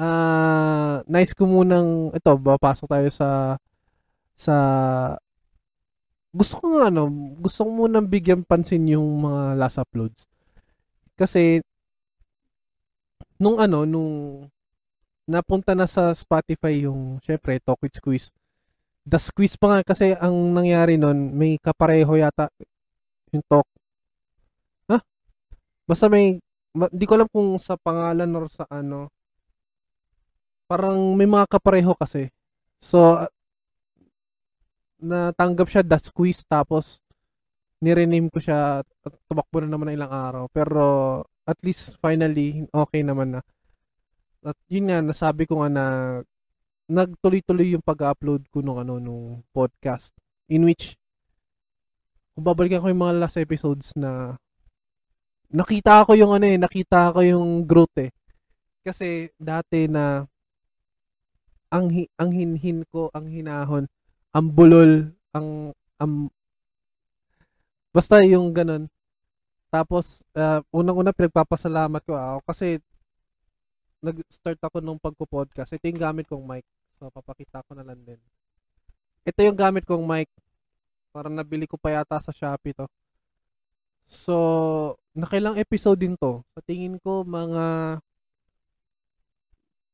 uh, 0.02 0.94
nice 1.06 1.32
ko 1.32 1.46
munang, 1.46 2.10
ito, 2.10 2.30
papasok 2.34 2.86
tayo 2.90 3.08
sa, 3.14 3.28
sa, 4.34 4.54
gusto 6.34 6.58
ko 6.58 6.64
nga, 6.74 6.90
ano, 6.90 7.06
gusto 7.38 7.62
ko 7.62 7.70
munang 7.70 8.10
bigyan 8.10 8.42
pansin 8.42 8.90
yung 8.90 9.22
mga 9.22 9.54
last 9.54 9.78
uploads. 9.78 10.26
Kasi, 11.14 11.62
nung 13.38 13.62
ano, 13.62 13.86
nung 13.86 14.46
napunta 15.28 15.78
na 15.78 15.86
sa 15.86 16.10
Spotify 16.10 16.82
yung, 16.82 17.22
syempre, 17.22 17.62
Talk 17.62 17.78
with 17.78 17.94
Squeeze. 17.94 18.34
The 19.06 19.18
Squeeze 19.18 19.58
pa 19.58 19.66
nga 19.70 19.80
kasi 19.82 20.14
ang 20.18 20.54
nangyari 20.54 20.98
nun, 20.98 21.34
may 21.34 21.58
kapareho 21.58 22.14
yata 22.18 22.50
yung 23.34 23.42
talk. 23.50 23.66
Ha? 24.90 24.98
Basta 25.86 26.06
may, 26.06 26.38
hindi 26.72 27.04
ko 27.06 27.12
alam 27.18 27.28
kung 27.30 27.58
sa 27.58 27.74
pangalan 27.76 28.30
or 28.38 28.46
sa 28.46 28.64
ano, 28.70 29.10
parang 30.72 30.96
may 31.12 31.28
mga 31.28 31.44
kapareho 31.52 31.92
kasi. 31.92 32.32
So, 32.80 33.20
natanggap 35.04 35.68
siya 35.68 35.84
The 35.84 36.00
Squeeze 36.00 36.48
tapos 36.48 37.04
nirename 37.84 38.32
ko 38.32 38.40
siya 38.40 38.80
at 38.80 39.14
tumakbo 39.28 39.60
na 39.60 39.68
naman 39.68 39.92
ng 39.92 39.96
ilang 40.00 40.12
araw. 40.14 40.44
Pero 40.48 40.84
at 41.44 41.60
least 41.60 42.00
finally, 42.00 42.64
okay 42.72 43.04
naman 43.04 43.36
na. 43.36 43.40
At 44.40 44.56
yun 44.72 44.88
nga, 44.88 45.04
nasabi 45.04 45.44
ko 45.44 45.60
nga 45.60 45.68
na 45.68 45.84
nagtuloy-tuloy 46.88 47.76
yung 47.76 47.84
pag-upload 47.84 48.48
ko 48.48 48.64
nung 48.64 48.80
ano 48.80 48.98
nung 48.98 49.40
podcast 49.54 50.12
in 50.50 50.66
which 50.66 50.98
kung 52.32 52.44
babalikan 52.44 52.82
ko 52.82 52.90
yung 52.90 53.02
mga 53.06 53.18
last 53.22 53.38
episodes 53.38 53.92
na 53.94 54.40
nakita 55.52 56.08
ko 56.08 56.16
yung 56.16 56.32
ano 56.32 56.48
eh, 56.48 56.56
nakita 56.56 57.12
ko 57.12 57.20
yung 57.20 57.68
growth 57.68 57.92
eh. 58.00 58.10
Kasi 58.82 59.30
dati 59.36 59.86
na 59.86 60.24
ang 61.72 61.88
ang 62.20 62.30
hinhin 62.30 62.84
ko, 62.92 63.08
ang 63.16 63.24
hinahon, 63.32 63.88
ang 64.36 64.46
bulol, 64.52 65.08
ang 65.32 65.72
ang 65.96 66.28
basta 67.96 68.20
yung 68.20 68.52
ganun. 68.52 68.92
Tapos 69.72 70.20
uh, 70.36 70.60
unang-una 70.68 71.16
pinagpapasalamat 71.16 72.04
ko 72.04 72.12
ako 72.12 72.38
kasi 72.44 72.76
nag-start 74.04 74.60
ako 74.60 74.84
nung 74.84 75.00
pagpo-podcast. 75.00 75.72
Ito 75.78 75.88
yung 75.88 76.02
gamit 76.02 76.26
kong 76.28 76.42
mic. 76.44 76.66
So, 76.98 77.08
papakita 77.08 77.62
ko 77.64 77.78
na 77.78 77.86
lang 77.86 78.02
din. 78.02 78.18
Ito 79.22 79.46
yung 79.46 79.54
gamit 79.54 79.86
kong 79.86 80.02
mic. 80.02 80.26
Parang 81.14 81.32
nabili 81.32 81.70
ko 81.70 81.78
pa 81.78 81.94
yata 81.94 82.18
sa 82.18 82.34
Shopee 82.34 82.74
to. 82.74 82.90
So, 84.04 84.34
nakailang 85.14 85.54
episode 85.54 86.02
din 86.02 86.18
to. 86.18 86.42
Sa 86.52 86.60
tingin 86.66 86.98
ko, 86.98 87.22
mga 87.22 87.96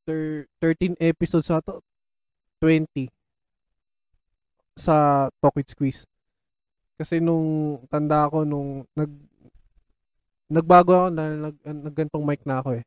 13 0.09 0.97
episodes 0.97 1.53
sa 1.53 1.61
to. 1.61 1.85
20 2.65 3.13
sa 4.75 5.29
Talk 5.39 5.59
with 5.59 5.71
Squeeze. 5.71 6.07
Kasi 6.99 7.23
nung 7.23 7.79
tanda 7.87 8.27
ko 8.27 8.43
nung 8.43 8.83
nag 8.97 9.11
nagbago 10.49 11.07
ako 11.07 11.09
na 11.13 11.51
nag, 11.51 11.57
naggantong 11.63 12.25
mic 12.25 12.43
na 12.43 12.59
ako 12.59 12.81
eh. 12.81 12.85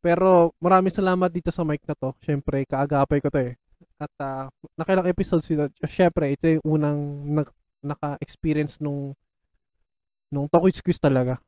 Pero 0.00 0.52
maraming 0.58 0.92
salamat 0.92 1.30
dito 1.30 1.52
sa 1.54 1.64
mic 1.64 1.80
na 1.84 1.94
to. 1.94 2.12
Siyempre, 2.20 2.64
kaagapay 2.66 3.20
ko 3.22 3.28
to 3.30 3.40
eh. 3.40 3.54
At 4.00 4.12
uh, 4.20 4.48
nakailang 4.76 5.08
episodes 5.08 5.48
ito. 5.52 5.68
Siyempre, 5.84 6.32
ito 6.32 6.58
yung 6.58 6.64
unang 6.80 7.00
na- 7.28 7.56
naka-experience 7.80 8.80
nung 8.80 9.16
nung 10.32 10.48
Talk 10.48 10.68
Squeeze 10.72 11.00
talaga. 11.00 11.40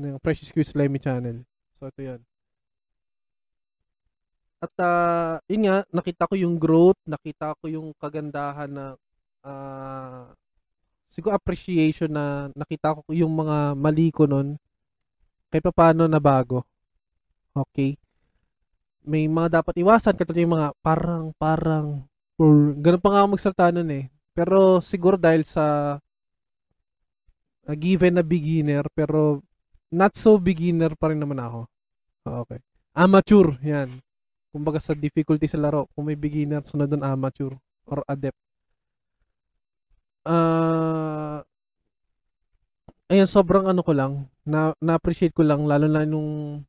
Ng 0.00 0.16
Precious 0.22 0.48
Squeeze 0.48 0.72
Lemmy 0.72 0.96
Channel. 0.96 1.44
So, 1.76 1.90
ito 1.90 2.00
yan. 2.00 2.29
At 4.60 4.74
uh, 4.76 5.40
yun 5.48 5.64
nga, 5.64 5.88
nakita 5.88 6.28
ko 6.28 6.36
yung 6.36 6.60
growth, 6.60 7.00
nakita 7.08 7.56
ko 7.56 7.64
yung 7.64 7.96
kagandahan 7.96 8.68
na 8.68 8.92
uh, 9.40 10.28
siguro 11.08 11.32
appreciation 11.32 12.12
na 12.12 12.52
nakita 12.52 12.92
ko 12.92 13.08
yung 13.08 13.32
mga 13.32 13.72
mali 13.72 14.12
ko 14.12 14.28
nun 14.28 14.60
kahit 15.48 15.64
pa 15.64 15.72
paano 15.72 16.04
na 16.06 16.20
bago. 16.20 16.62
Okay? 17.56 17.98
May 19.02 19.26
mga 19.26 19.64
dapat 19.64 19.80
iwasan, 19.80 20.14
katulad 20.14 20.44
yung 20.44 20.54
mga 20.60 20.68
parang, 20.84 21.24
parang, 21.40 22.04
or 22.36 22.76
ganun 22.78 23.02
pa 23.02 23.10
nga 23.10 23.20
ako 23.24 23.28
magsalita 23.34 23.66
nun 23.74 23.90
eh. 23.90 24.04
Pero 24.36 24.78
siguro 24.84 25.16
dahil 25.16 25.42
sa 25.48 25.96
uh, 27.66 27.76
given 27.80 28.20
na 28.20 28.24
beginner, 28.24 28.84
pero 28.92 29.42
not 29.90 30.14
so 30.14 30.36
beginner 30.38 30.94
pa 30.94 31.10
rin 31.10 31.18
naman 31.18 31.40
ako. 31.40 31.66
Okay. 32.44 32.60
Amateur, 32.94 33.56
yan. 33.64 33.90
Kumbaga 34.50 34.82
sa 34.82 34.98
difficulty 34.98 35.46
sa 35.46 35.62
laro, 35.62 35.86
kung 35.94 36.10
may 36.10 36.18
beginner, 36.18 36.62
sunod 36.66 36.90
doon 36.90 37.06
amateur 37.06 37.54
or 37.86 38.02
adept. 38.10 38.38
Uh, 40.26 41.40
ayun, 43.06 43.30
sobrang 43.30 43.70
ano 43.70 43.80
ko 43.86 43.94
lang, 43.94 44.26
na, 44.42 44.74
na-appreciate 44.82 45.30
ko 45.30 45.46
lang, 45.46 45.64
lalo 45.70 45.86
na 45.86 46.02
nung 46.02 46.62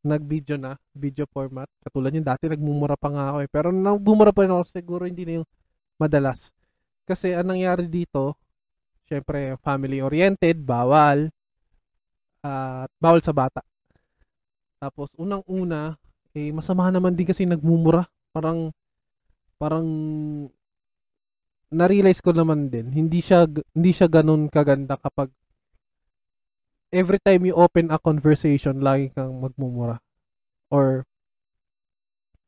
nag-video 0.00 0.56
na, 0.56 0.80
video 0.96 1.28
format. 1.28 1.68
Katulad 1.84 2.16
yung 2.16 2.24
dati, 2.24 2.48
nagmumura 2.48 2.96
pa 2.96 3.12
nga 3.12 3.24
ako 3.34 3.38
eh. 3.44 3.48
Pero 3.52 3.68
nagmumura 3.74 4.32
pa 4.32 4.48
rin 4.48 4.52
ako, 4.56 4.64
siguro 4.64 5.02
hindi 5.04 5.28
na 5.28 5.32
yung 5.42 5.48
madalas. 6.00 6.56
Kasi 7.04 7.36
ang 7.36 7.52
nangyari 7.52 7.84
dito, 7.88 8.40
syempre, 9.04 9.60
family-oriented, 9.60 10.64
bawal, 10.64 11.28
at 12.40 12.88
uh, 12.88 12.96
bawal 12.96 13.20
sa 13.20 13.34
bata. 13.36 13.60
Tapos, 14.78 15.10
unang-una, 15.18 15.98
eh, 16.36 16.50
masama 16.52 16.88
naman 16.92 17.16
din 17.16 17.28
kasi 17.28 17.44
nagmumura. 17.44 18.04
Parang, 18.32 18.72
parang, 19.56 19.86
na-realize 21.68 22.24
ko 22.24 22.32
naman 22.32 22.72
din, 22.72 22.88
hindi 22.92 23.20
siya, 23.20 23.44
hindi 23.46 23.92
siya 23.92 24.08
ganun 24.08 24.48
kaganda 24.48 24.96
kapag 24.96 25.28
every 26.88 27.20
time 27.20 27.44
you 27.44 27.52
open 27.52 27.92
a 27.92 28.00
conversation, 28.00 28.80
lagi 28.80 29.12
kang 29.12 29.44
magmumura. 29.44 30.00
Or 30.72 31.04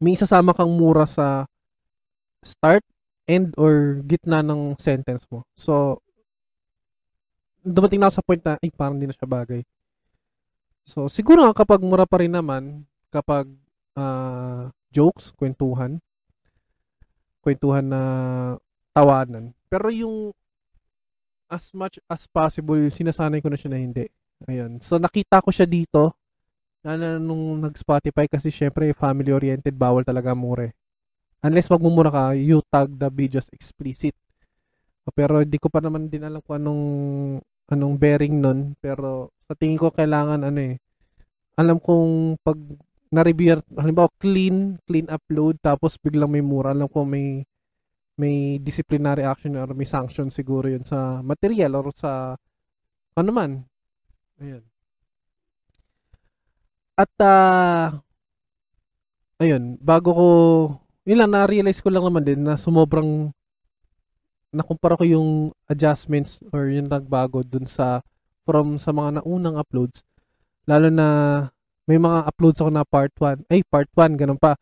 may 0.00 0.16
isasama 0.16 0.56
kang 0.56 0.72
mura 0.72 1.04
sa 1.04 1.44
start, 2.40 2.80
end, 3.28 3.52
or 3.60 4.00
gitna 4.08 4.40
ng 4.40 4.80
sentence 4.80 5.28
mo. 5.28 5.44
So, 5.60 6.00
dumating 7.60 8.00
na 8.00 8.08
sa 8.08 8.24
point 8.24 8.40
na, 8.40 8.56
ay, 8.64 8.72
parang 8.72 8.96
hindi 8.96 9.12
na 9.12 9.16
siya 9.16 9.28
bagay. 9.28 9.60
So, 10.88 11.12
siguro 11.12 11.44
nga 11.44 11.52
kapag 11.52 11.84
mura 11.84 12.08
pa 12.08 12.24
rin 12.24 12.32
naman, 12.32 12.88
kapag 13.12 13.44
uh, 13.96 14.70
jokes, 14.90 15.32
kwentuhan, 15.34 16.02
kwentuhan 17.40 17.86
na 17.86 18.02
tawanan. 18.92 19.54
Pero 19.70 19.88
yung 19.90 20.34
as 21.50 21.74
much 21.74 21.98
as 22.06 22.30
possible, 22.30 22.78
sinasanay 22.90 23.42
ko 23.42 23.50
na 23.50 23.58
siya 23.58 23.74
na 23.74 23.80
hindi. 23.82 24.06
Ayun. 24.46 24.78
So, 24.80 24.96
nakita 24.96 25.42
ko 25.42 25.50
siya 25.50 25.66
dito 25.66 26.14
na, 26.80 26.96
na 26.96 27.08
nung 27.20 27.60
nag-Spotify 27.60 28.30
kasi 28.30 28.48
syempre 28.48 28.88
family-oriented, 28.96 29.74
bawal 29.74 30.06
talaga 30.06 30.32
mure. 30.32 30.72
Unless 31.40 31.72
magmumura 31.72 32.12
ka, 32.12 32.24
you 32.36 32.60
tag 32.68 32.92
the 32.96 33.08
videos 33.08 33.48
explicit. 33.52 34.14
Pero 35.10 35.42
hindi 35.42 35.58
ko 35.58 35.72
pa 35.72 35.82
naman 35.82 36.06
din 36.06 36.22
alam 36.22 36.38
kung 36.44 36.60
anong 36.60 36.84
anong 37.72 37.94
bearing 37.96 38.38
nun. 38.38 38.76
Pero 38.78 39.32
sa 39.48 39.56
tingin 39.56 39.80
ko 39.80 39.90
kailangan 39.90 40.44
ano 40.46 40.60
eh. 40.60 40.76
Alam 41.56 41.80
kong 41.80 42.38
pag 42.44 42.58
na-review, 43.10 43.58
halimbawa 43.74 44.08
clean, 44.22 44.78
clean 44.86 45.06
upload, 45.10 45.58
tapos 45.58 45.98
biglang 45.98 46.30
may 46.30 46.42
mura. 46.42 46.70
Alam 46.70 46.86
ko 46.86 47.02
may 47.02 47.42
may 48.20 48.60
disciplinary 48.60 49.24
action 49.24 49.56
or 49.56 49.72
may 49.72 49.88
sanction 49.88 50.28
siguro 50.28 50.68
yun 50.68 50.84
sa 50.84 51.24
material 51.24 51.72
or 51.74 51.88
sa 51.90 52.36
ano 53.16 53.30
man, 53.32 53.64
Ayun. 54.40 54.64
At 56.96 57.12
uh, 57.20 58.00
ayun, 59.36 59.76
bago 59.80 60.10
ko 60.16 60.28
yun 61.04 61.20
lang 61.20 61.32
na-realize 61.32 61.80
ko 61.84 61.92
lang 61.92 62.04
naman 62.08 62.24
din 62.24 62.40
na 62.40 62.56
sumobrang 62.56 63.32
nakumpara 64.52 64.96
ko 64.96 65.04
yung 65.04 65.30
adjustments 65.68 66.40
or 66.50 66.72
yung 66.72 66.88
nagbago 66.88 67.44
dun 67.44 67.68
sa 67.68 68.00
from 68.48 68.80
sa 68.80 68.90
mga 68.90 69.22
naunang 69.22 69.60
uploads 69.60 70.02
lalo 70.66 70.90
na 70.90 71.06
may 71.90 71.98
mga 71.98 72.30
uploads 72.30 72.62
ako 72.62 72.70
na 72.70 72.86
part 72.86 73.10
1. 73.18 73.50
Ay, 73.50 73.66
part 73.66 73.90
1, 73.90 74.14
ganun 74.14 74.38
pa. 74.38 74.54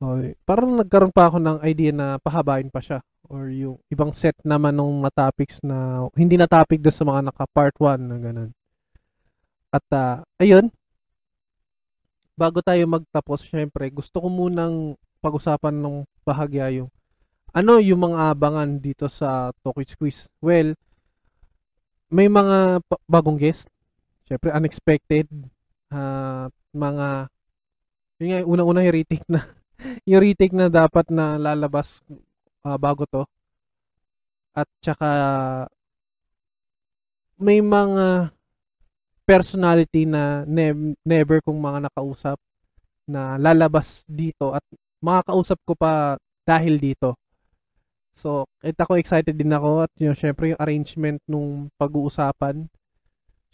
Okay. 0.00 0.32
Parang 0.48 0.72
nagkaroon 0.80 1.12
pa 1.12 1.28
ako 1.28 1.36
ng 1.36 1.60
idea 1.60 1.92
na 1.92 2.16
pahabain 2.16 2.72
pa 2.72 2.80
siya. 2.80 3.04
Or 3.28 3.52
yung 3.52 3.76
ibang 3.92 4.16
set 4.16 4.40
naman 4.40 4.72
ng 4.72 5.04
mga 5.04 5.12
topics 5.28 5.60
na 5.60 6.08
hindi 6.16 6.40
na 6.40 6.48
topic 6.48 6.80
doon 6.80 6.96
sa 6.96 7.04
mga 7.04 7.20
naka 7.28 7.44
part 7.52 7.76
1 7.76 8.00
na 8.08 8.16
ganun. 8.16 8.50
At 9.68 9.84
uh, 9.92 10.24
ayun, 10.40 10.72
bago 12.40 12.64
tayo 12.64 12.80
magtapos, 12.88 13.44
syempre, 13.44 13.92
gusto 13.92 14.24
ko 14.24 14.32
munang 14.32 14.96
pag-usapan 15.20 15.76
ng 15.76 16.08
bahagya 16.24 16.72
yung 16.72 16.88
ano 17.52 17.76
yung 17.76 18.00
mga 18.00 18.32
abangan 18.32 18.80
dito 18.80 19.12
sa 19.12 19.52
Tokyo 19.60 19.84
Quiz. 20.00 20.32
Well, 20.40 20.72
may 22.08 22.32
mga 22.32 22.80
bagong 23.04 23.36
guest. 23.36 23.68
Syempre, 24.24 24.48
unexpected. 24.56 25.28
Uh, 25.90 26.46
mga 26.70 27.28
yun 28.20 28.28
nga, 28.30 28.40
unang-unang 28.44 28.92
retake 28.92 29.26
na 29.26 29.40
yung 30.08 30.20
retake 30.20 30.54
na 30.54 30.68
dapat 30.68 31.08
na 31.08 31.40
lalabas 31.40 32.04
uh, 32.62 32.76
bago 32.76 33.08
to. 33.08 33.24
At 34.52 34.68
saka 34.84 35.10
may 37.40 37.64
mga 37.64 38.28
personality 39.24 40.04
na 40.04 40.44
ne- 40.44 40.98
never 41.06 41.40
kong 41.40 41.56
mga 41.56 41.88
nakausap 41.88 42.36
na 43.08 43.40
lalabas 43.40 44.04
dito 44.04 44.52
at 44.52 44.62
makakausap 45.00 45.58
ko 45.64 45.72
pa 45.72 46.20
dahil 46.44 46.76
dito. 46.76 47.16
So, 48.12 48.44
kita 48.60 48.84
ko 48.84 49.00
excited 49.00 49.32
din 49.32 49.54
ako 49.54 49.88
at 49.88 49.92
yun, 49.96 50.12
syempre 50.12 50.52
yung 50.52 50.60
arrangement 50.60 51.22
nung 51.24 51.72
pag-uusapan. 51.80 52.68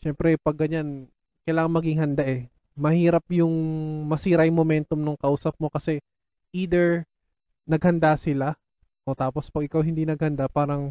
Syempre, 0.02 0.34
pag 0.42 0.58
ganyan, 0.58 1.06
kailangan 1.46 1.72
maging 1.78 1.98
handa 2.02 2.24
eh. 2.26 2.50
Mahirap 2.76 3.24
yung 3.32 3.54
masira 4.04 4.44
yung 4.44 4.58
momentum 4.58 4.98
nung 5.00 5.16
kausap 5.16 5.54
mo 5.62 5.70
kasi 5.70 6.02
either 6.52 7.06
naghanda 7.64 8.18
sila 8.18 8.58
o 9.06 9.14
tapos 9.14 9.48
pag 9.48 9.64
ikaw 9.64 9.80
hindi 9.80 10.02
naghanda 10.02 10.50
parang 10.50 10.90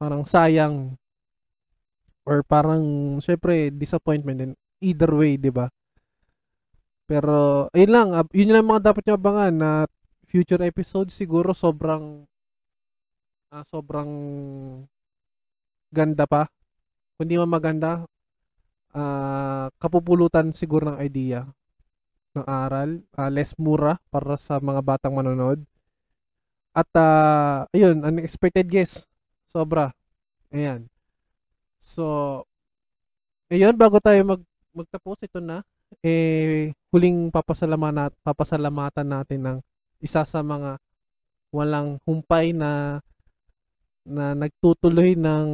parang 0.00 0.24
sayang 0.24 0.96
or 2.24 2.40
parang 2.42 2.82
syempre 3.20 3.68
disappointment 3.70 4.38
din 4.40 4.52
either 4.82 5.12
way, 5.14 5.38
'di 5.38 5.52
ba? 5.54 5.70
Pero 7.06 7.68
ayun 7.76 7.92
lang, 7.92 8.08
yun 8.32 8.50
lang 8.50 8.66
mga 8.66 8.90
dapat 8.90 9.02
niyo 9.04 9.14
abangan 9.20 9.54
na 9.54 9.70
future 10.26 10.64
episodes 10.64 11.12
siguro 11.12 11.52
sobrang 11.52 12.24
uh, 13.52 13.64
sobrang 13.68 14.10
ganda 15.92 16.24
pa. 16.24 16.48
Kung 17.20 17.28
di 17.28 17.36
man 17.36 17.52
maganda, 17.52 18.08
uh, 18.94 19.66
kapupulutan 19.80 20.52
siguro 20.54 20.92
ng 20.92 20.98
idea 21.02 21.48
ng 22.32 22.46
aral, 22.48 23.04
uh, 23.16 23.28
less 23.28 23.52
mura 23.60 24.00
para 24.08 24.36
sa 24.40 24.56
mga 24.56 24.80
batang 24.80 25.12
manonood. 25.12 25.60
At 26.72 26.88
uh, 26.96 27.68
ayun, 27.76 28.00
unexpected 28.00 28.64
guest. 28.64 29.04
Sobra. 29.52 29.92
Ayan. 30.48 30.88
So, 31.76 32.44
ayun, 33.52 33.76
bago 33.76 34.00
tayo 34.00 34.24
mag 34.24 34.42
magtapos, 34.72 35.20
ito 35.20 35.44
na. 35.44 35.60
Eh, 36.00 36.72
huling 36.88 37.28
papasalamatan, 37.28 38.08
papasalamatan 38.24 39.04
natin 39.04 39.40
ng 39.44 39.58
isa 40.00 40.24
sa 40.24 40.40
mga 40.40 40.80
walang 41.52 42.00
humpay 42.08 42.56
na 42.56 43.04
na 44.08 44.32
nagtutuloy 44.32 45.12
ng 45.14 45.46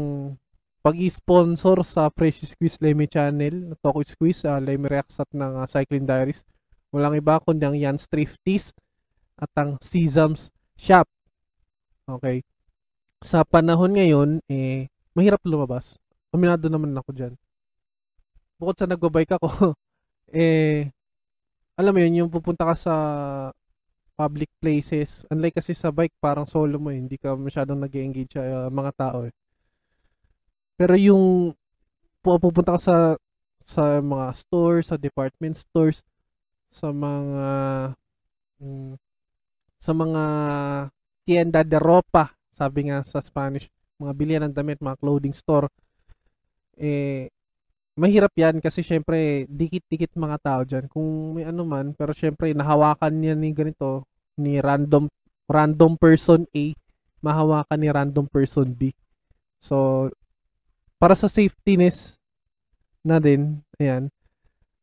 pag-sponsor 0.89 1.85
sa 1.85 2.09
Fresh 2.09 2.49
Squeeze 2.57 2.81
Lemmy 2.81 3.05
Channel, 3.05 3.77
Toko 3.85 4.01
Squeeze, 4.01 4.49
uh, 4.49 4.57
Lemmy 4.57 4.89
Reacts 4.89 5.21
at 5.21 5.29
ng 5.37 5.61
uh, 5.61 5.69
Cycling 5.69 6.09
Diaries. 6.09 6.49
Walang 6.89 7.21
iba 7.21 7.37
kundi 7.45 7.69
ang 7.69 7.77
Jan's 7.77 8.09
Thrifties 8.09 8.73
at 9.37 9.53
ang 9.61 9.77
Sesams 9.85 10.49
Shop. 10.81 11.05
Okay. 12.09 12.41
Sa 13.21 13.45
panahon 13.45 13.93
ngayon, 14.01 14.41
eh, 14.49 14.89
mahirap 15.13 15.45
lumabas. 15.45 16.01
Aminado 16.33 16.73
naman 16.73 16.97
ako 16.97 17.13
dyan. 17.13 17.37
Bukod 18.57 18.81
sa 18.81 18.89
nagbo-bike 18.89 19.37
ako, 19.37 19.77
eh, 20.33 20.89
alam 21.77 21.93
mo 21.93 22.01
yun, 22.01 22.25
yung 22.25 22.31
pupunta 22.33 22.65
ka 22.65 22.73
sa 22.73 22.95
public 24.17 24.49
places, 24.57 25.29
unlike 25.29 25.61
kasi 25.61 25.77
sa 25.77 25.93
bike, 25.93 26.17
parang 26.17 26.49
solo 26.49 26.81
mo 26.81 26.89
eh, 26.89 26.97
hindi 26.97 27.21
ka 27.21 27.37
masyadong 27.37 27.77
nag 27.77 27.93
engage 27.93 28.41
sa 28.41 28.41
uh, 28.41 28.73
mga 28.73 28.93
tao 28.97 29.29
eh. 29.29 29.37
Pero 30.79 30.95
yung 30.95 31.53
pupunta 32.23 32.79
ka 32.79 32.81
sa 32.81 32.97
sa 33.59 33.99
mga 33.99 34.33
stores, 34.33 34.89
sa 34.89 34.97
department 34.97 35.59
stores, 35.59 36.07
sa 36.71 36.95
mga 36.95 37.49
mm, 38.63 38.95
sa 39.79 39.93
mga 39.95 40.23
tienda 41.27 41.61
de 41.67 41.79
ropa, 41.83 42.35
sabi 42.55 42.91
nga 42.91 43.03
sa 43.03 43.19
Spanish, 43.19 43.69
mga 43.99 44.13
bilihan 44.15 44.43
ng 44.49 44.55
damit, 44.55 44.79
mga 44.79 44.99
clothing 45.03 45.35
store, 45.35 45.67
eh, 46.79 47.31
mahirap 47.99 48.31
yan 48.39 48.63
kasi 48.63 48.83
syempre, 48.83 49.45
dikit-dikit 49.51 50.15
mga 50.15 50.39
tao 50.43 50.61
dyan. 50.63 50.87
Kung 50.91 51.35
may 51.35 51.45
ano 51.47 51.67
man, 51.67 51.95
pero 51.95 52.15
syempre, 52.15 52.55
nahawakan 52.55 53.13
niya 53.19 53.35
ni 53.35 53.51
ganito, 53.55 54.07
ni 54.39 54.63
random, 54.63 55.11
random 55.51 55.99
person 55.99 56.47
A, 56.55 56.65
mahawakan 57.23 57.79
ni 57.83 57.89
random 57.91 58.27
person 58.31 58.71
B. 58.75 58.95
So, 59.59 60.09
para 60.99 61.15
sa 61.15 61.31
safetyness 61.31 62.19
na 63.07 63.23
din, 63.23 63.63
ayan, 63.79 64.11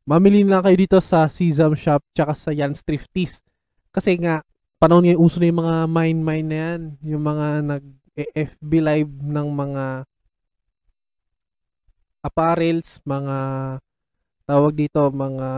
mamili 0.07 0.47
na 0.47 0.63
kayo 0.63 0.77
dito 0.79 0.97
sa 1.03 1.27
Sesam 1.27 1.75
Shop 1.75 1.99
tsaka 2.15 2.33
sa 2.33 2.55
Jan's 2.55 2.81
Thrifties. 2.81 3.43
Kasi 3.91 4.15
nga, 4.19 4.41
panahon 4.79 5.03
ngayon 5.03 5.21
uso 5.21 5.37
na 5.37 5.51
yung 5.51 5.61
mga 5.61 5.77
mine-mine 5.91 6.47
na 6.47 6.57
yan. 6.57 6.81
Yung 7.03 7.23
mga 7.23 7.47
nag-FB 7.67 8.71
live 8.79 9.11
ng 9.11 9.47
mga 9.51 9.85
apparels, 12.25 12.97
mga 13.05 13.37
tawag 14.49 14.73
dito, 14.73 15.01
mga 15.11 15.49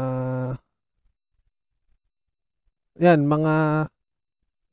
yan, 2.98 3.20
mga 3.30 3.54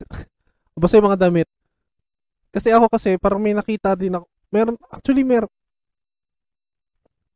basta 0.81 0.97
yung 0.97 1.07
mga 1.13 1.21
damit. 1.29 1.47
Kasi 2.49 2.71
ako 2.71 2.87
kasi, 2.89 3.19
parang 3.19 3.43
may 3.43 3.53
nakita 3.53 3.93
din 3.93 4.15
ako. 4.15 4.25
Meron, 4.49 4.75
actually, 4.87 5.27
meron, 5.27 5.51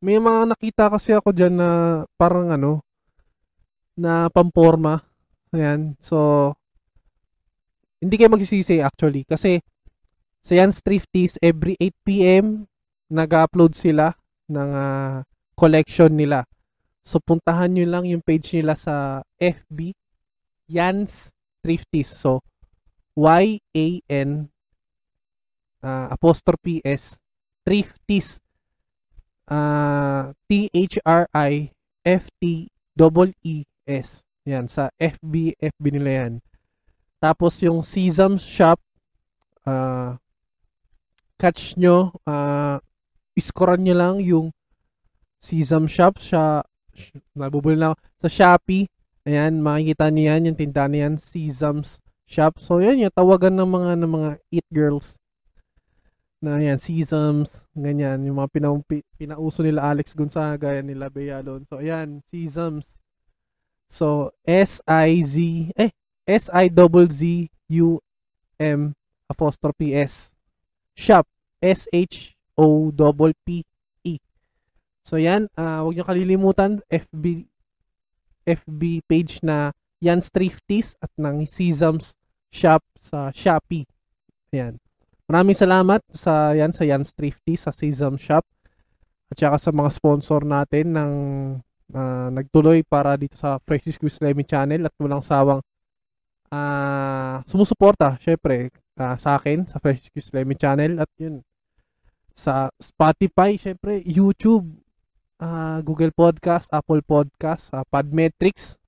may 0.00 0.16
mga 0.16 0.56
nakita 0.56 0.84
kasi 0.88 1.12
ako 1.12 1.32
dyan 1.32 1.60
na 1.60 1.70
parang 2.16 2.48
ano, 2.48 2.80
na 3.96 4.32
pamporma. 4.32 5.04
Ayan. 5.52 5.96
So, 6.00 6.52
hindi 8.00 8.16
kayo 8.16 8.32
magsisisi 8.32 8.80
actually. 8.80 9.28
Kasi, 9.28 9.60
sa 10.40 10.56
yan 10.56 10.72
Thrifties, 10.72 11.36
every 11.44 11.76
8pm, 11.76 12.64
nag-upload 13.12 13.76
sila 13.76 14.16
ng 14.48 14.70
uh, 14.72 15.20
collection 15.52 16.16
nila. 16.16 16.48
So, 17.04 17.20
puntahan 17.20 17.76
nyo 17.76 17.84
lang 17.84 18.08
yung 18.08 18.24
page 18.24 18.56
nila 18.56 18.72
sa 18.80 19.20
FB, 19.36 19.92
Yans 20.72 21.36
Thrifties. 21.60 22.08
So, 22.08 22.40
Y-A-N 23.12 24.48
uh, 25.84 26.06
apostrophe 26.12 26.80
S 26.84 27.20
Thrifties 27.64 28.40
uh, 29.50 30.32
T-H-R-I-F-T-E-E-S. 30.46 30.98
Yan, 34.48 34.64
sa 34.72 34.88
FB, 34.96 35.60
FB 35.60 35.84
nila 35.92 36.10
yan. 36.24 36.40
Tapos 37.20 37.60
yung 37.60 37.84
Sesam 37.84 38.40
Shop, 38.40 38.80
uh, 39.68 40.16
catch 41.36 41.76
nyo, 41.76 42.16
uh, 42.24 42.80
iskoran 43.36 43.84
nyo 43.84 43.92
lang 43.92 44.16
yung 44.24 44.48
Sesam 45.44 45.84
Shop, 45.84 46.16
siya, 46.16 46.64
nabubuli 47.36 47.76
na 47.76 47.92
sa 48.16 48.28
Shopee. 48.32 48.88
Ayan, 49.28 49.60
makikita 49.60 50.08
nyo 50.08 50.32
yan, 50.32 50.48
yung 50.48 50.56
tindahan 50.56 50.96
niyan, 50.96 51.14
Sesam's 51.20 52.00
Shop. 52.24 52.56
So, 52.56 52.80
yan 52.80 53.04
yung 53.04 53.12
tawagan 53.12 53.52
ng 53.60 53.68
mga, 53.68 53.92
ng 54.00 54.08
mga 54.08 54.30
Eat 54.48 54.68
Girls 54.72 55.19
na 56.40 56.56
yan, 56.56 56.80
Sesams, 56.80 57.68
ganyan, 57.76 58.24
yung 58.24 58.40
mga 58.40 58.48
pina, 58.48 58.72
pinauso 59.20 59.60
nila 59.60 59.92
Alex 59.92 60.16
Gonzaga, 60.16 60.72
yan 60.72 60.88
nila 60.88 61.12
Bea 61.12 61.44
So, 61.68 61.76
ayan, 61.76 62.24
Sesams. 62.24 62.96
So, 63.84 64.32
S-I-Z, 64.48 65.36
eh, 65.76 65.92
S-I-Z-Z-U-M 66.24 67.50
apostrophe 69.28 69.92
S. 69.94 70.32
Shop, 70.96 71.28
S-H-O-P-P-E. 71.60 72.34
So, 75.04 75.20
yan, 75.20 75.52
uh, 75.60 75.84
huwag 75.84 75.94
nyo 76.00 76.04
kalilimutan, 76.08 76.80
FB, 76.88 77.44
FB 78.48 78.82
page 79.04 79.44
na 79.44 79.76
Jan's 80.00 80.32
Thrifties 80.32 80.96
at 81.04 81.12
ng 81.20 81.44
Sesams 81.44 82.16
Shop 82.48 82.80
sa 82.96 83.28
Shopee. 83.30 83.84
Ayan. 84.50 84.80
Maraming 85.30 85.54
salamat 85.54 86.02
sa 86.10 86.58
yan 86.58 86.74
sa 86.74 86.82
Jan's 86.82 87.14
Thrifty 87.14 87.54
sa 87.54 87.70
Sesam 87.70 88.18
Shop 88.18 88.42
at 89.30 89.38
saka 89.38 89.62
sa 89.62 89.70
mga 89.70 89.90
sponsor 89.94 90.42
natin 90.42 90.90
ng 90.90 91.12
na 91.90 92.34
nagtuloy 92.34 92.82
para 92.82 93.14
dito 93.14 93.38
sa 93.38 93.62
Fresh 93.62 93.94
Squeeze 93.94 94.18
Lemmy 94.18 94.42
channel 94.42 94.90
at 94.90 94.94
walang 94.98 95.22
sawang 95.22 95.62
ah 96.50 97.46
sumusuporta 97.46 98.18
syempre 98.18 98.74
ah, 98.98 99.14
sa 99.14 99.38
akin 99.38 99.70
sa 99.70 99.78
Fresh 99.78 100.10
Squeeze 100.10 100.34
Lemmy 100.34 100.58
channel 100.58 100.98
at 100.98 101.10
yun 101.14 101.46
sa 102.34 102.66
Spotify 102.82 103.54
syempre 103.54 104.02
YouTube 104.02 104.66
ah, 105.38 105.78
Google 105.78 106.10
Podcast 106.10 106.74
Apple 106.74 107.06
Podcast 107.06 107.70
ah, 107.70 107.86
Podmetrics 107.86 108.82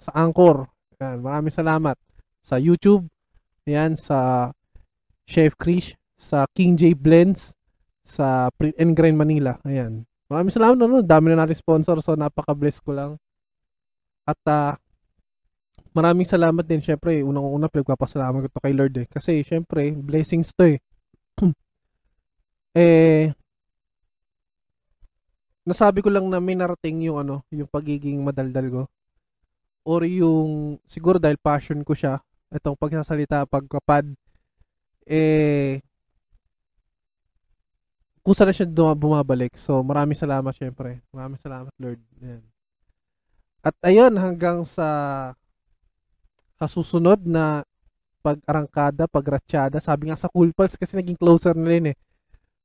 sa 0.00 0.16
Anchor. 0.16 0.72
Yan, 1.04 1.20
maraming 1.20 1.52
salamat. 1.52 2.00
Sa 2.40 2.56
YouTube 2.56 3.12
yan 3.68 3.92
sa 3.92 4.50
Chef 5.28 5.54
Krish 5.58 5.94
sa 6.18 6.46
King 6.54 6.78
J 6.78 6.94
Blends 6.94 7.54
sa 8.02 8.50
Print 8.54 8.74
and 8.78 8.94
Grind 8.94 9.18
Manila 9.18 9.58
ayan 9.62 10.06
Maraming 10.32 10.48
salamat 10.48 10.80
na 10.80 10.88
no. 10.88 11.04
Dami 11.04 11.28
na 11.28 11.44
natin 11.44 11.60
sponsor 11.60 12.00
so 12.00 12.16
napaka-bless 12.16 12.80
ko 12.80 12.96
lang. 12.96 13.20
At 14.24 14.40
uh, 14.48 14.72
maraming 15.92 16.24
salamat 16.24 16.64
din 16.64 16.80
syempre. 16.80 17.20
Unang-una 17.20 17.68
pinagpapasalamat 17.68 18.48
ko 18.48 18.48
to 18.48 18.62
kay 18.64 18.72
Lord 18.72 18.96
eh. 18.96 19.06
Kasi 19.12 19.44
syempre 19.44 19.92
blessings 19.92 20.56
to 20.56 20.72
eh. 20.72 20.78
eh 22.80 23.28
nasabi 25.68 26.00
ko 26.00 26.08
lang 26.08 26.26
na 26.32 26.40
may 26.40 26.56
narating 26.56 27.04
yung 27.06 27.20
ano, 27.20 27.44
yung 27.52 27.68
pagiging 27.68 28.24
madaldal 28.24 28.66
ko. 28.72 28.82
Or 29.84 30.00
yung 30.08 30.80
siguro 30.88 31.20
dahil 31.20 31.36
passion 31.36 31.84
ko 31.84 31.92
siya, 31.92 32.24
itong 32.48 32.74
pagsasalita, 32.80 33.44
pagkapad 33.44 34.08
eh 35.06 35.82
kusa 38.22 38.46
na 38.46 38.54
siya 38.54 38.70
bumabalik. 38.94 39.58
So, 39.58 39.82
maraming 39.82 40.16
salamat 40.16 40.54
syempre. 40.54 41.02
Maraming 41.10 41.42
salamat, 41.42 41.74
Lord. 41.76 42.00
Yan. 42.22 42.42
At 43.62 43.74
ayun, 43.82 44.14
hanggang 44.18 44.66
sa 44.66 44.88
sa 46.58 46.66
susunod 46.70 47.18
na 47.26 47.66
pag-arangkada, 48.22 49.10
pag-ratsyada, 49.10 49.82
sabi 49.82 50.10
nga 50.10 50.18
sa 50.18 50.30
Cool 50.30 50.54
Pals 50.54 50.78
kasi 50.78 50.94
naging 50.94 51.18
closer 51.18 51.58
na 51.58 51.66
rin 51.66 51.90
eh. 51.90 51.96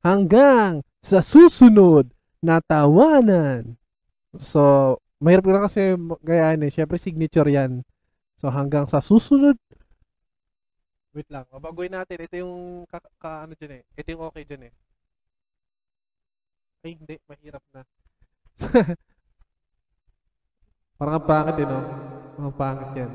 Hanggang 0.05 0.85
sa 1.01 1.25
susunod 1.25 2.05
na 2.37 2.61
tawanan. 2.61 3.73
So, 4.37 4.97
mahirap 5.17 5.49
na 5.49 5.65
kasi 5.65 5.97
gayaan 6.21 6.61
eh. 6.61 6.69
Syempre 6.69 7.01
signature 7.01 7.49
yan. 7.49 7.81
So, 8.37 8.53
hanggang 8.53 8.85
sa 8.85 9.01
susunod 9.01 9.57
Wait 11.17 11.33
lang, 11.33 11.49
mabagoy 11.49 11.89
natin. 11.89 12.29
Ito 12.29 12.35
yung 12.45 12.85
ka, 12.85 13.01
ka 13.17 13.49
ano 13.49 13.57
dyan 13.57 13.81
eh. 13.81 13.83
Ito 13.97 14.07
yung 14.13 14.23
okay 14.29 14.45
dyan 14.45 14.69
eh. 14.69 14.73
Ay, 16.85 16.93
hindi. 16.93 17.17
Mahirap 17.25 17.63
na. 17.73 17.81
Parang 21.01 21.17
ang 21.17 21.25
pangit 21.25 21.57
eh, 21.57 21.65
no? 21.65 21.81
Ang 22.37 22.53
pangit 22.53 22.89
yan. 22.93 23.09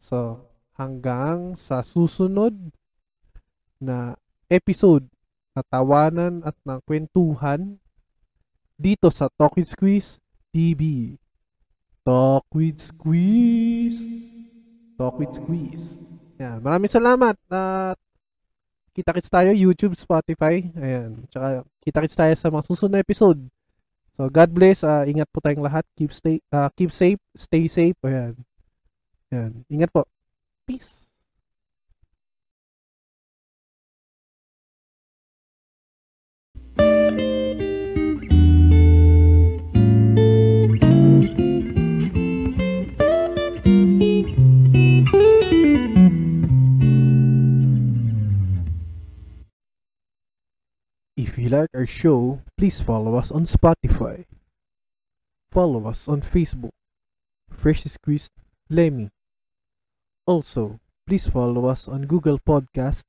So, 0.00 0.48
hanggang 0.80 1.60
sa 1.60 1.84
susunod 1.84 2.56
na 3.76 4.16
episode 4.48 5.04
na 5.52 5.60
tawanan 5.60 6.40
at 6.40 6.56
ng 6.64 6.80
kwentuhan 6.88 7.76
dito 8.80 9.12
sa 9.12 9.28
Talk 9.36 9.60
with 9.60 9.68
Squeeze 9.68 10.16
TV. 10.56 11.14
Talk 12.00 12.48
with 12.56 12.80
Squeeze. 12.80 14.00
Talk 14.96 15.20
with 15.20 15.36
Squeeze. 15.36 16.03
Yan. 16.38 16.58
Maraming 16.58 16.90
salamat 16.90 17.38
at 17.46 17.98
kita-kits 18.94 19.30
tayo 19.30 19.50
YouTube, 19.50 19.94
Spotify. 19.98 20.62
Ayan. 20.78 21.26
Tsaka 21.30 21.66
kita-kits 21.82 22.16
tayo 22.18 22.34
sa 22.34 22.50
mga 22.50 22.66
susunod 22.66 22.92
na 22.98 23.02
episode. 23.02 23.38
So 24.14 24.30
God 24.30 24.50
bless. 24.54 24.86
Uh, 24.86 25.02
ingat 25.10 25.26
po 25.30 25.42
tayong 25.42 25.66
lahat. 25.66 25.82
Keep 25.98 26.14
stay 26.14 26.38
uh, 26.54 26.70
keep 26.78 26.94
safe, 26.94 27.18
stay 27.34 27.66
safe. 27.66 27.98
Ayan. 28.06 28.38
Ayan. 29.34 29.52
Ingat 29.66 29.90
po. 29.90 30.06
Peace. 30.66 31.10
If 51.34 51.42
you 51.42 51.50
like 51.50 51.74
our 51.74 51.82
show, 51.82 52.46
please 52.56 52.78
follow 52.78 53.18
us 53.18 53.34
on 53.34 53.42
Spotify. 53.42 54.22
Follow 55.50 55.82
us 55.90 56.06
on 56.06 56.22
Facebook. 56.22 56.70
Fresh 57.50 57.82
Squeezed 57.90 58.30
Lemmy. 58.70 59.10
Also, 60.30 60.78
please 61.08 61.26
follow 61.26 61.66
us 61.66 61.88
on 61.90 62.06
Google 62.06 62.38
Podcast, 62.38 63.02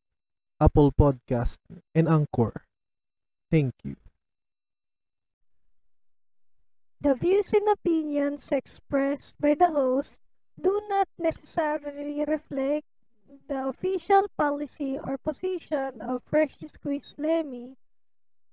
Apple 0.60 0.92
Podcast, 0.92 1.62
and 1.94 2.10
Anchor. 2.10 2.66
Thank 3.52 3.78
you. 3.84 3.96
The 7.00 7.14
views 7.14 7.54
and 7.54 7.70
opinions 7.70 8.50
expressed 8.52 9.38
by 9.38 9.54
the 9.54 9.70
host 9.70 10.18
do 10.60 10.82
not 10.90 11.06
necessarily 11.20 12.26
reflect 12.26 12.90
the 13.48 13.70
official 13.70 14.26
policy 14.36 14.98
or 14.98 15.22
position 15.22 16.02
of 16.02 16.26
Fresh 16.26 16.58
Squeeze 16.66 17.14
Lemmy 17.20 17.78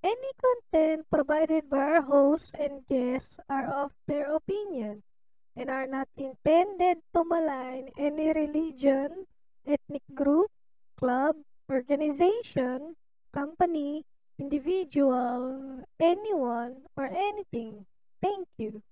Any 0.02 0.32
content 0.34 1.06
provided 1.10 1.70
by 1.70 1.94
our 1.94 2.02
hosts 2.02 2.58
and 2.58 2.82
guests 2.90 3.38
are 3.48 3.70
of 3.70 3.94
their 4.10 4.34
opinion 4.34 5.06
and 5.54 5.70
are 5.70 5.86
not 5.86 6.08
intended 6.18 6.98
to 7.14 7.22
malign 7.22 7.94
any 7.96 8.34
religion, 8.34 9.30
ethnic 9.62 10.02
group, 10.12 10.50
club, 10.98 11.36
organization, 11.70 12.98
company, 13.30 14.04
individual, 14.38 15.86
anyone, 16.00 16.82
or 16.96 17.06
anything. 17.06 17.86
Thank 18.20 18.48
you. 18.58 18.82